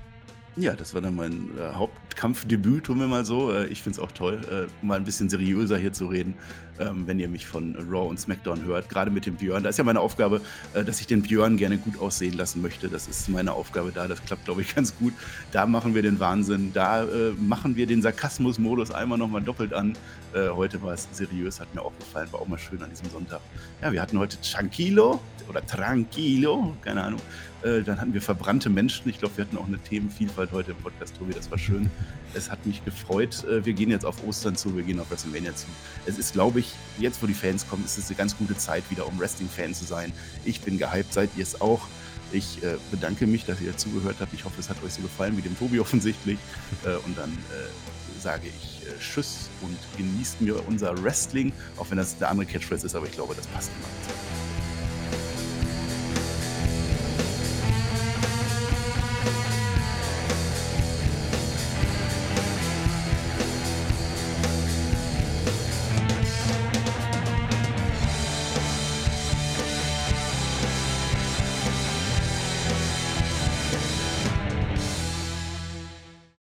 Ja, 0.60 0.74
das 0.74 0.96
war 0.96 1.02
dann 1.02 1.16
mein 1.16 1.52
äh, 1.56 1.76
Hauptkampfdebüt, 1.76 2.86
tun 2.86 3.00
wir 3.00 3.06
mal 3.06 3.26
so. 3.26 3.54
Äh, 3.54 3.68
ich 3.68 3.84
finde 3.84 4.00
es 4.00 4.04
auch 4.04 4.12
toll, 4.12 4.42
äh, 4.52 4.86
mal 4.86 4.96
ein 4.96 5.04
bisschen 5.04 5.30
seriöser 5.30 5.78
hier 5.78 5.94
zu 5.94 6.08
reden, 6.08 6.34
ähm, 6.80 7.06
wenn 7.06 7.20
ihr 7.20 7.30
mich 7.30 7.46
von 7.46 7.76
Raw 7.76 8.10
und 8.10 8.20
SmackDown 8.20 8.66
hört. 8.66 8.90
Gerade 8.90 9.12
mit 9.12 9.28
dem 9.28 9.36
Björn. 9.36 9.62
Da 9.62 9.70
ist 9.70 9.78
ja 9.78 9.84
meine 9.84 10.00
Aufgabe, 10.00 10.42
äh, 10.74 10.84
dass 10.84 11.00
ich 11.00 11.06
den 11.06 11.22
Björn 11.22 11.58
gerne 11.58 11.78
gut 11.78 12.00
aussehen 12.00 12.34
lassen 12.34 12.64
möchte. 12.64 12.90
Das 12.90 13.08
ist 13.08 13.30
meine 13.30 13.54
Aufgabe 13.54 13.92
da. 13.94 14.08
Das 14.08 14.24
klappt, 14.26 14.46
glaube 14.46 14.64
ich, 14.64 14.74
ganz 14.76 14.98
gut. 14.98 15.14
Da 15.52 15.68
machen 15.68 15.94
wir 15.94 16.02
den 16.02 16.20
Wahnsinn. 16.20 16.74
Da 16.74 17.04
äh, 17.04 17.34
machen 17.38 17.76
wir 17.76 17.86
den 17.86 18.02
Sarkasmus-Modus 18.02 18.90
einmal 18.90 19.20
nochmal 19.20 19.44
doppelt 19.44 19.74
an. 19.74 19.96
Äh, 20.34 20.50
heute 20.50 20.82
war 20.82 20.96
es 20.96 21.08
seriös, 21.12 21.60
hat 21.60 21.74
mir 21.76 21.84
auch 21.84 21.96
gefallen. 22.00 22.30
War 22.32 22.42
auch 22.42 22.48
mal 22.48 22.58
schön 22.58 22.82
an 22.82 22.90
diesem 22.90 23.12
Sonntag. 23.12 23.42
Ja, 23.84 23.92
wir 23.92 24.02
hatten 24.02 24.18
heute 24.18 24.42
Tranquilo 24.42 25.20
oder 25.48 25.64
Tranquilo, 25.64 26.76
keine 26.82 27.04
Ahnung. 27.04 27.22
Äh, 27.64 27.82
dann 27.82 28.00
hatten 28.00 28.14
wir 28.14 28.22
verbrannte 28.22 28.70
Menschen. 28.70 29.10
Ich 29.10 29.20
glaube, 29.20 29.38
wir 29.38 29.46
hatten 29.46 29.58
auch 29.58 29.68
eine 29.68 29.80
Themenvielfalt 29.80 30.52
heute 30.52 30.72
im 30.72 30.78
Podcast, 30.78 31.18
Tobi. 31.18 31.34
Das 31.34 31.50
war 31.50 31.58
schön. 31.58 31.90
Es 32.34 32.52
hat 32.52 32.66
mich 32.66 32.84
gefreut. 32.86 33.44
Äh, 33.46 33.66
wir 33.66 33.74
gehen 33.74 33.90
jetzt 33.90 34.06
auf 34.06 34.24
Ostern 34.28 34.56
zu, 34.56 34.76
wir 34.76 34.84
gehen 34.84 35.00
auf 35.00 35.10
WrestleMania 35.10 35.56
zu. 35.56 35.68
Es 36.06 36.18
ist, 36.18 36.34
glaube 36.34 36.60
ich, 36.60 36.74
jetzt, 37.00 37.22
wo 37.22 37.28
die 37.28 37.34
Fans 37.34 37.68
kommen, 37.68 37.84
ist 37.84 37.98
es 37.98 38.08
eine 38.08 38.16
ganz 38.16 38.38
gute 38.38 38.56
Zeit 38.58 38.84
wieder, 38.90 39.08
um 39.08 39.20
Wrestling-Fan 39.20 39.74
zu 39.74 39.86
sein. 39.86 40.14
Ich 40.46 40.62
bin 40.62 40.78
gehypt, 40.78 41.14
seid 41.14 41.30
ihr 41.36 41.44
es 41.44 41.60
auch. 41.60 41.88
Ich 42.32 42.62
äh, 42.62 42.76
bedanke 42.92 43.26
mich, 43.26 43.46
dass 43.46 43.62
ihr 43.62 43.76
zugehört 43.78 44.18
habt. 44.20 44.34
Ich 44.34 44.46
hoffe, 44.46 44.60
es 44.60 44.70
hat 44.70 44.84
euch 44.84 44.94
so 44.94 45.02
gefallen 45.02 45.38
wie 45.38 45.42
dem 45.42 45.58
Tobi 45.58 45.80
offensichtlich. 45.80 46.38
Äh, 46.86 46.96
und 47.06 47.18
dann 47.18 47.32
äh, 47.32 48.22
sage 48.22 48.48
ich 48.48 48.86
äh, 48.86 48.92
Tschüss 49.00 49.50
und 49.62 49.78
genießt 49.98 50.42
mir 50.42 50.68
unser 50.68 51.02
Wrestling, 51.04 51.54
auch 51.78 51.90
wenn 51.90 51.98
das 51.98 52.16
eine 52.18 52.28
andere 52.28 52.46
Catchphrase 52.46 52.86
ist, 52.86 52.96
aber 52.96 53.06
ich 53.06 53.14
glaube, 53.14 53.34
das 53.36 53.48
passt 53.48 53.72
immer. 53.78 54.47